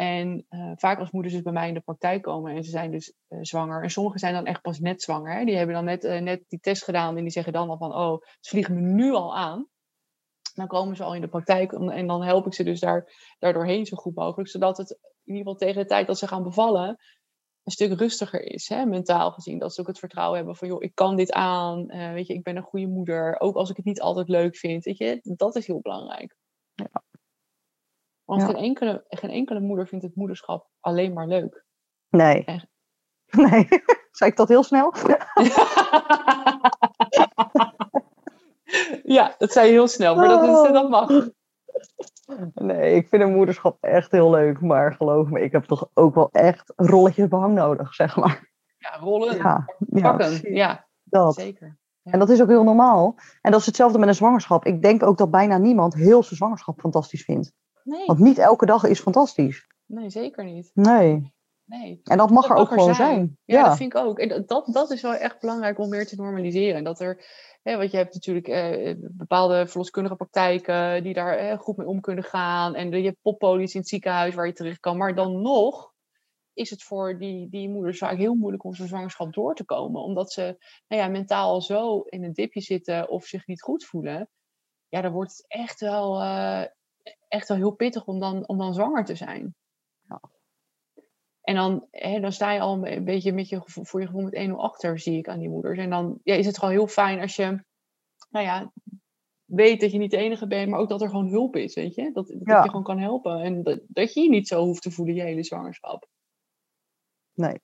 En 0.03 0.47
uh, 0.51 0.73
vaak 0.77 0.99
als 0.99 1.11
moeders 1.11 1.35
dus 1.35 1.43
bij 1.43 1.53
mij 1.53 1.69
in 1.69 1.75
de 1.75 1.81
praktijk 1.81 2.23
komen 2.23 2.55
en 2.55 2.65
ze 2.65 2.71
zijn 2.71 2.91
dus 2.91 3.15
uh, 3.29 3.39
zwanger. 3.43 3.83
En 3.83 3.91
sommigen 3.91 4.19
zijn 4.19 4.35
dan 4.35 4.47
echt 4.47 4.63
pas 4.63 4.79
net 4.79 5.03
zwanger. 5.03 5.39
Hè? 5.39 5.45
Die 5.45 5.57
hebben 5.57 5.75
dan 5.75 5.85
net, 5.85 6.05
uh, 6.05 6.21
net 6.21 6.45
die 6.49 6.61
test 6.61 6.85
gedaan 6.85 7.17
en 7.17 7.23
die 7.23 7.33
zeggen 7.33 7.53
dan 7.53 7.69
al 7.69 7.77
van, 7.77 7.95
oh, 7.95 8.23
ze 8.41 8.51
vliegen 8.51 8.75
me 8.75 8.81
nu 8.81 9.13
al 9.13 9.37
aan. 9.37 9.69
Dan 10.55 10.67
komen 10.67 10.97
ze 10.97 11.05
al 11.05 11.15
in 11.15 11.21
de 11.21 11.29
praktijk 11.29 11.73
en 11.73 12.07
dan 12.07 12.23
help 12.23 12.47
ik 12.47 12.55
ze 12.55 12.65
dus 12.65 12.81
daar, 12.81 13.13
daar 13.39 13.53
doorheen 13.53 13.87
zo 13.87 13.97
goed 13.97 14.15
mogelijk. 14.15 14.49
Zodat 14.49 14.77
het 14.77 14.91
in 15.25 15.35
ieder 15.35 15.43
geval 15.43 15.55
tegen 15.55 15.83
de 15.83 15.89
tijd 15.89 16.07
dat 16.07 16.19
ze 16.19 16.29
gaan 16.29 16.43
bevallen 16.43 16.89
een 17.63 17.73
stuk 17.73 17.99
rustiger 17.99 18.43
is, 18.43 18.69
hè, 18.69 18.85
mentaal 18.85 19.31
gezien. 19.31 19.59
Dat 19.59 19.75
ze 19.75 19.81
ook 19.81 19.87
het 19.87 19.99
vertrouwen 19.99 20.37
hebben 20.37 20.57
van, 20.57 20.69
joh, 20.69 20.83
ik 20.83 20.95
kan 20.95 21.17
dit 21.17 21.33
aan. 21.33 21.87
weet 21.87 22.27
je, 22.27 22.35
ik 22.35 22.43
ben 22.43 22.57
een 22.57 22.63
goede 22.63 22.87
moeder. 22.87 23.41
Ook 23.41 23.57
als 23.57 23.71
ik 23.71 23.77
het 23.77 23.85
niet 23.85 24.01
altijd 24.01 24.29
leuk 24.29 24.57
vind. 24.57 24.85
Weet 24.85 24.99
je, 24.99 25.21
dat 25.23 25.57
is 25.57 25.67
heel 25.67 25.81
belangrijk. 25.81 26.37
Want 28.33 28.45
Ja. 28.45 28.51
geen, 28.51 28.65
enkele, 28.65 29.05
geen 29.09 29.31
enkele 29.31 29.61
moeder 29.61 29.87
vindt 29.87 30.05
het 30.05 30.15
moederschap 30.17 30.69
alleen 30.81 31.13
maar 31.13 31.27
leuk. 31.27 31.65
Nee. 32.09 32.45
Echt. 32.45 32.67
Nee. 33.51 33.69
Zei 34.11 34.31
ik 34.31 34.37
dat 34.37 34.49
heel 34.49 34.63
snel? 34.63 34.95
ja, 39.17 39.35
dat 39.39 39.53
zei 39.53 39.67
je 39.67 39.73
heel 39.73 39.89
snel, 39.89 40.15
maar 40.17 40.29
dat, 40.29 40.43
is, 40.67 40.73
dat 40.73 40.89
mag. 40.89 41.09
Nee, 42.55 42.95
ik 42.95 43.09
vind 43.09 43.23
een 43.23 43.33
moederschap 43.35 43.77
echt 43.81 44.11
heel 44.13 44.31
leuk. 44.31 44.61
Maar 44.61 44.95
geloof 44.95 45.29
me, 45.29 45.41
ik 45.41 45.53
heb 45.53 45.65
toch 45.65 45.89
ook 45.95 46.15
wel 46.15 46.29
echt 46.31 46.73
rolletjes 46.77 47.29
behang 47.29 47.55
nodig, 47.55 47.95
zeg 47.95 48.17
maar. 48.17 48.51
Ja, 48.79 48.97
rollen, 48.97 49.37
Ja, 49.37 49.65
pakken. 50.01 50.55
Ja, 50.55 50.87
dat. 51.03 51.35
zeker. 51.35 51.79
En 52.03 52.19
dat 52.19 52.29
is 52.31 52.43
ook 52.43 52.49
heel 52.49 52.65
normaal. 52.65 53.15
En 53.41 53.51
dat 53.51 53.61
is 53.61 53.67
hetzelfde 53.67 53.99
met 53.99 54.09
een 54.09 54.15
zwangerschap. 54.15 54.65
Ik 54.65 54.83
denk 54.83 55.03
ook 55.03 55.19
dat 55.19 55.31
bijna 55.31 55.59
niemand 55.59 55.95
heel 55.95 56.23
zijn 56.23 56.37
zwangerschap 56.37 56.81
fantastisch 56.81 57.25
vindt. 57.25 57.53
Nee, 57.85 58.07
Want 58.07 58.19
niet 58.19 58.39
elke 58.39 58.67
dag 58.67 58.85
is 58.85 59.01
fantastisch. 59.01 59.67
nee, 59.87 60.11
zeker 60.11 60.45
niet. 60.45 60.71
Nee. 60.75 61.35
Nee. 61.65 62.01
En 62.05 62.17
dat 62.19 62.31
mag 62.31 62.47
Dat 62.47 62.57
er 62.57 62.63
ook 62.63 62.69
gewoon 62.69 62.95
zijn. 62.95 63.39
Ja, 63.45 63.59
Ja, 63.59 63.65
dat 63.65 63.77
vind 63.77 63.95
ik 63.95 63.99
ook. 64.01 64.19
En 64.19 64.45
dat- 64.47 64.67
dat, 64.73 64.91
is 64.91 65.03
wel 65.03 65.15
echt 65.15 65.41
belangrijk 65.41 65.79
om 65.79 65.89
meer 65.89 66.07
te 66.07 66.17
normaliseren. 66.17 66.85
Dat 66.85 67.01
er, 67.01 67.25
hè, 67.63 67.77
want 67.77 67.91
je 67.91 67.97
hebt 67.97 68.15
natuurlijk 68.15 68.49
eh, 68.49 68.95
bepaalde 68.99 69.67
verloskundige 69.67 70.17
praktijken 70.17 71.03
die 71.03 71.15
daar 71.15 71.37
eh, 71.37 71.59
goed 71.59 71.77
mee 71.77 71.87
om 71.87 72.01
kunnen 72.01 72.25
gaan. 72.25 72.75
En 72.75 72.91
je 72.91 73.05
hebt 73.05 73.21
poppolies 73.23 73.75
in 73.75 73.81
het 73.81 73.89
ziekenhuis 73.89 74.35
waar 74.35 74.47
je 74.47 74.53
terecht 74.53 74.81
kan. 74.81 74.97
Maar 74.97 75.15
dan 75.15 75.43
nog 75.43 75.93
is 76.53 76.71
het 76.71 76.83
voor 76.83 77.19
die, 77.19 77.49
die 77.49 77.69
moeders 77.69 77.99
vaak 77.99 78.17
heel 78.17 78.35
moeilijk 78.35 78.65
om 78.65 78.75
zo'n 78.75 78.87
zwangerschap 78.87 79.33
door 79.33 79.55
te 79.55 79.65
komen. 79.65 80.03
Omdat 80.03 80.33
ze 80.33 80.57
nou 80.89 81.03
ja, 81.03 81.09
mentaal 81.09 81.61
zo 81.63 82.01
in 82.01 82.25
een 82.25 82.33
dipje 82.33 82.61
zitten 82.61 83.09
of 83.09 83.25
zich 83.25 83.47
niet 83.47 83.63
goed 83.63 83.85
voelen. 83.85 84.29
Ja, 84.89 85.01
dan 85.01 85.13
wordt 85.13 85.31
het 85.37 85.45
echt 85.49 85.81
wel, 85.81 86.21
eh, 86.21 86.63
echt 87.33 87.49
wel 87.49 87.57
heel 87.57 87.71
pittig 87.75 88.07
om 88.07 88.19
dan, 88.21 88.49
om 88.49 88.59
dan 88.59 88.75
zwanger 88.75 89.05
te 89.05 89.15
zijn. 89.15 89.55
Ja. 90.09 90.21
En 91.43 91.55
dan, 91.55 91.87
hè, 91.91 92.21
dan 92.21 92.33
sta 92.33 92.53
je 92.53 92.61
al 92.61 92.87
een 92.87 93.05
beetje 93.05 93.33
met 93.33 93.49
je, 93.49 93.61
gevoel- 93.61 93.85
voor 93.85 94.01
je 94.01 94.07
gevoel 94.07 94.23
met 94.23 94.35
1-0 94.35 94.53
achter, 94.57 94.99
zie 94.99 95.19
ik 95.19 95.29
aan 95.29 95.39
die 95.39 95.49
moeders. 95.49 95.79
En 95.79 95.91
dan 95.91 96.21
ja, 96.23 96.35
is 96.35 96.47
het 96.47 96.59
gewoon 96.59 96.75
heel 96.75 96.87
fijn 96.87 97.21
als 97.21 97.37
je, 97.37 97.65
nou 98.31 98.45
ja, 98.47 98.73
weet 99.45 99.81
dat 99.81 99.93
je 99.93 99.99
niet 99.99 100.11
de 100.11 100.17
enige 100.17 100.47
bent, 100.47 100.71
maar 100.71 100.81
ook 100.81 100.89
dat 100.89 101.03
er 101.03 101.09
gewoon 101.09 101.29
hulp 101.29 101.57
is, 101.57 101.75
weet 101.75 101.95
je? 101.95 102.13
Dat, 102.13 102.27
dat 102.29 102.37
Ja. 102.45 102.63
je 102.63 102.69
gewoon 102.69 102.85
kan 102.85 102.99
helpen. 102.99 103.41
En 103.41 103.63
dat, 103.63 103.81
dat 103.89 104.15
je 104.15 104.21
je 104.21 104.29
niet 104.29 104.49
zo 104.49 104.65
hoeft 104.65 104.83
te 104.83 104.91
voelen 104.91 105.15
je 105.15 105.23
hele 105.23 105.43
zwangerschap. 105.45 106.09
nee. 107.35 107.61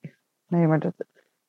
Nee, 0.47 0.67
maar 0.67 0.79
dat, 0.79 0.93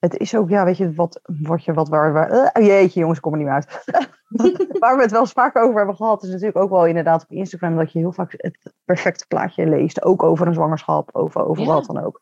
het 0.00 0.18
is 0.18 0.34
ook, 0.34 0.48
ja, 0.48 0.64
weet 0.64 0.76
je, 0.76 0.94
wat, 0.94 1.20
wat 1.22 1.64
je, 1.64 1.72
wat 1.72 1.88
waar, 1.88 2.12
waar 2.12 2.30
eh, 2.30 2.66
jeetje 2.66 3.00
jongens, 3.00 3.18
ik 3.18 3.24
kom 3.24 3.32
er 3.32 3.38
niet 3.38 3.46
meer 3.46 3.56
uit. 3.56 3.84
waar 4.80 4.96
we 4.96 5.02
het 5.02 5.10
wel 5.10 5.20
eens 5.20 5.32
vaak 5.32 5.56
over 5.56 5.76
hebben 5.76 5.96
gehad, 5.96 6.22
is 6.22 6.28
natuurlijk 6.28 6.58
ook 6.58 6.70
wel 6.70 6.86
inderdaad 6.86 7.22
op 7.22 7.30
Instagram 7.30 7.76
dat 7.76 7.92
je 7.92 7.98
heel 7.98 8.12
vaak 8.12 8.34
het 8.36 8.74
perfecte 8.84 9.26
plaatje 9.26 9.66
leest. 9.66 10.02
Ook 10.02 10.22
over 10.22 10.46
een 10.46 10.54
zwangerschap, 10.54 11.08
over, 11.12 11.46
over 11.46 11.64
Ja. 11.64 11.72
wat 11.72 11.86
dan 11.86 12.04
ook. 12.04 12.20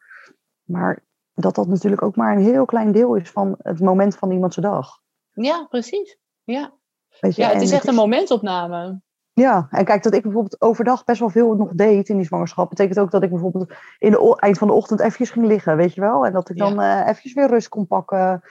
Maar 0.64 1.04
dat 1.34 1.54
dat 1.54 1.68
natuurlijk 1.68 2.02
ook 2.02 2.16
maar 2.16 2.36
een 2.36 2.42
heel 2.42 2.64
klein 2.64 2.92
deel 2.92 3.14
is 3.14 3.30
van 3.30 3.54
het 3.58 3.80
moment 3.80 4.16
van 4.16 4.30
iemands 4.30 4.56
dag. 4.56 5.00
Ja, 5.32 5.66
precies. 5.68 6.18
Ja, 6.44 6.72
je? 7.08 7.32
ja 7.34 7.48
het 7.48 7.62
is 7.62 7.70
echt 7.70 7.86
een 7.86 7.94
momentopname. 7.94 9.00
Ja, 9.38 9.66
en 9.70 9.84
kijk, 9.84 10.02
dat 10.02 10.14
ik 10.14 10.22
bijvoorbeeld 10.22 10.60
overdag 10.60 11.04
best 11.04 11.20
wel 11.20 11.28
veel 11.30 11.54
nog 11.54 11.72
deed 11.72 12.08
in 12.08 12.16
die 12.16 12.24
zwangerschap, 12.26 12.68
betekent 12.68 12.98
ook 12.98 13.10
dat 13.10 13.22
ik 13.22 13.30
bijvoorbeeld 13.30 13.72
in 13.98 14.10
de 14.10 14.20
o- 14.20 14.34
eind 14.34 14.58
van 14.58 14.66
de 14.68 14.74
ochtend 14.74 15.00
eventjes 15.00 15.30
ging 15.30 15.46
liggen, 15.46 15.76
weet 15.76 15.94
je 15.94 16.00
wel? 16.00 16.26
En 16.26 16.32
dat 16.32 16.50
ik 16.50 16.56
Ja. 16.58 16.64
dan 16.68 16.80
eh 16.80 17.00
eventjes 17.08 17.32
weer 17.32 17.48
rust 17.48 17.68
kon 17.68 17.86
pakken. 17.86 18.42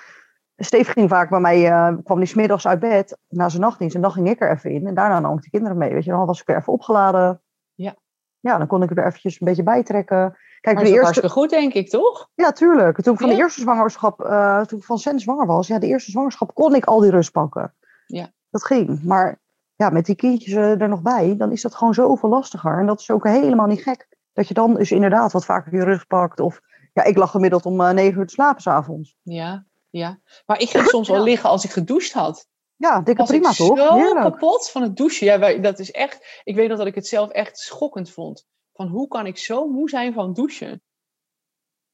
Steve 0.56 0.92
ging 0.92 1.10
vaak 1.10 1.30
bij 1.30 1.40
mij, 1.40 1.68
eh, 1.72 1.94
kwam 2.04 2.18
die 2.18 2.28
smiddags 2.28 2.68
uit 2.68 2.80
bed 2.80 3.18
na 3.30 3.50
zijn 3.50 3.62
nachtdienst 3.62 3.96
en 3.96 4.02
dan 4.02 4.12
ging 4.12 4.30
ik 4.30 4.42
er 4.42 4.52
even 4.52 4.72
in. 4.72 4.88
En 4.88 4.94
daarna 4.94 5.20
nam 5.20 5.38
ik 5.38 5.44
de 5.44 5.50
kinderen 5.50 5.78
mee, 5.78 5.94
weet 5.94 6.04
je. 6.04 6.12
Dan 6.12 6.26
was 6.26 6.40
ik 6.42 6.48
weer 6.48 6.58
even 6.58 6.74
opgeladen. 6.74 7.42
Ja. 7.76 7.96
Ja, 8.40 8.58
dan 8.58 8.68
kon 8.68 8.84
ik 8.84 8.90
er 8.90 8.96
weer 8.96 9.06
eventjes 9.06 9.40
een 9.42 9.48
beetje 9.48 9.64
bijtrekken. 9.64 10.38
Kijk, 10.62 10.76
Maar 10.76 10.84
de 10.86 10.90
eerste, 10.92 11.04
hartstikke 11.06 11.36
goed, 11.36 11.50
denk 11.50 11.74
ik, 11.74 11.90
toch? 11.90 12.30
ja, 12.36 12.52
tuurlijk. 12.52 13.02
Toen 13.02 13.14
ik 13.14 13.20
van 13.20 13.30
de 13.30 13.36
eerste 13.36 13.62
zwangerschap, 13.62 14.22
eh, 14.22 14.62
toen 14.62 14.78
ik 14.80 14.86
van 14.86 14.98
Sen 14.98 15.20
zwanger 15.20 15.46
was, 15.46 15.68
ja, 15.68 15.80
de 15.80 15.88
eerste 15.88 16.12
zwangerschap 16.12 16.54
kon 16.54 16.76
ik 16.76 16.86
al 16.86 17.00
die 17.00 17.12
rust 17.12 17.32
pakken. 17.32 17.74
Ja. 18.06 18.32
Dat 18.50 18.64
ging. 18.66 19.04
Maar 19.04 19.40
ja, 19.78 19.90
met 19.90 20.06
die 20.06 20.16
kindjes 20.16 20.54
eh, 20.54 20.82
er 20.82 20.90
nog 20.90 21.02
bij, 21.02 21.36
dan 21.38 21.52
is 21.52 21.62
dat 21.62 21.76
gewoon 21.76 21.94
zoveel 21.94 22.30
lastiger. 22.30 22.80
En 22.80 22.86
dat 22.86 23.00
is 23.00 23.10
ook 23.12 23.24
helemaal 23.28 23.68
niet 23.68 23.82
gek. 23.84 24.08
Dat 24.34 24.48
je 24.48 24.54
dan 24.54 24.74
dus 24.74 24.92
inderdaad 24.92 25.32
wat 25.32 25.46
vaker 25.46 25.74
je 25.76 25.84
rust 25.84 26.08
pakt. 26.08 26.40
Of 26.40 26.60
ja, 26.94 27.04
ik 27.04 27.18
lag 27.18 27.32
gemiddeld 27.32 27.66
om 27.66 27.82
eh, 27.82 27.92
negen 27.92 28.20
uur 28.20 28.28
te 28.28 28.34
slapen 28.34 28.62
s'avonds. 28.62 29.16
Ja, 29.22 29.66
ja. 29.90 30.20
Maar 30.46 30.60
ik 30.60 30.70
ging 30.70 30.86
soms 30.96 31.08
wel 31.08 31.18
Ja. 31.18 31.24
liggen 31.24 31.50
als 31.50 31.64
ik 31.64 31.72
gedoucht 31.72 32.14
had. 32.14 32.48
Ja, 32.76 33.02
dikke 33.02 33.20
was 33.22 33.30
prima 33.30 33.50
ik 33.50 33.56
toch? 33.56 33.78
zo 33.78 33.96
Heerlijk. 33.96 34.22
kapot 34.32 34.70
van 34.70 34.82
het 34.82 34.96
douchen. 34.98 35.26
Ja, 35.28 35.40
wij- 35.40 35.62
dat 35.62 35.80
is 35.80 35.92
echt... 35.92 36.42
Ik 36.44 36.56
weet 36.56 36.70
nog 36.70 36.78
dat 36.78 36.88
ik 36.88 36.96
het 36.96 37.08
zelf 37.08 37.30
echt 37.30 37.58
schokkend 37.58 38.10
vond. 38.12 38.46
Van 38.74 38.88
hoe 38.88 39.08
kan 39.08 39.26
ik 39.26 39.38
zo 39.38 39.68
moe 39.68 39.90
zijn 39.90 40.14
van 40.14 40.34
douchen? 40.34 40.82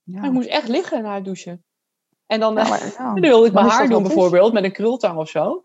Ja. 0.04 0.17
Maar 0.19 0.26
ik 0.26 0.32
moest 0.32 0.48
echt 0.50 0.67
liggen 0.67 1.02
na 1.04 1.15
het 1.15 1.26
douchen. 1.26 1.63
En 2.26 2.39
dan, 2.39 2.56
Ja, 2.56 2.67
maar, 2.69 2.86
ja. 2.98 2.98
dan 3.13 3.19
wilde 3.22 3.48
ik 3.48 3.54
Dan 3.54 3.65
mijn 3.65 3.76
haar 3.78 3.88
doen 3.89 4.04
bijvoorbeeld 4.04 4.54
met 4.54 4.63
een 4.63 4.72
krultang 4.72 5.17
of 5.17 5.30
zo. 5.30 5.62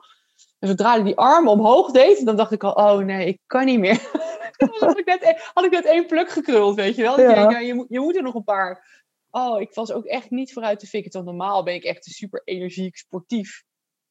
En 0.59 0.69
zodra 0.69 0.97
ik 0.97 1.05
die 1.05 1.17
arm 1.17 1.49
omhoog 1.49 1.91
deed, 1.91 2.25
dan 2.27 2.37
dacht 2.37 2.53
ik 2.53 2.65
al, 2.65 2.73
oh 2.73 3.05
nee, 3.05 3.27
ik 3.27 3.39
kan 3.47 3.65
niet 3.65 3.79
meer. 3.79 4.01
Had 4.81 4.99
ik 4.99 5.05
net, 5.07 5.23
een- 5.27 5.37
had 5.55 5.65
ik 5.65 5.71
net 5.71 5.85
één 5.85 6.07
pluk 6.07 6.31
gekruld, 6.31 6.75
weet 6.75 6.97
je 6.97 7.03
wel. 7.03 7.17
Dat 7.17 7.25
Ja. 7.25 7.29
je 7.31 7.35
denkt, 7.35 7.53
ja, 7.53 7.59
je, 7.59 7.75
moet, 7.75 7.87
je 7.89 8.01
moet 8.01 8.17
er 8.17 8.23
nog 8.23 8.35
een 8.35 8.45
paar. 8.45 8.87
Oh, 9.31 9.61
ik 9.61 9.75
was 9.75 9.93
ook 9.93 10.05
echt 10.05 10.31
niet 10.31 10.53
vooruit 10.53 10.79
te 10.79 10.87
fikken. 10.87 11.13
Want 11.13 11.25
normaal 11.25 11.63
ben 11.63 11.75
ik 11.75 11.85
echt 11.85 12.07
een 12.07 12.13
super 12.13 12.43
energiek, 12.45 12.97
sportief 12.97 13.65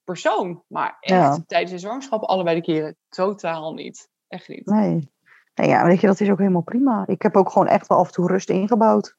persoon. 0.03 0.63
Maar 0.67 0.97
echt, 0.99 1.13
Ja. 1.35 1.43
tijdens 1.47 1.71
de 1.71 1.77
zwangerschap 1.79 2.23
allebei 2.23 2.55
de 2.55 2.61
keren 2.61 2.97
totaal 3.09 3.73
niet. 3.73 4.09
Echt 4.27 4.47
niet. 4.47 4.65
Nee. 4.65 5.11
nee. 5.55 5.67
Ja, 5.67 5.85
weet 5.85 6.01
je, 6.01 6.07
dat 6.07 6.19
is 6.19 6.29
ook 6.29 6.37
helemaal 6.39 6.61
prima. 6.61 7.03
Ik 7.07 7.21
heb 7.21 7.35
ook 7.35 7.49
gewoon 7.51 7.67
echt 7.67 7.87
wel 7.87 7.97
af 7.97 8.07
en 8.07 8.13
toe 8.13 8.27
rust 8.27 8.49
ingebouwd. 8.49 9.16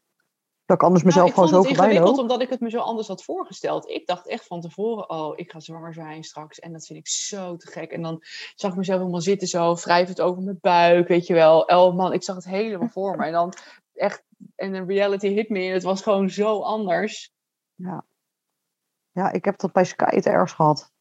Dat 0.69 0.77
ik 0.77 0.83
anders 0.83 1.05
mezelf 1.05 1.27
Nou, 1.27 1.29
ik 1.29 1.35
gewoon 1.35 1.49
vond 1.49 1.65
zo 1.65 1.69
het 1.69 1.77
voorbij 1.77 1.95
ingewikkeld 1.95 2.17
loop. 2.17 2.31
omdat 2.31 2.47
ik 2.47 2.51
het 2.51 2.61
me 2.61 2.71
zo 2.71 2.79
anders 2.79 3.09
had 3.09 3.25
voorgesteld. 3.25 3.89
Ik 3.89 4.07
dacht 4.07 4.27
echt 4.27 4.47
van 4.47 4.61
tevoren, 4.61 5.11
oh, 5.11 5.33
ik 5.39 5.51
ga 5.51 5.61
zwanger 5.61 5.95
zijn 5.95 6.25
straks. 6.25 6.59
En 6.59 6.73
dat 6.73 6.87
vind 6.87 6.99
ik 6.99 7.09
zo 7.09 7.57
te 7.57 7.71
gek. 7.71 7.91
En 7.91 8.03
dan 8.03 8.23
zag 8.55 8.71
ik 8.71 8.77
mezelf 8.77 8.99
helemaal 8.99 9.21
zitten 9.21 9.49
zo, 9.49 9.75
wrijvend 9.75 10.21
over 10.21 10.43
mijn 10.43 10.59
buik, 10.61 11.09
weet 11.09 11.27
je 11.27 11.35
wel. 11.35 11.61
Oh 11.61 11.97
man, 11.97 12.13
ik 12.13 12.23
zag 12.23 12.37
het 12.37 12.45
helemaal 12.45 12.89
voor 12.89 13.17
me. 13.17 13.25
En 13.27 13.33
dan 13.33 13.53
echt, 13.95 14.23
en 14.55 14.73
de 14.73 14.85
reality 14.85 15.29
hit 15.29 15.49
me 15.49 15.61
en 15.61 15.73
het 15.73 15.83
was 15.83 16.03
gewoon 16.03 16.31
zo 16.31 16.61
anders. 16.61 17.33
Ja, 17.75 19.33
ik 19.33 19.45
heb 19.45 19.59
dat 19.59 19.73
bij 19.73 19.85
Sky 19.85 20.15
het 20.15 20.27
ergst 20.27 20.55
gehad. 20.55 20.93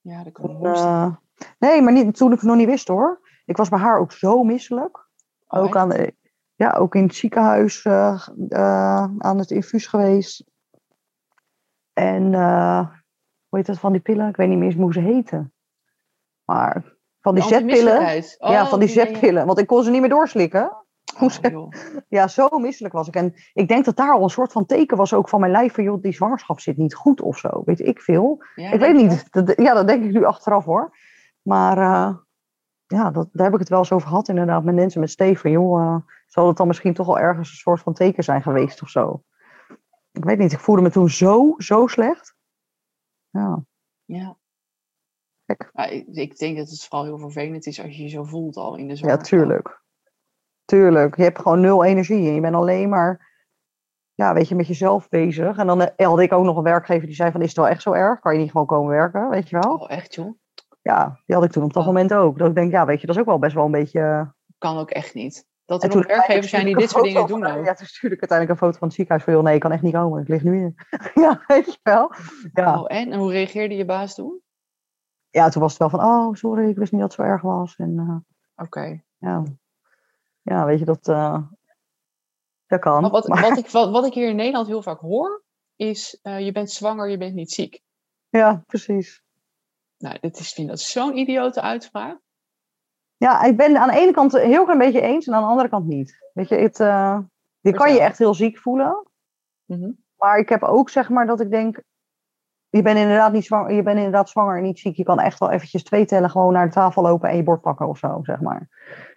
Ja, 0.00 0.22
dat 0.22 0.32
kan 0.32 0.50
ik 0.50 0.64
eh, 0.64 1.14
nee, 1.58 1.82
maar 1.82 1.92
niet, 1.92 2.16
toen 2.16 2.32
ik 2.32 2.38
het 2.38 2.48
nog 2.48 2.56
niet 2.56 2.68
wist 2.68 2.88
hoor. 2.88 3.20
Ik 3.44 3.56
was 3.56 3.68
bij 3.68 3.78
haar 3.78 3.98
ook 3.98 4.12
zo 4.12 4.42
misselijk. 4.42 5.08
Oh, 5.46 5.62
ook, 5.62 5.76
aan 5.76 5.88
de, 5.88 6.14
ja, 6.54 6.70
ook 6.70 6.94
in 6.94 7.02
het 7.02 7.14
ziekenhuis 7.14 7.84
eh, 7.84 8.26
eh, 8.48 9.08
aan 9.18 9.38
het 9.38 9.50
infuus 9.50 9.86
geweest. 9.86 10.44
En 11.92 12.34
eh, 12.34 12.88
hoe 13.48 13.58
heet 13.58 13.66
dat 13.66 13.78
van 13.78 13.92
die 13.92 14.00
pillen? 14.00 14.28
Ik 14.28 14.36
weet 14.36 14.48
niet 14.48 14.58
meer 14.58 14.66
eens 14.66 14.76
hoe 14.76 14.92
ze 14.92 15.00
heten. 15.00 15.52
Maar 16.44 16.96
van 17.20 17.34
die 17.34 17.44
zetpillen. 17.44 18.22
ja, 18.38 18.62
Oh, 18.62 18.68
van 18.68 18.78
die 18.78 18.88
zetpillen. 18.88 19.46
Want 19.46 19.58
ik 19.58 19.66
kon 19.66 19.82
ze 19.82 19.90
niet 19.90 20.00
meer 20.00 20.10
doorslikken. 20.10 20.84
Oh. 21.20 21.68
Ja, 22.08 22.28
zo 22.28 22.48
misselijk 22.48 22.94
was 22.94 23.08
ik. 23.08 23.14
En 23.14 23.34
ik 23.52 23.68
denk 23.68 23.84
dat 23.84 23.96
daar 23.96 24.12
al 24.12 24.22
een 24.22 24.30
soort 24.30 24.52
van 24.52 24.66
teken 24.66 24.96
was 24.96 25.12
ook 25.14 25.28
van 25.28 25.40
mijn 25.40 25.52
lijf. 25.52 25.74
Van 25.74 25.84
joh, 25.84 26.02
die 26.02 26.12
zwangerschap 26.12 26.60
zit 26.60 26.76
niet 26.76 26.94
goed 26.94 27.20
of 27.20 27.38
zo. 27.38 27.62
Weet 27.64 27.80
ik 27.80 28.00
veel. 28.00 28.44
Ja, 28.54 28.70
ik 28.72 28.80
weet 28.80 28.94
niet. 28.94 29.32
Dat, 29.32 29.52
ja, 29.56 29.74
dat 29.74 29.86
denk 29.86 30.04
ik 30.04 30.12
nu 30.12 30.24
achteraf 30.24 30.64
hoor. 30.64 30.96
Maar 31.42 31.78
eh, 31.78 32.14
ja, 32.86 33.10
dat, 33.10 33.28
daar 33.32 33.44
heb 33.44 33.54
ik 33.54 33.60
het 33.60 33.68
wel 33.68 33.78
eens 33.78 33.92
over 33.92 34.08
gehad 34.08 34.28
inderdaad 34.28 34.64
met 34.64 34.74
mensen 34.74 35.00
met 35.00 35.10
Steven. 35.10 35.50
Joh, 35.50 35.80
uh, 35.82 35.96
zal 36.26 36.46
het 36.48 36.56
dan 36.56 36.66
misschien 36.66 36.94
toch 36.94 37.06
wel 37.06 37.18
ergens 37.18 37.50
een 37.50 37.56
soort 37.56 37.80
van 37.80 37.94
teken 37.94 38.24
zijn 38.24 38.42
geweest 38.42 38.82
of 38.82 38.88
zo? 38.88 39.22
Ik 40.12 40.24
weet 40.24 40.38
niet, 40.38 40.52
ik 40.52 40.58
voelde 40.58 40.82
me 40.82 40.90
toen 40.90 41.08
zo, 41.10 41.54
zo 41.58 41.86
slecht. 41.86 42.36
Ja. 43.30 43.64
Ja. 44.04 44.36
Ja, 45.72 45.86
ik, 45.86 46.06
ik 46.06 46.38
denk 46.38 46.56
dat 46.56 46.68
het 46.68 46.84
vooral 46.84 47.04
heel 47.04 47.18
vervelend 47.18 47.66
is 47.66 47.82
als 47.82 47.96
je 47.96 48.02
je 48.02 48.08
zo 48.08 48.24
voelt 48.24 48.56
al 48.56 48.76
in 48.76 48.84
de 48.86 48.90
Ja, 48.92 48.96
zwangerschap. 48.96 49.26
tuurlijk. 49.38 49.82
Tuurlijk. 50.64 51.16
Je 51.16 51.22
hebt 51.22 51.38
gewoon 51.38 51.60
nul 51.60 51.84
energie 51.84 52.28
en 52.28 52.34
je 52.34 52.40
bent 52.40 52.54
alleen 52.54 52.88
maar, 52.88 53.32
ja, 54.14 54.34
weet 54.34 54.48
je, 54.48 54.54
met 54.54 54.66
jezelf 54.66 55.08
bezig. 55.08 55.56
En 55.56 55.66
dan 55.66 55.80
eh, 55.82 56.06
had 56.06 56.20
ik 56.20 56.32
ook 56.32 56.44
nog 56.44 56.56
een 56.56 56.62
werkgever 56.62 57.06
die 57.06 57.14
zei 57.16 57.30
van, 57.30 57.40
is 57.40 57.48
het 57.48 57.56
wel 57.56 57.68
echt 57.68 57.82
zo 57.82 57.92
erg? 57.92 58.20
Kan 58.20 58.34
je 58.34 58.40
niet 58.40 58.50
gewoon 58.50 58.66
komen 58.66 58.88
werken, 58.90 59.28
weet 59.28 59.48
je 59.48 59.58
wel? 59.60 59.74
Oh, 59.74 59.90
echt 59.90 60.14
joh? 60.14 60.38
Ja, 60.84 61.20
die 61.26 61.34
had 61.36 61.44
ik 61.44 61.50
toen 61.50 61.64
op 61.64 61.72
dat 61.72 61.82
Oh. 61.82 61.88
moment 61.88 62.14
ook. 62.14 62.38
Dat 62.38 62.48
ik 62.48 62.54
denk, 62.54 62.70
ja, 62.72 62.86
weet 62.86 63.00
je, 63.00 63.06
dat 63.06 63.14
is 63.16 63.20
ook 63.22 63.28
wel 63.28 63.38
best 63.38 63.54
wel 63.54 63.64
een 63.64 63.70
beetje... 63.70 64.32
Kan 64.58 64.78
ook 64.78 64.90
echt 64.90 65.14
niet. 65.14 65.46
Dat 65.64 65.82
er 65.82 65.94
nog 65.96 66.06
werkgevers 66.06 66.50
zijn 66.50 66.64
die 66.66 66.76
dit 66.76 66.90
soort 66.90 67.04
dingen 67.04 67.26
doen 67.26 67.46
ook. 67.46 67.64
Ja, 67.64 67.74
toen 67.74 67.86
stuurde 67.86 68.14
ik 68.16 68.20
uiteindelijk 68.20 68.50
een 68.60 68.66
foto 68.66 68.78
van 68.78 68.86
het 68.88 68.96
ziekenhuis 68.96 69.24
van, 69.24 69.34
joh, 69.34 69.42
nee, 69.42 69.54
ik 69.54 69.60
kan 69.60 69.72
echt 69.72 69.82
niet 69.82 69.92
komen. 69.94 70.22
Ik 70.22 70.28
lig 70.28 70.42
nu 70.42 70.60
in. 70.60 70.74
ja, 71.24 71.42
weet 71.46 71.64
je 71.66 71.78
wel. 71.82 72.12
Ja. 72.52 72.80
Oh, 72.80 72.84
en? 72.88 73.12
en 73.12 73.18
hoe 73.18 73.30
reageerde 73.32 73.74
je 73.76 73.84
baas 73.84 74.14
toen? 74.14 74.40
ja, 75.30 75.48
toen 75.48 75.62
was 75.62 75.70
het 75.70 75.80
wel 75.80 75.90
van, 75.90 76.00
oh, 76.00 76.34
sorry, 76.34 76.68
ik 76.68 76.76
wist 76.76 76.92
niet 76.92 77.00
dat 77.00 77.16
het 77.16 77.20
zo 77.20 77.26
erg 77.32 77.42
was. 77.42 77.76
En 77.76 77.98
eh, 77.98 78.64
Oké. 78.64 79.02
ja. 79.18 79.42
ja, 80.42 80.64
weet 80.64 80.78
je, 80.78 80.84
dat, 80.84 81.08
eh, 81.08 81.42
dat 82.66 82.80
kan. 82.80 83.00
Maar 83.02 83.10
wat, 83.10 83.28
Maar- 83.28 83.42
wat, 83.48 83.58
ik, 83.64 83.68
wat, 83.70 83.90
wat 83.90 84.06
ik 84.06 84.14
hier 84.14 84.28
in 84.28 84.36
Nederland 84.36 84.66
heel 84.66 84.82
vaak 84.82 84.98
hoor, 85.00 85.42
is 85.76 86.18
eh, 86.22 86.40
je 86.40 86.52
bent 86.52 86.70
zwanger, 86.70 87.08
je 87.10 87.18
bent 87.18 87.34
niet 87.34 87.52
ziek. 87.52 87.80
Ja, 88.28 88.62
precies. 88.66 89.22
Nou, 90.04 90.16
dit 90.20 90.38
is, 90.38 90.52
vind 90.52 90.68
dat 90.68 90.80
zo'n 90.80 91.16
idiote 91.16 91.60
uitspraak. 91.60 92.18
Ja, 93.16 93.42
ik 93.42 93.56
ben 93.56 93.76
aan 93.76 93.88
de 93.88 93.98
ene 93.98 94.12
kant 94.12 94.34
een 94.34 94.48
heel 94.48 94.64
klein 94.64 94.78
beetje 94.78 95.00
eens 95.00 95.26
en 95.26 95.34
aan 95.34 95.42
de 95.42 95.48
andere 95.48 95.68
kant 95.68 95.86
niet. 95.86 96.18
Weet 96.32 96.48
je, 96.48 96.54
het, 96.54 96.80
eh, 96.80 97.18
je 97.60 97.72
kan 97.72 97.92
je 97.92 98.00
echt 98.00 98.18
heel 98.18 98.34
ziek 98.34 98.58
voelen. 98.58 99.06
Mhm. 99.64 99.90
Maar 100.16 100.38
ik 100.38 100.48
heb 100.48 100.62
ook 100.62 100.90
zeg 100.90 101.08
maar 101.08 101.26
dat 101.26 101.40
ik 101.40 101.50
denk, 101.50 101.82
je 102.68 102.82
bent 102.82 102.98
inderdaad 102.98 103.32
niet 103.32 103.44
zwanger, 103.44 103.72
je 103.72 103.82
bent 103.82 103.96
inderdaad 103.96 104.28
zwanger 104.28 104.56
en 104.56 104.62
niet 104.62 104.78
ziek. 104.78 104.96
Je 104.96 105.04
kan 105.04 105.20
echt 105.20 105.38
wel 105.38 105.50
eventjes 105.50 105.82
twee 105.82 106.04
tellen 106.04 106.30
gewoon 106.30 106.52
naar 106.52 106.66
de 106.66 106.72
tafel 106.72 107.02
lopen 107.02 107.28
en 107.28 107.36
je 107.36 107.42
bord 107.42 107.60
pakken 107.60 107.88
of 107.88 107.98
zo, 107.98 108.20
zeg 108.22 108.40
maar. 108.40 108.68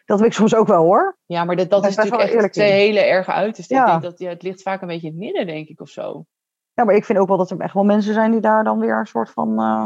Dat 0.05 0.17
wil 0.19 0.27
ik 0.27 0.33
soms 0.33 0.55
ook 0.55 0.67
wel 0.67 0.83
hoor. 0.83 1.17
Ja, 1.25 1.43
maar 1.43 1.55
dat, 1.55 1.69
dat 1.69 1.85
is 1.85 1.95
natuurlijk 1.95 2.31
echt 2.31 2.53
twee 2.53 2.71
hele 2.71 2.99
erge 2.99 3.31
uitersten. 3.31 3.75
Ja. 3.75 3.83
Ik 3.83 3.89
denk 3.89 4.01
dat 4.01 4.19
ja, 4.19 4.29
het 4.29 4.43
ligt 4.43 4.61
vaak 4.61 4.81
een 4.81 4.87
beetje 4.87 5.07
in 5.07 5.13
het 5.13 5.21
midden, 5.21 5.45
denk 5.45 5.67
ik, 5.67 5.81
of 5.81 5.89
zo. 5.89 6.25
Ja, 6.73 6.83
maar 6.83 6.95
ik 6.95 7.05
vind 7.05 7.19
ook 7.19 7.27
wel 7.27 7.37
dat 7.37 7.51
er 7.51 7.59
echt 7.59 7.73
wel 7.73 7.83
mensen 7.83 8.13
zijn 8.13 8.31
die 8.31 8.41
daar 8.41 8.63
dan 8.63 8.79
weer 8.79 8.99
een 8.99 9.05
soort 9.05 9.29
van, 9.29 9.59
eh, 9.59 9.85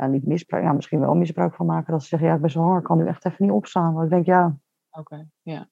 ja, 0.00 0.06
niet 0.06 0.26
misbruik, 0.26 0.64
ja, 0.64 0.72
misschien 0.72 1.00
wel 1.00 1.14
misbruik 1.14 1.54
van 1.54 1.66
maken. 1.66 1.92
Dat 1.92 2.02
ze 2.02 2.08
zeggen, 2.08 2.28
ja, 2.28 2.34
ik 2.34 2.40
ben 2.40 2.50
zwanger, 2.50 2.78
ik 2.78 2.84
kan 2.84 2.98
nu 2.98 3.06
echt 3.06 3.24
even 3.24 3.44
niet 3.44 3.54
opstaan. 3.54 3.92
Want 3.92 4.04
ik 4.04 4.10
denk, 4.10 4.26
ja, 4.26 4.58
Oké, 4.90 5.28
ja. 5.42 5.68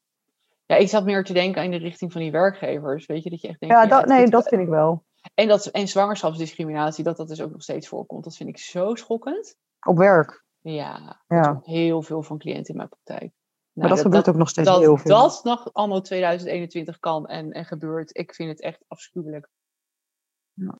Ja, 0.66 0.76
ik 0.76 0.88
zat 0.88 1.04
meer 1.04 1.24
te 1.24 1.32
denken 1.32 1.64
in 1.64 1.70
de 1.70 1.76
richting 1.76 2.12
van 2.12 2.20
die 2.20 2.30
werkgevers. 2.30 3.06
Weet 3.06 3.22
je, 3.22 3.30
dat 3.30 3.40
je 3.40 3.48
echt 3.48 3.60
denkt... 3.60 3.74
ja, 3.74 3.86
dat, 3.86 4.06
nee, 4.06 4.28
dat 4.28 4.48
vind 4.48 4.62
ik 4.62 4.68
wel. 4.68 5.04
En, 5.34 5.48
dat, 5.48 5.66
en 5.66 5.88
zwangerschapsdiscriminatie, 5.88 7.04
dat 7.04 7.16
dat 7.16 7.28
dus 7.28 7.42
ook 7.42 7.50
nog 7.50 7.62
steeds 7.62 7.88
voorkomt. 7.88 8.24
Dat 8.24 8.36
vind 8.36 8.48
ik 8.48 8.58
zo 8.58 8.94
schokkend. 8.94 9.56
Op 9.86 9.96
werk. 9.96 10.44
Ja, 10.60 11.22
Ja. 11.28 11.60
heel 11.62 12.02
veel 12.02 12.22
van 12.22 12.38
cliënten 12.38 12.70
in 12.70 12.76
mijn 12.76 12.88
praktijk. 12.88 13.32
Maar 13.72 13.84
Nou, 13.84 13.88
dat, 13.88 14.00
gebeurt 14.00 14.28
ook 14.28 14.36
nog 14.36 14.48
steeds 14.48 14.68
dat, 14.68 14.80
heel 14.80 14.96
veel. 14.96 15.10
dat 15.10 15.40
nog 15.44 15.72
anno 15.72 16.00
2021 16.00 16.98
kan 16.98 17.26
en, 17.26 17.52
en 17.52 17.64
gebeurt. 17.64 18.16
Ik 18.16 18.34
vind 18.34 18.50
het 18.50 18.60
echt 18.60 18.84
afschuwelijk. 18.86 19.48
Ja. 20.52 20.78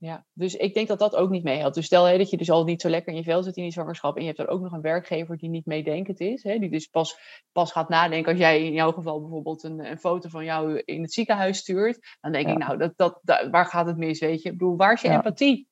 Ja, 0.00 0.24
dus 0.32 0.54
ik 0.54 0.74
denk 0.74 0.88
dat 0.88 0.98
dat 0.98 1.16
ook 1.16 1.30
niet 1.30 1.42
meehelpt. 1.44 1.74
Dus 1.74 1.86
stel 1.86 2.04
hè, 2.04 2.18
dat 2.18 2.30
je 2.30 2.36
dus 2.36 2.50
al 2.50 2.64
niet 2.64 2.80
zo 2.80 2.88
lekker 2.88 3.12
in 3.12 3.18
je 3.18 3.24
vel 3.24 3.42
zit 3.42 3.56
in 3.56 3.62
die 3.62 3.72
zwangerschap. 3.72 4.14
En 4.14 4.20
je 4.20 4.26
hebt 4.26 4.38
dan 4.38 4.48
ook 4.48 4.60
nog 4.60 4.72
een 4.72 4.80
werkgever 4.80 5.36
die 5.36 5.48
niet 5.48 5.66
meedenkend 5.66 6.20
is. 6.20 6.42
Hè, 6.42 6.58
die 6.58 6.70
dus 6.70 6.86
pas, 6.86 7.18
pas 7.52 7.72
gaat 7.72 7.88
nadenken 7.88 8.30
als 8.30 8.40
jij 8.40 8.64
in 8.64 8.72
jouw 8.72 8.92
geval 8.92 9.20
bijvoorbeeld 9.20 9.62
een, 9.62 9.90
een 9.90 9.98
foto 9.98 10.28
van 10.28 10.44
jou 10.44 10.78
in 10.78 11.02
het 11.02 11.12
ziekenhuis 11.12 11.58
stuurt. 11.58 12.16
Dan 12.20 12.32
denk 12.32 12.46
Ja. 12.46 12.52
ik, 12.52 12.58
nou, 12.58 12.78
dat, 12.78 12.92
dat, 12.96 13.18
da- 13.22 13.50
waar 13.50 13.66
gaat 13.66 13.86
het 13.86 13.96
mis, 13.96 14.20
weet 14.20 14.42
je? 14.42 14.50
Ik 14.50 14.58
bedoel, 14.58 14.76
waar 14.76 14.92
is 14.92 15.00
je 15.00 15.08
Ja. 15.08 15.14
empathie? 15.14 15.68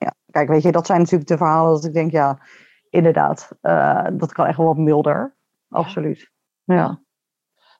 Ja, 0.00 0.14
kijk, 0.30 0.48
weet 0.48 0.62
je, 0.62 0.72
dat 0.72 0.86
zijn 0.86 0.98
natuurlijk 1.00 1.28
de 1.28 1.36
verhalen 1.36 1.72
dat 1.72 1.84
ik 1.84 1.92
denk, 1.92 2.10
ja, 2.12 2.42
inderdaad, 2.90 3.50
eh, 3.60 4.06
dat 4.12 4.32
kan 4.32 4.46
echt 4.46 4.56
wel 4.56 4.66
wat 4.66 4.76
milder. 4.76 5.36
Absoluut. 5.68 6.30
Ja. 6.64 6.74
Ja. 6.74 7.02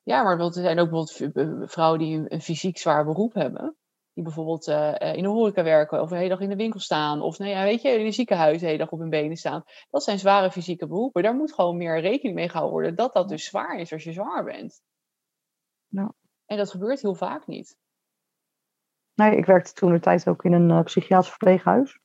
Ja, 0.03 0.23
maar 0.23 0.41
er 0.41 0.53
zijn 0.53 0.79
ook 0.79 0.91
bijvoorbeeld 0.91 1.71
vrouwen 1.71 1.99
die 1.99 2.19
een, 2.19 2.33
een 2.35 2.41
fysiek 2.41 2.79
zwaar 2.79 3.05
beroep 3.05 3.35
hebben. 3.35 3.77
Die 4.19 4.27
bijvoorbeeld 4.27 4.69
eh, 4.69 5.01
eh, 5.01 5.17
in 5.17 5.23
de 5.23 5.29
horeca 5.29 5.63
werken 5.63 6.01
of 6.01 6.09
de 6.09 6.17
hele 6.17 6.29
dag 6.29 6.41
in 6.41 6.49
de 6.49 6.57
winkel 6.57 6.81
staan. 6.81 7.21
Of 7.21 7.39
nou 7.39 7.51
ja, 7.51 7.63
weet 7.63 7.83
je, 7.83 7.89
in 7.89 8.07
een 8.07 8.13
ziekenhuis 8.13 8.61
de 8.61 8.67
hele 8.67 8.79
dag 8.79 8.91
op 8.91 8.99
hun 8.99 9.11
benen 9.11 9.37
staan. 9.37 9.65
Dat 9.91 10.03
zijn 10.03 10.19
zware 10.19 10.51
fysieke 10.51 10.87
beroepen. 10.87 11.23
Daar 11.23 11.35
moet 11.35 11.53
gewoon 11.53 11.77
meer 11.77 12.01
rekening 12.01 12.35
mee 12.35 12.49
gehouden 12.49 12.73
worden 12.73 12.95
dat 12.95 13.13
dat 13.13 13.29
dus 13.29 13.45
zwaar 13.45 13.79
is 13.79 13.93
als 13.93 14.05
je 14.05 14.13
zwaar 14.13 14.45
bent. 14.45 14.83
Ja. 15.87 16.13
En 16.47 16.57
dat 16.57 16.71
gebeurt 16.71 17.03
heel 17.03 17.15
vaak 17.15 17.47
niet. 17.47 17.77
Nee, 19.15 19.37
ik 19.37 19.47
werkte 19.47 19.73
toen 19.73 19.93
de 19.93 20.01
tijd 20.01 20.29
ook 20.29 20.45
in 20.45 20.53
een 20.53 20.71
eh, 20.71 20.83
psychiatrisch 20.83 21.31
verpleeghuis. 21.31 21.99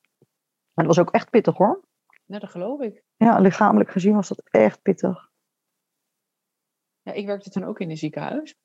En 0.73 0.85
dat 0.85 0.85
was 0.85 0.99
ook 0.99 1.11
echt 1.11 1.29
pittig 1.29 1.57
hoor. 1.57 1.83
Nou, 2.25 2.41
dat 2.41 2.49
geloof 2.49 2.81
ik. 2.81 3.03
Ja, 3.15 3.39
lichamelijk 3.39 3.89
gezien 3.89 4.15
was 4.15 4.27
dat 4.27 4.43
echt 4.49 4.81
pittig. 4.81 5.29
Ja, 7.01 7.11
ik 7.11 7.25
werkte 7.25 7.49
toen 7.49 7.63
ook 7.63 7.79
in 7.79 7.89
een 7.89 7.97
ziekenhuis. 7.97 8.55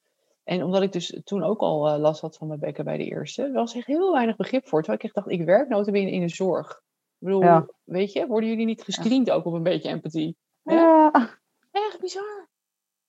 En 0.49 0.63
omdat 0.65 0.83
ik 0.83 0.93
dus 0.93 1.21
toen 1.25 1.43
ook 1.43 1.61
al 1.61 1.89
eh, 1.89 1.99
last 1.99 2.21
had 2.21 2.37
van 2.37 2.47
mijn 2.49 2.61
bekken 2.61 2.85
bij 2.85 2.97
de 2.97 3.05
eerste, 3.05 3.51
was 3.53 3.75
echt 3.75 3.87
heel 3.87 4.13
weinig 4.13 4.37
begrip 4.37 4.69
voor. 4.69 4.79
Terwijl 4.83 4.99
ik 4.99 5.05
echt 5.05 5.15
dacht, 5.15 5.31
ik 5.31 5.45
werk 5.45 5.69
notabene 5.69 6.11
in 6.11 6.21
de 6.21 6.29
zorg. 6.29 6.71
Ik 7.19 7.27
bedoel, 7.27 7.43
Ja. 7.43 7.67
weet 7.85 8.13
je, 8.13 8.27
worden 8.27 8.49
jullie 8.49 8.67
niet 8.67 8.83
gescreend 8.83 9.31
ook 9.31 9.45
op 9.45 9.53
een 9.53 9.63
beetje 9.63 9.89
empathie? 9.89 10.37
Ja. 10.63 10.75
Ja. 10.75 11.29
Echt 11.73 12.01
bizar. 12.01 12.49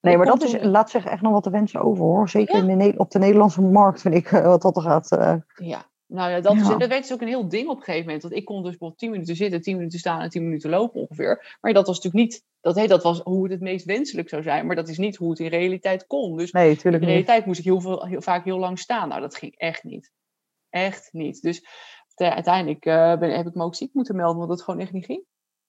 Nee, 0.02 0.17
maar 0.17 0.25
dat 0.25 0.43
is, 0.43 0.62
laat 0.63 0.89
zich 0.89 1.06
echt 1.06 1.21
nog 1.21 1.32
wat 1.34 1.43
te 1.43 1.49
wensen 1.49 1.82
over 1.82 2.04
hoor. 2.04 2.30
Zeker 2.30 2.69
in 2.69 2.78
de, 2.78 2.93
op 2.97 3.12
de 3.12 3.19
Nederlandse 3.19 3.62
markt 3.62 4.02
vind 4.02 4.15
ik, 4.15 4.32
eh, 4.32 4.45
wat 4.45 4.62
dat 4.62 4.75
er 4.75 4.82
gaat. 4.82 5.12
eh, 5.12 5.36
Ja, 5.56 5.88
nou 6.10 6.32
ja, 6.32 6.39
dat, 6.41 6.56
is, 6.56 6.67
Ja. 6.67 6.78
dat 6.78 6.89
werd 6.89 7.02
dus 7.02 7.13
ook 7.13 7.22
een 7.22 7.28
heel 7.28 7.48
ding 7.50 7.67
op 7.69 7.78
een 7.78 7.84
gegeven 7.84 8.06
moment. 8.06 8.22
Want 8.22 8.34
ik 8.36 8.45
kon 8.45 8.56
dus 8.62 8.69
bijvoorbeeld 8.69 9.00
10 9.00 9.10
minuten 9.12 9.36
zitten, 9.36 9.62
10 9.62 9.76
minuten 9.76 10.00
staan 10.00 10.22
en 10.22 10.30
10 10.30 10.43
minuten 10.43 10.69
lopen 10.69 11.02
ongeveer. 11.02 11.58
Maar 11.62 11.74
dat 11.74 11.88
was 11.88 11.95
natuurlijk 11.95 12.24
niet, 12.32 12.43
dat, 12.62 12.76
hé, 12.76 12.88
dat 12.88 13.04
was 13.04 13.19
hoe 13.19 13.43
het 13.43 13.52
het 13.52 13.62
meest 13.62 13.86
wenselijk 13.86 14.30
zou 14.30 14.43
zijn. 14.43 14.65
Maar 14.65 14.76
dat 14.76 14.89
is 14.89 14.98
niet 14.98 15.15
hoe 15.15 15.30
het 15.30 15.39
in 15.39 15.48
realiteit 15.48 16.08
kon. 16.08 16.38
Dus 16.38 16.52
nee, 16.52 16.78
in 16.84 16.91
niet. 16.91 17.04
realiteit 17.04 17.45
moest 17.45 17.60
ik 17.60 17.65
heel, 17.65 17.82
veel, 17.82 18.06
heel 18.06 18.22
vaak 18.22 18.43
heel 18.43 18.60
lang 18.60 18.80
staan. 18.80 19.10
Nou, 19.10 19.22
dat 19.22 19.36
ging 19.36 19.56
echt 19.56 19.84
niet. 19.84 20.12
Echt 20.69 21.10
niet. 21.12 21.41
Dus 21.41 21.65
te- 22.13 22.34
uiteindelijk 22.34 22.86
eh, 22.86 23.17
ben, 23.17 23.36
heb 23.38 23.48
ik 23.48 23.54
me 23.56 23.63
ook 23.63 23.76
ziek 23.76 23.93
moeten 23.93 24.15
melden, 24.15 24.38
want 24.38 24.50
het 24.50 24.62
gewoon 24.62 24.80
echt 24.80 24.91
niet 24.91 25.06
ging. 25.06 25.24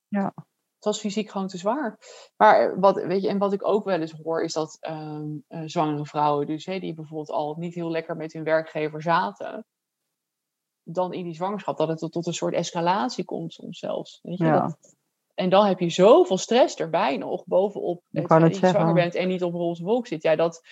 Ja. 0.08 0.32
Het 0.74 0.88
was 0.88 1.00
fysiek 1.00 1.30
gewoon 1.30 1.46
te 1.48 1.58
zwaar. 1.58 1.98
Maar 2.36 2.80
wat, 2.80 3.02
weet 3.02 3.22
je, 3.22 3.28
en 3.28 3.38
wat 3.38 3.52
ik 3.52 3.66
ook 3.66 3.84
wel 3.84 4.00
eens 4.00 4.12
hoor, 4.22 4.42
is 4.42 4.52
dat 4.52 4.76
ehm, 4.80 5.26
eh, 5.48 5.62
zwangere 5.64 6.06
vrouwen, 6.06 6.46
dus 6.46 6.66
hè, 6.66 6.78
die 6.78 6.94
bijvoorbeeld 6.94 7.30
al 7.30 7.54
niet 7.58 7.74
heel 7.74 7.90
lekker 7.90 8.16
met 8.16 8.32
hun 8.32 8.44
werkgever 8.44 9.02
zaten, 9.02 9.66
dan 10.94 11.12
in 11.12 11.24
die 11.24 11.34
zwangerschap, 11.34 11.76
dat 11.76 11.88
het 11.88 11.98
tot, 11.98 12.12
tot 12.12 12.26
een 12.26 12.34
soort 12.34 12.54
escalatie 12.54 13.24
komt 13.24 13.52
soms 13.52 13.78
zelfs. 13.78 14.18
Weet 14.22 14.38
je? 14.38 14.44
Ja. 14.44 14.60
Dat, 14.60 14.94
en 15.34 15.50
dan 15.50 15.66
heb 15.66 15.78
je 15.78 15.90
zoveel 15.90 16.38
stress 16.38 16.76
erbij 16.76 17.16
nog, 17.16 17.44
bovenop 17.46 18.02
het 18.10 18.28
dat 18.28 18.58
je 18.58 18.66
zwanger 18.66 18.94
bent 18.94 19.14
en 19.14 19.28
niet 19.28 19.42
op 19.42 19.52
roze 19.52 19.84
wolk 19.84 20.06
zit. 20.06 20.22
Ja, 20.22 20.36
dat, 20.36 20.62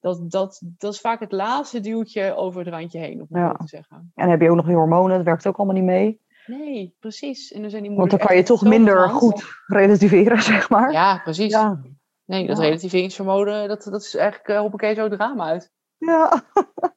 dat, 0.00 0.30
dat, 0.30 0.60
dat 0.78 0.92
is 0.92 1.00
vaak 1.00 1.20
het 1.20 1.32
laatste 1.32 1.80
duwtje 1.80 2.34
over 2.34 2.60
het 2.64 2.68
randje 2.68 2.98
heen, 2.98 3.12
om 3.14 3.26
het 3.28 3.28
Ja. 3.30 3.52
te 3.52 3.66
zeggen. 3.68 3.96
En 3.96 4.10
dan 4.14 4.28
heb 4.30 4.40
je 4.40 4.50
ook 4.50 4.56
nog 4.56 4.66
die 4.66 4.74
hormonen, 4.74 5.16
dat 5.16 5.24
werkt 5.24 5.46
ook 5.46 5.56
allemaal 5.56 5.76
niet 5.76 5.84
mee. 5.84 6.20
Nee, 6.46 6.96
precies. 6.98 7.52
En 7.52 7.60
dan 7.60 7.70
zijn 7.70 7.82
die 7.82 7.96
Want 7.96 8.10
dan 8.10 8.18
kan 8.18 8.36
je 8.36 8.42
toch 8.42 8.62
minder 8.62 9.08
goed 9.08 9.44
relativeren, 9.66 10.42
zeg 10.52 10.70
maar. 10.70 10.92
Ja, 10.92 11.18
precies. 11.18 11.52
Ja. 11.52 11.80
Nee, 12.24 12.46
dat 12.46 12.56
Ja. 12.56 12.62
relativeringsvermogen, 12.62 13.68
dat, 13.68 13.82
dat 13.82 14.00
is 14.02 14.14
eigenlijk, 14.14 14.48
uh, 14.48 14.58
hoppakee, 14.60 14.94
zo 14.94 15.08
drama 15.08 15.44
uit. 15.44 15.72
Ja. 15.98 16.42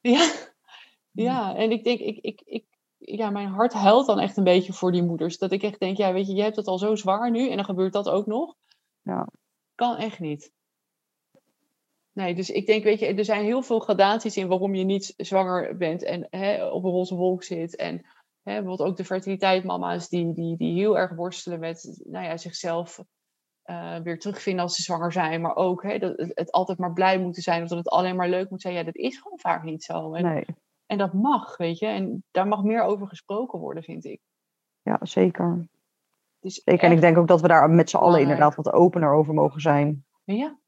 Ja, 0.00 0.30
ja. 1.22 1.56
en 1.56 1.70
ik 1.70 1.84
denk, 1.84 2.00
ik, 2.00 2.18
ik, 2.18 2.42
ik, 2.44 2.64
ja, 2.98 3.30
mijn 3.30 3.48
hart 3.48 3.72
huilt 3.72 4.06
dan 4.06 4.18
echt 4.18 4.36
een 4.36 4.44
beetje 4.44 4.72
voor 4.72 4.92
die 4.92 5.02
moeders. 5.02 5.38
Dat 5.38 5.52
ik 5.52 5.62
echt 5.62 5.78
denk, 5.78 5.96
ja, 5.96 6.12
weet 6.12 6.26
je, 6.26 6.34
je 6.34 6.42
hebt 6.42 6.56
het 6.56 6.66
al 6.66 6.78
zo 6.78 6.94
zwaar 6.94 7.30
nu 7.30 7.50
en 7.50 7.56
dan 7.56 7.64
gebeurt 7.64 7.92
dat 7.92 8.08
ook 8.08 8.26
nog. 8.26 8.54
Ja. 9.02 9.28
Kan 9.74 9.96
echt 9.96 10.20
niet. 10.20 10.52
Nee, 12.12 12.34
dus 12.34 12.50
ik 12.50 12.66
denk, 12.66 12.84
weet 12.84 12.98
je, 12.98 13.06
er 13.06 13.24
zijn 13.24 13.44
heel 13.44 13.62
veel 13.62 13.78
gradaties 13.78 14.36
in 14.36 14.48
waarom 14.48 14.74
je 14.74 14.84
niet 14.84 15.14
zwanger 15.16 15.76
bent 15.76 16.02
en 16.02 16.26
hè, 16.30 16.66
op 16.66 16.84
een 16.84 16.90
roze 16.90 17.14
wolk 17.14 17.42
zit. 17.42 17.76
En 17.76 17.94
hè, 18.42 18.52
bijvoorbeeld 18.52 18.88
ook 18.88 18.96
de 18.96 19.04
fertiliteitsmama's 19.04 20.08
die, 20.08 20.32
die, 20.32 20.56
die 20.56 20.78
heel 20.78 20.98
erg 20.98 21.14
worstelen 21.14 21.60
met 21.60 22.00
nou 22.04 22.24
ja, 22.24 22.36
zichzelf 22.36 23.04
eh, 23.62 23.96
weer 23.96 24.18
terugvinden 24.18 24.62
als 24.62 24.76
ze 24.76 24.82
zwanger 24.82 25.12
zijn. 25.12 25.40
Maar 25.40 25.56
ook 25.56 25.82
hè, 25.82 25.98
dat 25.98 26.16
het, 26.16 26.30
het 26.34 26.52
altijd 26.52 26.78
maar 26.78 26.92
blij 26.92 27.18
moeten 27.18 27.42
zijn 27.42 27.62
of 27.62 27.68
dat 27.68 27.78
het 27.78 27.88
alleen 27.88 28.16
maar 28.16 28.28
leuk 28.28 28.50
moet 28.50 28.60
zijn. 28.60 28.74
Ja, 28.74 28.82
dat 28.82 28.96
is 28.96 29.18
gewoon 29.18 29.38
vaak 29.38 29.62
niet 29.62 29.82
zo. 29.82 30.14
En, 30.14 30.22
Nee, 30.24 30.44
en 30.86 30.98
dat 30.98 31.12
mag, 31.12 31.56
weet 31.56 31.78
je. 31.78 31.86
En 31.86 32.24
daar 32.30 32.48
mag 32.48 32.62
meer 32.62 32.82
over 32.82 33.06
gesproken 33.06 33.58
worden, 33.58 33.82
vind 33.82 34.04
ik. 34.04 34.20
ja, 34.82 34.98
zeker. 35.02 35.68
Dus 36.40 36.62
Zeker. 36.64 36.84
En 36.84 36.92
ik 36.92 37.00
denk 37.00 37.18
ook 37.18 37.28
dat 37.28 37.40
we 37.40 37.48
daar 37.48 37.70
met 37.70 37.90
z'n 37.90 37.96
allen 37.96 38.20
inderdaad 38.20 38.54
wat 38.54 38.72
opener 38.72 39.12
over 39.12 39.34
mogen 39.34 39.60
zijn. 39.60 40.04
Ja, 40.24 40.58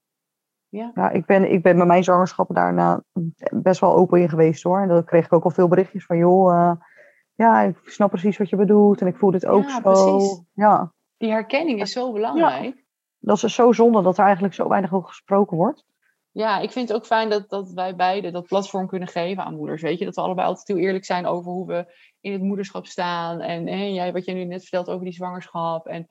Ja, 0.68 1.10
ik 1.10 1.26
ben, 1.26 1.52
ik 1.52 1.62
ben 1.62 1.76
bij 1.76 1.86
mijn 1.86 2.04
zwangerschap 2.04 2.54
daarna 2.54 3.02
best 3.52 3.80
wel 3.80 3.94
open 3.96 4.20
in 4.20 4.28
geweest 4.28 4.62
hoor. 4.62 4.80
En 4.80 4.88
dan 4.88 5.04
kreeg 5.04 5.24
ik 5.24 5.32
ook 5.32 5.44
al 5.44 5.50
veel 5.50 5.68
berichtjes 5.68 6.04
van 6.06 6.16
joh, 6.16 6.54
eh, 6.54 6.72
ja, 7.34 7.60
ik 7.60 7.76
snap 7.84 8.10
precies 8.10 8.36
wat 8.38 8.48
je 8.48 8.56
bedoelt 8.56 9.00
en 9.00 9.06
ik 9.06 9.16
voel 9.16 9.30
dit 9.30 9.46
ook 9.46 9.62
Ja, 9.64 9.70
zo. 9.70 9.80
precies. 9.80 10.42
Ja, 10.54 10.92
Die 11.16 11.30
herkenning 11.30 11.80
is 11.80 11.92
zo 11.92 12.12
belangrijk. 12.12 12.84
Dat 13.18 13.42
is 13.42 13.54
zo 13.54 13.72
zonde 13.72 14.02
dat 14.02 14.18
er 14.18 14.24
eigenlijk 14.24 14.54
zo 14.54 14.68
weinig 14.68 14.92
over 14.92 15.08
gesproken 15.08 15.56
wordt. 15.56 15.84
Ja, 16.36 16.58
ik 16.58 16.70
vind 16.70 16.88
het 16.88 16.96
ook 16.96 17.06
fijn 17.06 17.30
dat, 17.30 17.48
dat 17.48 17.72
wij 17.72 17.96
beide 17.96 18.30
dat 18.30 18.46
platform 18.46 18.86
kunnen 18.86 19.08
geven 19.08 19.44
aan 19.44 19.56
moeders. 19.56 19.82
Weet 19.82 19.98
je, 19.98 20.04
dat 20.04 20.14
we 20.14 20.20
allebei 20.20 20.46
altijd 20.46 20.68
heel 20.68 20.76
eerlijk 20.76 21.04
zijn 21.04 21.26
over 21.26 21.52
hoe 21.52 21.66
we 21.66 21.94
in 22.20 22.32
het 22.32 22.42
moederschap 22.42 22.86
staan. 22.86 23.40
En, 23.40 23.68
en 23.68 23.94
jij, 23.94 24.12
wat 24.12 24.24
jij 24.24 24.34
nu 24.34 24.44
net 24.44 24.60
vertelt 24.60 24.88
over 24.88 25.04
die 25.04 25.14
zwangerschap. 25.14 25.86
En 25.86 26.06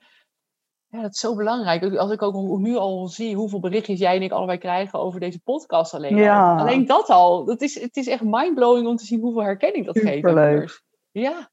ja, 0.86 1.02
dat 1.02 1.14
is 1.14 1.20
zo 1.20 1.36
belangrijk. 1.36 1.96
Als 1.96 2.10
ik 2.10 2.22
ook 2.22 2.58
nu 2.58 2.76
al 2.76 3.06
zie 3.08 3.36
hoeveel 3.36 3.60
berichtjes 3.60 3.98
jij 3.98 4.16
en 4.16 4.22
ik 4.22 4.32
allebei 4.32 4.58
krijgen 4.58 4.98
over 4.98 5.20
deze 5.20 5.40
podcast 5.40 5.94
alleen. 5.94 6.16
Ja. 6.16 6.56
Alleen 6.56 6.86
dat 6.86 7.08
al. 7.08 7.44
Dat 7.44 7.60
is, 7.60 7.80
het 7.80 7.96
is 7.96 8.06
echt 8.06 8.22
mindblowing 8.22 8.86
om 8.86 8.96
te 8.96 9.04
zien 9.04 9.20
hoeveel 9.20 9.42
herkenning 9.42 9.86
dat 9.86 9.98
geeft. 9.98 10.14
Superleuk. 10.14 10.82
Ja. 11.10 11.50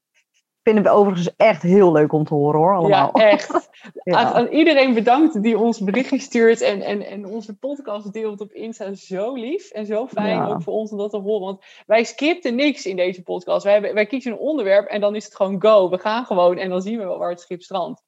Vinden 0.64 0.82
we 0.82 0.90
overigens 0.90 1.36
echt 1.36 1.62
heel 1.62 1.92
leuk 1.92 2.12
om 2.12 2.24
te 2.24 2.34
horen 2.34 2.60
hoor. 2.60 2.74
Allemaal. 2.74 3.10
Ja, 3.18 3.30
echt. 3.30 3.70
ja. 4.04 4.32
Aan 4.32 4.46
iedereen 4.46 4.94
bedankt 4.94 5.42
die 5.42 5.58
ons 5.58 5.80
berichtjes 5.80 6.22
stuurt 6.24 6.60
en, 6.60 6.80
en, 6.82 7.06
en 7.06 7.26
onze 7.26 7.56
podcast 7.58 8.12
deelt 8.12 8.40
op 8.40 8.52
Insta. 8.52 8.94
Zo 8.94 9.34
lief 9.34 9.70
en 9.70 9.86
zo 9.86 10.06
fijn 10.06 10.36
Ja. 10.36 10.46
ook 10.46 10.62
voor 10.62 10.72
ons 10.72 10.90
om 10.90 10.98
dat 10.98 11.10
te 11.10 11.18
horen. 11.18 11.44
Want 11.44 11.64
wij 11.86 12.04
scripten 12.04 12.54
niks 12.54 12.86
in 12.86 12.96
deze 12.96 13.22
podcast. 13.22 13.64
Wij, 13.64 13.94
wij 13.94 14.06
kiezen 14.06 14.32
een 14.32 14.38
onderwerp 14.38 14.86
en 14.86 15.00
dan 15.00 15.14
is 15.14 15.24
het 15.24 15.36
gewoon 15.36 15.62
go. 15.62 15.90
We 15.90 15.98
gaan 15.98 16.24
gewoon 16.26 16.56
en 16.58 16.68
dan 16.70 16.82
zien 16.82 16.98
we 16.98 17.04
wel 17.04 17.18
waar 17.18 17.30
het 17.30 17.40
schip 17.40 17.62
strandt. 17.62 18.02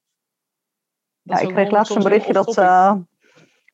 Dat 1.22 1.40
Ja, 1.40 1.48
ik 1.48 1.54
kreeg 1.54 1.70
laatst 1.70 1.94
een 1.96 2.02
berichtje 2.02 2.32
dat, 2.32 2.57
eh, 2.59 2.94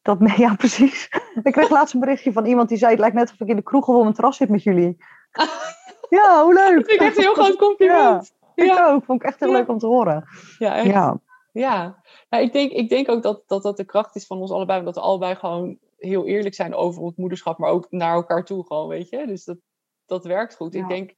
dat. 0.03 0.19
Ja, 0.37 0.55
precies. 0.55 1.09
ik 1.43 1.53
kreeg 1.53 1.71
laatst 1.71 1.95
een 1.95 2.01
berichtje 2.01 2.33
van 2.33 2.47
iemand 2.47 2.69
die 2.69 2.79
zei: 2.79 2.91
Het 2.91 3.01
lijkt 3.01 3.15
net 3.17 3.31
of 3.33 3.41
ik 3.41 3.49
in 3.49 3.57
de 3.57 3.63
kroeg 3.63 3.89
of 3.89 3.97
op 3.97 4.07
een 4.07 4.13
terras 4.13 4.37
zit 4.37 4.49
met 4.49 4.63
jullie. 4.63 4.97
ja, 6.19 6.43
hoe 6.45 6.55
leuk. 6.55 6.77
Dat 6.77 6.87
vind 6.89 7.01
ik 7.01 7.07
echt 7.07 7.17
een 7.17 7.23
heel 7.23 7.35
groot 7.35 7.57
compliment. 7.57 8.33
Ja. 8.55 8.91
ook. 8.93 9.05
Vond 9.05 9.23
ik 9.23 9.29
echt 9.29 9.41
heel 9.41 9.49
Ja. 9.51 9.55
leuk 9.57 9.69
om 9.69 9.79
te 9.79 9.87
horen. 9.87 10.25
Ja, 10.59 10.77
echt. 10.77 10.87
Ja, 10.87 11.21
Ja, 11.53 12.03
nou, 12.29 12.45
ik, 12.45 12.53
denk, 12.53 12.73
ik 12.73 12.89
denk 12.89 13.09
ook 13.09 13.23
dat, 13.23 13.43
dat 13.47 13.63
dat 13.63 13.77
de 13.77 13.85
kracht 13.85 14.17
is 14.17 14.27
van 14.27 14.39
ons 14.41 14.51
allebei. 14.51 14.85
Dat 14.85 14.95
we 14.95 15.01
allebei 15.01 15.35
gewoon 15.35 15.79
heel 15.99 16.27
eerlijk 16.27 16.55
zijn 16.55 16.75
over 16.75 17.05
het 17.05 17.17
moederschap, 17.17 17.59
maar 17.59 17.71
ook 17.71 17.87
naar 17.91 18.15
elkaar 18.15 18.45
toe 18.45 18.67
gewoon, 18.67 18.89
weet 18.89 19.09
je. 19.09 19.27
Dus 19.27 19.45
dat, 19.45 19.57
dat 20.07 20.25
werkt 20.25 20.57
goed. 20.57 20.75
Ik 20.75 20.89
denk, 20.89 21.15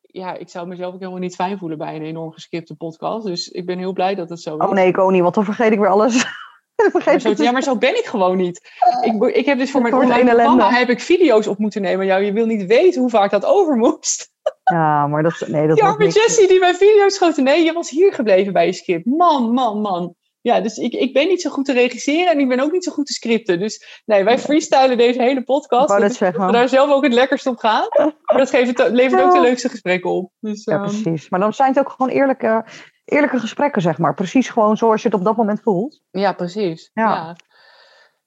ja, 0.00 0.34
ik 0.34 0.48
zou 0.48 0.66
mezelf 0.66 0.94
ook 0.94 0.98
helemaal 1.00 1.20
niet 1.20 1.34
fijn 1.34 1.58
voelen 1.58 1.78
bij 1.78 1.96
een 1.96 2.02
enorm 2.02 2.32
gescripte 2.32 2.76
podcast. 2.76 3.26
Dus 3.26 3.48
ik 3.48 3.66
ben 3.66 3.78
heel 3.78 3.92
blij 3.92 4.14
dat 4.14 4.28
het 4.30 4.40
zo 4.40 4.56
is. 4.56 4.66
Oh 4.66 4.72
nee, 4.72 4.88
ik 4.88 4.98
ook 4.98 5.10
niet, 5.10 5.22
want 5.22 5.34
dan 5.34 5.44
vergeet 5.44 5.72
ik 5.72 5.78
weer 5.78 5.88
alles. 5.88 6.24
Maar 7.04 7.20
zo, 7.20 7.32
ja, 7.36 7.50
maar 7.50 7.62
zo 7.62 7.76
ben 7.76 7.96
ik 7.98 8.04
gewoon 8.04 8.36
niet. 8.36 8.60
Ik, 9.10 9.22
ik 9.36 9.46
heb 9.46 9.58
dus 9.58 9.70
voor 9.70 9.82
mijn 9.82 9.94
online 9.94 10.64
heb 10.64 10.88
ik 10.88 11.00
video's 11.00 11.46
op 11.46 11.58
moeten 11.58 11.82
nemen. 11.82 12.06
Ja, 12.06 12.16
je 12.16 12.32
wil 12.32 12.46
niet 12.46 12.66
weten 12.66 13.00
hoe 13.00 13.10
vaak 13.10 13.30
dat 13.30 13.44
over 13.44 13.76
moest. 13.76 14.28
Ja, 14.64 15.06
maar 15.06 15.22
dat, 15.22 15.44
nee, 15.46 15.66
dat 15.66 15.76
Die 15.76 15.84
arme. 15.84 16.08
Jessie 16.08 16.48
die 16.48 16.58
mijn 16.58 16.74
video's 16.74 17.14
schoten. 17.14 17.44
Nee, 17.44 17.64
je 17.64 17.72
was 17.72 17.90
hier 17.90 18.12
gebleven 18.12 18.52
bij 18.52 18.66
je 18.66 18.72
script. 18.72 19.06
Man, 19.06 19.52
man, 19.52 19.80
man. 19.80 20.14
Ja, 20.40 20.60
dus 20.60 20.76
ik, 20.76 20.92
ik 20.92 21.12
ben 21.12 21.28
niet 21.28 21.40
zo 21.40 21.50
goed 21.50 21.64
te 21.64 21.72
regisseren 21.72 22.32
en 22.32 22.38
ik 22.38 22.48
ben 22.48 22.60
ook 22.60 22.72
niet 22.72 22.84
zo 22.84 22.92
goed 22.92 23.06
te 23.06 23.12
scripten. 23.12 23.58
Dus 23.58 24.02
nee, 24.04 24.24
wij 24.24 24.38
freestylen 24.38 24.98
deze 24.98 25.22
hele 25.22 25.42
podcast. 25.42 25.90
Ik 25.92 26.00
Dat 26.00 26.10
is- 26.10 26.16
zeggen. 26.16 26.52
daar 26.52 26.68
zelf 26.68 26.90
ook 26.90 27.02
het 27.02 27.12
lekkerst 27.12 27.46
op 27.46 27.56
gaan. 27.58 27.86
Maar 28.24 28.38
dat 28.38 28.50
geeft 28.50 28.78
het, 28.78 28.90
levert 28.90 29.22
ook 29.22 29.32
de 29.32 29.40
leukste 29.40 29.68
gesprekken 29.68 30.10
op. 30.10 30.30
Dus, 30.40 30.64
Ja, 30.64 30.72
ehm, 30.72 30.82
precies. 30.82 31.28
Maar 31.28 31.40
dan 31.40 31.52
zijn 31.52 31.68
het 31.68 31.78
ook 31.78 31.90
gewoon 31.90 32.12
eerlijke, 32.12 32.64
eerlijke 33.10 33.38
gesprekken, 33.38 33.82
zeg 33.82 33.98
maar. 33.98 34.14
Precies 34.14 34.48
gewoon 34.48 34.76
zoals 34.76 35.02
je 35.02 35.08
het 35.08 35.16
op 35.16 35.24
dat 35.24 35.36
moment 35.36 35.60
voelt. 35.60 36.02
Ja, 36.10 36.32
precies. 36.32 36.90
Ja. 36.94 37.14
Ja. 37.14 37.36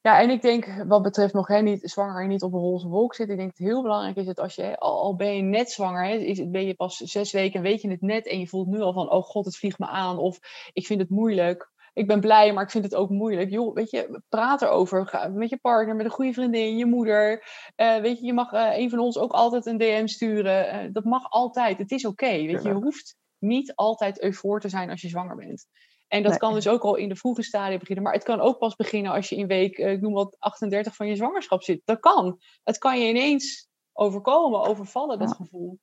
ja. 0.01 0.21
en 0.21 0.29
ik 0.29 0.41
denk 0.41 0.83
wat 0.87 1.01
betreft 1.01 1.33
nog 1.33 1.47
hè, 1.47 1.61
niet 1.61 1.79
zwanger 1.83 2.21
en 2.21 2.27
niet 2.27 2.43
op 2.43 2.53
een 2.53 2.59
roze 2.59 2.87
wolk 2.87 3.15
zitten. 3.15 3.35
Ik 3.35 3.41
denk 3.41 3.51
dat 3.51 3.59
het 3.59 3.73
heel 3.73 3.81
belangrijk 3.81 4.15
is 4.15 4.25
dat 4.25 4.39
als 4.39 4.55
je, 4.55 4.77
al, 4.77 5.01
al 5.01 5.15
ben 5.15 5.35
je 5.35 5.41
net 5.41 5.71
zwanger, 5.71 6.05
hè, 6.05 6.13
is, 6.15 6.49
ben 6.49 6.65
je 6.65 6.75
pas 6.75 6.97
zes 6.97 7.31
weken 7.31 7.55
en 7.55 7.65
weet 7.65 7.81
je 7.81 7.89
het 7.89 8.01
net. 8.01 8.27
En 8.27 8.39
je 8.39 8.47
voelt 8.47 8.67
nu 8.67 8.81
al 8.81 8.93
van, 8.93 9.11
oh 9.11 9.23
god, 9.23 9.45
het 9.45 9.57
vliegt 9.57 9.79
me 9.79 9.87
aan. 9.87 10.17
Of 10.17 10.39
ik 10.73 10.85
vind 10.85 10.99
het 10.99 11.09
moeilijk. 11.09 11.71
Ik 11.93 12.07
ben 12.07 12.19
blij, 12.19 12.53
maar 12.53 12.63
ik 12.63 12.71
vind 12.71 12.83
het 12.83 12.95
ook 12.95 13.09
moeilijk. 13.09 13.49
Joh, 13.49 13.73
weet 13.73 13.91
je, 13.91 14.21
praat 14.29 14.61
erover. 14.61 15.07
Ga 15.07 15.27
met 15.27 15.49
je 15.49 15.57
partner, 15.57 15.95
met 15.95 16.05
een 16.05 16.11
goede 16.11 16.33
vriendin, 16.33 16.77
je 16.77 16.85
moeder. 16.85 17.43
Eh, 17.75 17.97
weet 17.97 18.19
je, 18.19 18.25
je 18.25 18.33
mag 18.33 18.51
eh, 18.51 18.77
een 18.77 18.89
van 18.89 18.99
ons 18.99 19.17
ook 19.17 19.31
altijd 19.31 19.65
een 19.65 19.77
DM 19.77 20.07
sturen. 20.07 20.69
Eh, 20.69 20.89
dat 20.91 21.03
mag 21.03 21.29
altijd. 21.29 21.77
Het 21.77 21.91
is 21.91 22.05
oké. 22.05 22.25
weet 22.25 22.63
je, 22.63 22.69
je 22.69 22.73
hoeft 22.73 23.15
niet 23.43 23.75
altijd 23.75 24.21
eufoor 24.21 24.59
te 24.59 24.69
zijn 24.69 24.89
als 24.89 25.01
je 25.01 25.07
zwanger 25.09 25.35
bent. 25.35 25.65
En 26.07 26.21
dat 26.21 26.31
Nee. 26.31 26.39
kan 26.39 26.53
dus 26.53 26.67
ook 26.67 26.81
al 26.83 26.95
in 26.95 27.09
de 27.09 27.15
vroege 27.15 27.43
stadia 27.43 27.77
beginnen. 27.77 28.03
Maar 28.03 28.13
het 28.13 28.23
kan 28.23 28.39
ook 28.41 28.57
pas 28.57 28.75
beginnen 28.75 29.11
als 29.11 29.29
je 29.29 29.35
in 29.35 29.47
week, 29.47 29.77
eh, 29.77 29.91
ik 29.91 30.01
noem 30.01 30.13
wat, 30.13 30.35
38 30.39 30.95
van 30.95 31.07
je 31.07 31.15
zwangerschap 31.15 31.63
zit. 31.63 31.81
Dat 31.85 31.99
kan. 31.99 32.39
Het 32.63 32.77
kan 32.77 32.99
je 32.99 33.07
ineens 33.09 33.69
overkomen, 33.93 34.61
overvallen, 34.63 35.19
dat 35.19 35.29
Ja. 35.29 35.35
gevoel. 35.35 35.79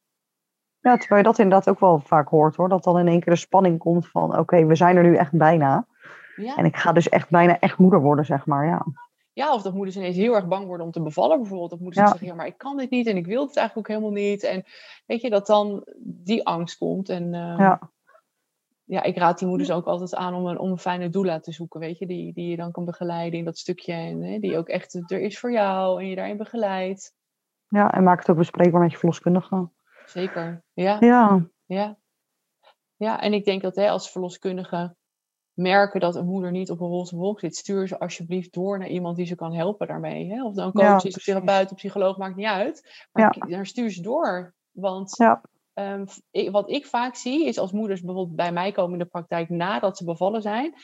Ja, 0.81 0.97
terwijl 0.97 1.21
je 1.21 1.27
dat 1.27 1.39
inderdaad 1.39 1.69
ook 1.69 1.81
wel 1.81 2.01
vaak 2.01 2.29
hoort 2.29 2.57
hoor. 2.57 2.69
Dat 2.69 2.85
dan 2.85 2.99
in 2.99 3.09
één 3.09 3.21
keer 3.21 3.33
de 3.33 3.39
spanning 3.39 3.79
komt 3.79 4.09
van 4.09 4.39
oké, 4.39 4.65
we 4.67 4.75
zijn 4.75 4.97
er 4.97 5.03
nu 5.03 5.17
echt 5.17 5.33
bijna. 5.33 5.87
Ja. 6.37 6.57
En 6.57 6.65
ik 6.65 6.77
ga 6.77 6.93
dus 6.93 7.09
echt 7.09 7.31
bijna 7.31 7.59
echt 7.59 7.79
moeder 7.79 8.01
worden, 8.01 8.25
zeg 8.25 8.47
maar. 8.47 8.67
Ja, 8.67 8.87
ja, 9.33 9.55
of 9.55 9.63
dat 9.63 9.75
moeders 9.75 9.97
ineens 9.97 10.17
heel 10.17 10.35
erg 10.35 10.49
bang 10.49 10.67
worden 10.67 10.87
om 10.87 10.93
te 10.93 11.03
bevallen 11.03 11.39
bijvoorbeeld. 11.41 11.73
Of 11.73 11.79
moeders 11.81 12.01
Ja. 12.05 12.09
zeggen, 12.11 12.27
ja, 12.27 12.35
maar 12.35 12.47
ik 12.47 12.59
kan 12.59 12.77
dit 12.77 12.91
niet 12.91 13.07
en 13.07 13.17
ik 13.17 13.27
wil 13.27 13.47
het 13.47 13.57
eigenlijk 13.57 13.89
ook 13.89 13.97
helemaal 13.97 14.23
niet. 14.23 14.43
En 14.43 14.65
weet 15.07 15.21
je, 15.21 15.31
dat 15.31 15.47
dan 15.47 15.87
die 15.99 16.47
angst 16.47 16.79
komt. 16.79 17.09
En 17.09 17.35
eh, 17.35 17.55
Ja. 17.59 17.91
ja, 18.85 19.03
ik 19.03 19.17
raad 19.17 19.39
die 19.39 19.49
moeders 19.49 19.71
ook 19.71 19.87
altijd 19.87 20.15
aan 20.15 20.35
om 20.35 20.47
een, 20.47 20.59
om 20.59 20.71
een 20.71 20.79
fijne 20.79 21.09
doula 21.09 21.41
te 21.41 21.53
zoeken, 21.53 21.81
weet 21.81 21.99
je. 21.99 22.07
Die, 22.07 22.33
die 22.33 22.49
je 22.51 22.57
dan 22.57 22.73
kan 22.73 22.85
begeleiden 22.85 23.39
in 23.39 23.45
dat 23.45 23.59
stukje. 23.59 23.93
En 23.93 24.23
hè, 24.23 24.39
die 24.39 24.59
ook 24.59 24.69
echt 24.69 25.11
er 25.11 25.21
is 25.21 25.39
voor 25.39 25.53
jou 25.53 26.01
en 26.01 26.09
je 26.09 26.17
daarin 26.17 26.37
begeleidt. 26.37 27.15
ja, 27.69 27.93
en 27.93 28.03
maak 28.03 28.19
het 28.19 28.31
ook 28.31 28.37
bespreekbaar 28.37 28.81
met 28.81 28.91
je 28.91 28.97
verloskundige. 28.97 29.69
Zeker, 30.07 30.63
ja. 30.73 30.97
Ja, 31.01 31.47
Ja. 31.67 31.97
ja, 32.97 33.21
en 33.21 33.33
ik 33.33 33.45
denk 33.45 33.63
dat 33.63 33.77
hè, 33.77 33.89
als 33.91 34.11
verloskundige 34.11 34.97
merken 35.55 36.01
dat 36.01 36.15
een 36.17 36.27
moeder 36.27 36.51
niet 36.51 36.71
op 36.71 36.81
een 36.81 36.87
roze 36.89 37.17
wolk 37.17 37.41
zit, 37.41 37.57
stuur 37.57 37.89
ze 37.89 37.99
alsjeblieft 37.99 38.53
door 38.53 38.79
naar 38.79 38.89
iemand 38.89 39.17
die 39.17 39.27
ze 39.27 39.35
kan 39.35 39.55
helpen 39.55 39.87
daarmee. 39.87 40.31
Hè? 40.33 40.45
Of 40.45 40.55
dan 40.55 40.71
Ja, 40.75 40.81
coach 40.89 40.97
is, 40.97 41.05
een 41.05 41.11
precies. 41.11 41.25
therapeut, 41.25 41.71
een 41.71 41.77
psycholoog, 41.77 42.17
maakt 42.17 42.37
niet 42.37 42.47
uit. 42.47 43.07
Maar 43.13 43.37
Ja. 43.39 43.47
daar 43.47 43.67
stuur 43.67 43.91
ze 43.91 44.03
door. 44.03 44.55
Want 44.71 45.17
Ja. 45.17 45.41
ehm, 45.75 46.07
ik- 46.31 46.51
wat 46.51 46.71
ik 46.71 46.87
vaak 46.87 47.15
zie, 47.15 47.47
is 47.47 47.59
als 47.59 47.73
moeders 47.73 48.01
bijvoorbeeld 48.01 48.37
bij 48.37 48.53
mij 48.53 48.73
komen 48.73 48.93
in 48.93 48.99
de 48.99 49.05
praktijk 49.11 49.49
nadat 49.49 49.97
ze 49.97 50.05
bevallen 50.05 50.43
zijn, 50.43 50.75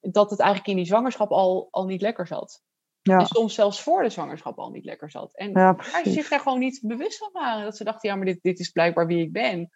dat 0.00 0.30
het 0.30 0.38
eigenlijk 0.40 0.70
in 0.70 0.76
die 0.76 0.84
zwangerschap 0.86 1.30
al, 1.30 1.68
al 1.70 1.84
niet 1.86 2.00
lekker 2.00 2.26
zat. 2.26 2.62
ja, 3.02 3.18
En 3.18 3.26
soms 3.26 3.54
zelfs 3.54 3.82
voor 3.82 4.02
de 4.02 4.08
zwangerschap 4.08 4.58
al 4.58 4.70
niet 4.70 4.84
lekker 4.84 5.10
zat. 5.10 5.36
En 5.36 5.50
ja, 5.50 5.76
ze 6.04 6.10
zich 6.10 6.28
daar 6.28 6.40
gewoon 6.40 6.58
niet 6.58 6.80
bewust 6.82 7.18
van 7.18 7.30
waren. 7.32 7.64
Dat 7.64 7.76
ze 7.76 7.84
dachten, 7.84 8.08
ja, 8.08 8.16
maar 8.16 8.24
dit, 8.26 8.42
dit 8.42 8.58
is 8.58 8.70
blijkbaar 8.70 9.06
wie 9.06 9.22
ik 9.22 9.32
ben. 9.32 9.70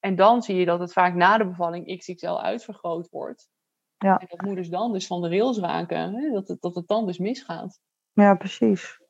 En 0.00 0.16
dan 0.16 0.42
zie 0.42 0.56
je 0.56 0.64
dat 0.64 0.80
het 0.80 0.92
vaak 0.92 1.14
na 1.14 1.38
de 1.38 1.46
bevalling 1.46 1.98
XXL 1.98 2.40
uitvergroot 2.40 3.08
wordt. 3.08 3.48
Ja. 3.98 4.18
En 4.18 4.26
dat 4.28 4.40
moeders 4.40 4.68
dan 4.68 4.92
dus 4.92 5.06
van 5.06 5.22
de 5.22 5.28
rails 5.28 5.58
raken. 5.58 6.14
Hè? 6.14 6.30
Dat, 6.30 6.48
het, 6.48 6.60
dat 6.60 6.74
het 6.74 6.86
dan 6.88 7.06
dus 7.06 7.18
misgaat. 7.18 7.80
Ja, 8.12 8.34
precies. 8.34 9.00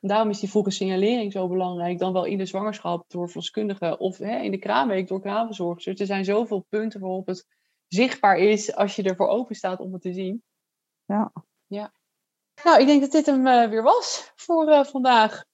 Daarom 0.00 0.30
is 0.30 0.40
die 0.40 0.50
vroege 0.50 0.70
signalering 0.70 1.32
zo 1.32 1.48
belangrijk. 1.48 1.98
Dan 1.98 2.12
wel 2.12 2.24
in 2.24 2.38
de 2.38 2.46
zwangerschap 2.46 3.04
door 3.08 3.26
verloskundigen. 3.26 4.00
Of 4.00 4.18
hè, 4.18 4.38
in 4.38 4.50
de 4.50 4.58
kraamweek 4.58 5.08
door 5.08 5.20
kraamverzorgsters. 5.20 6.00
Er 6.00 6.06
zijn 6.06 6.24
zoveel 6.24 6.66
punten 6.68 7.00
waarop 7.00 7.26
het 7.26 7.46
zichtbaar 7.86 8.36
is 8.38 8.74
als 8.74 8.96
je 8.96 9.02
ervoor 9.02 9.28
open 9.28 9.54
staat 9.54 9.80
om 9.80 9.92
het 9.92 10.02
te 10.02 10.12
zien. 10.12 10.42
Ja. 11.04 11.32
ja. 11.66 11.92
Nou, 12.64 12.80
ik 12.80 12.86
denk 12.86 13.00
dat 13.00 13.10
dit 13.10 13.26
hem 13.26 13.46
eh, 13.46 13.68
weer 13.68 13.82
was 13.82 14.32
voor 14.36 14.68
eh, 14.68 14.84
vandaag. 14.84 15.44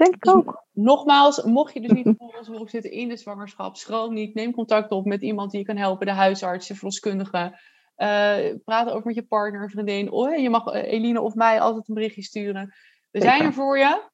Denk 0.00 0.14
ik 0.14 0.22
Dus 0.22 0.34
ook. 0.34 0.64
Nogmaals, 0.72 1.42
mocht 1.42 1.74
je 1.74 1.80
dus 1.80 1.90
niet 1.90 2.06
op 2.06 2.34
onze 2.38 2.52
wolk 2.52 2.70
zitten 2.70 2.90
in 2.90 3.08
de 3.08 3.16
zwangerschap, 3.16 3.76
schroom 3.76 4.14
niet. 4.14 4.34
Neem 4.34 4.52
contact 4.52 4.90
op 4.90 5.04
met 5.04 5.22
iemand 5.22 5.50
die 5.50 5.60
je 5.60 5.66
kan 5.66 5.76
helpen, 5.76 6.06
de 6.06 6.12
huisarts, 6.12 6.66
de 6.66 6.74
verloskundige. 6.74 7.58
Eh 7.96 8.36
praat 8.64 8.90
ook 8.90 9.04
met 9.04 9.14
je 9.14 9.26
partner, 9.26 9.70
vriendin. 9.70 10.10
Oh, 10.10 10.36
je 10.36 10.50
mag 10.50 10.66
eh, 10.66 10.92
Eline 10.92 11.20
of 11.20 11.34
mij 11.34 11.60
altijd 11.60 11.88
een 11.88 11.94
berichtje 11.94 12.22
sturen. 12.22 12.74
We 13.10 13.20
Zeker. 13.20 13.36
zijn 13.36 13.42
er 13.42 13.52
voor 13.52 13.78
je. 13.78 14.08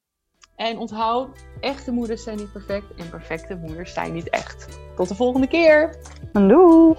En 0.55 0.77
onthoud, 0.77 1.45
echte 1.59 1.91
moeders 1.91 2.23
zijn 2.23 2.37
niet 2.37 2.51
perfect 2.51 2.93
en 2.95 3.09
perfecte 3.09 3.55
moeders 3.55 3.93
zijn 3.93 4.13
niet 4.13 4.29
echt. 4.29 4.79
Tot 4.95 5.07
de 5.07 5.15
volgende 5.15 5.47
keer! 5.47 5.95
You. 6.33 6.95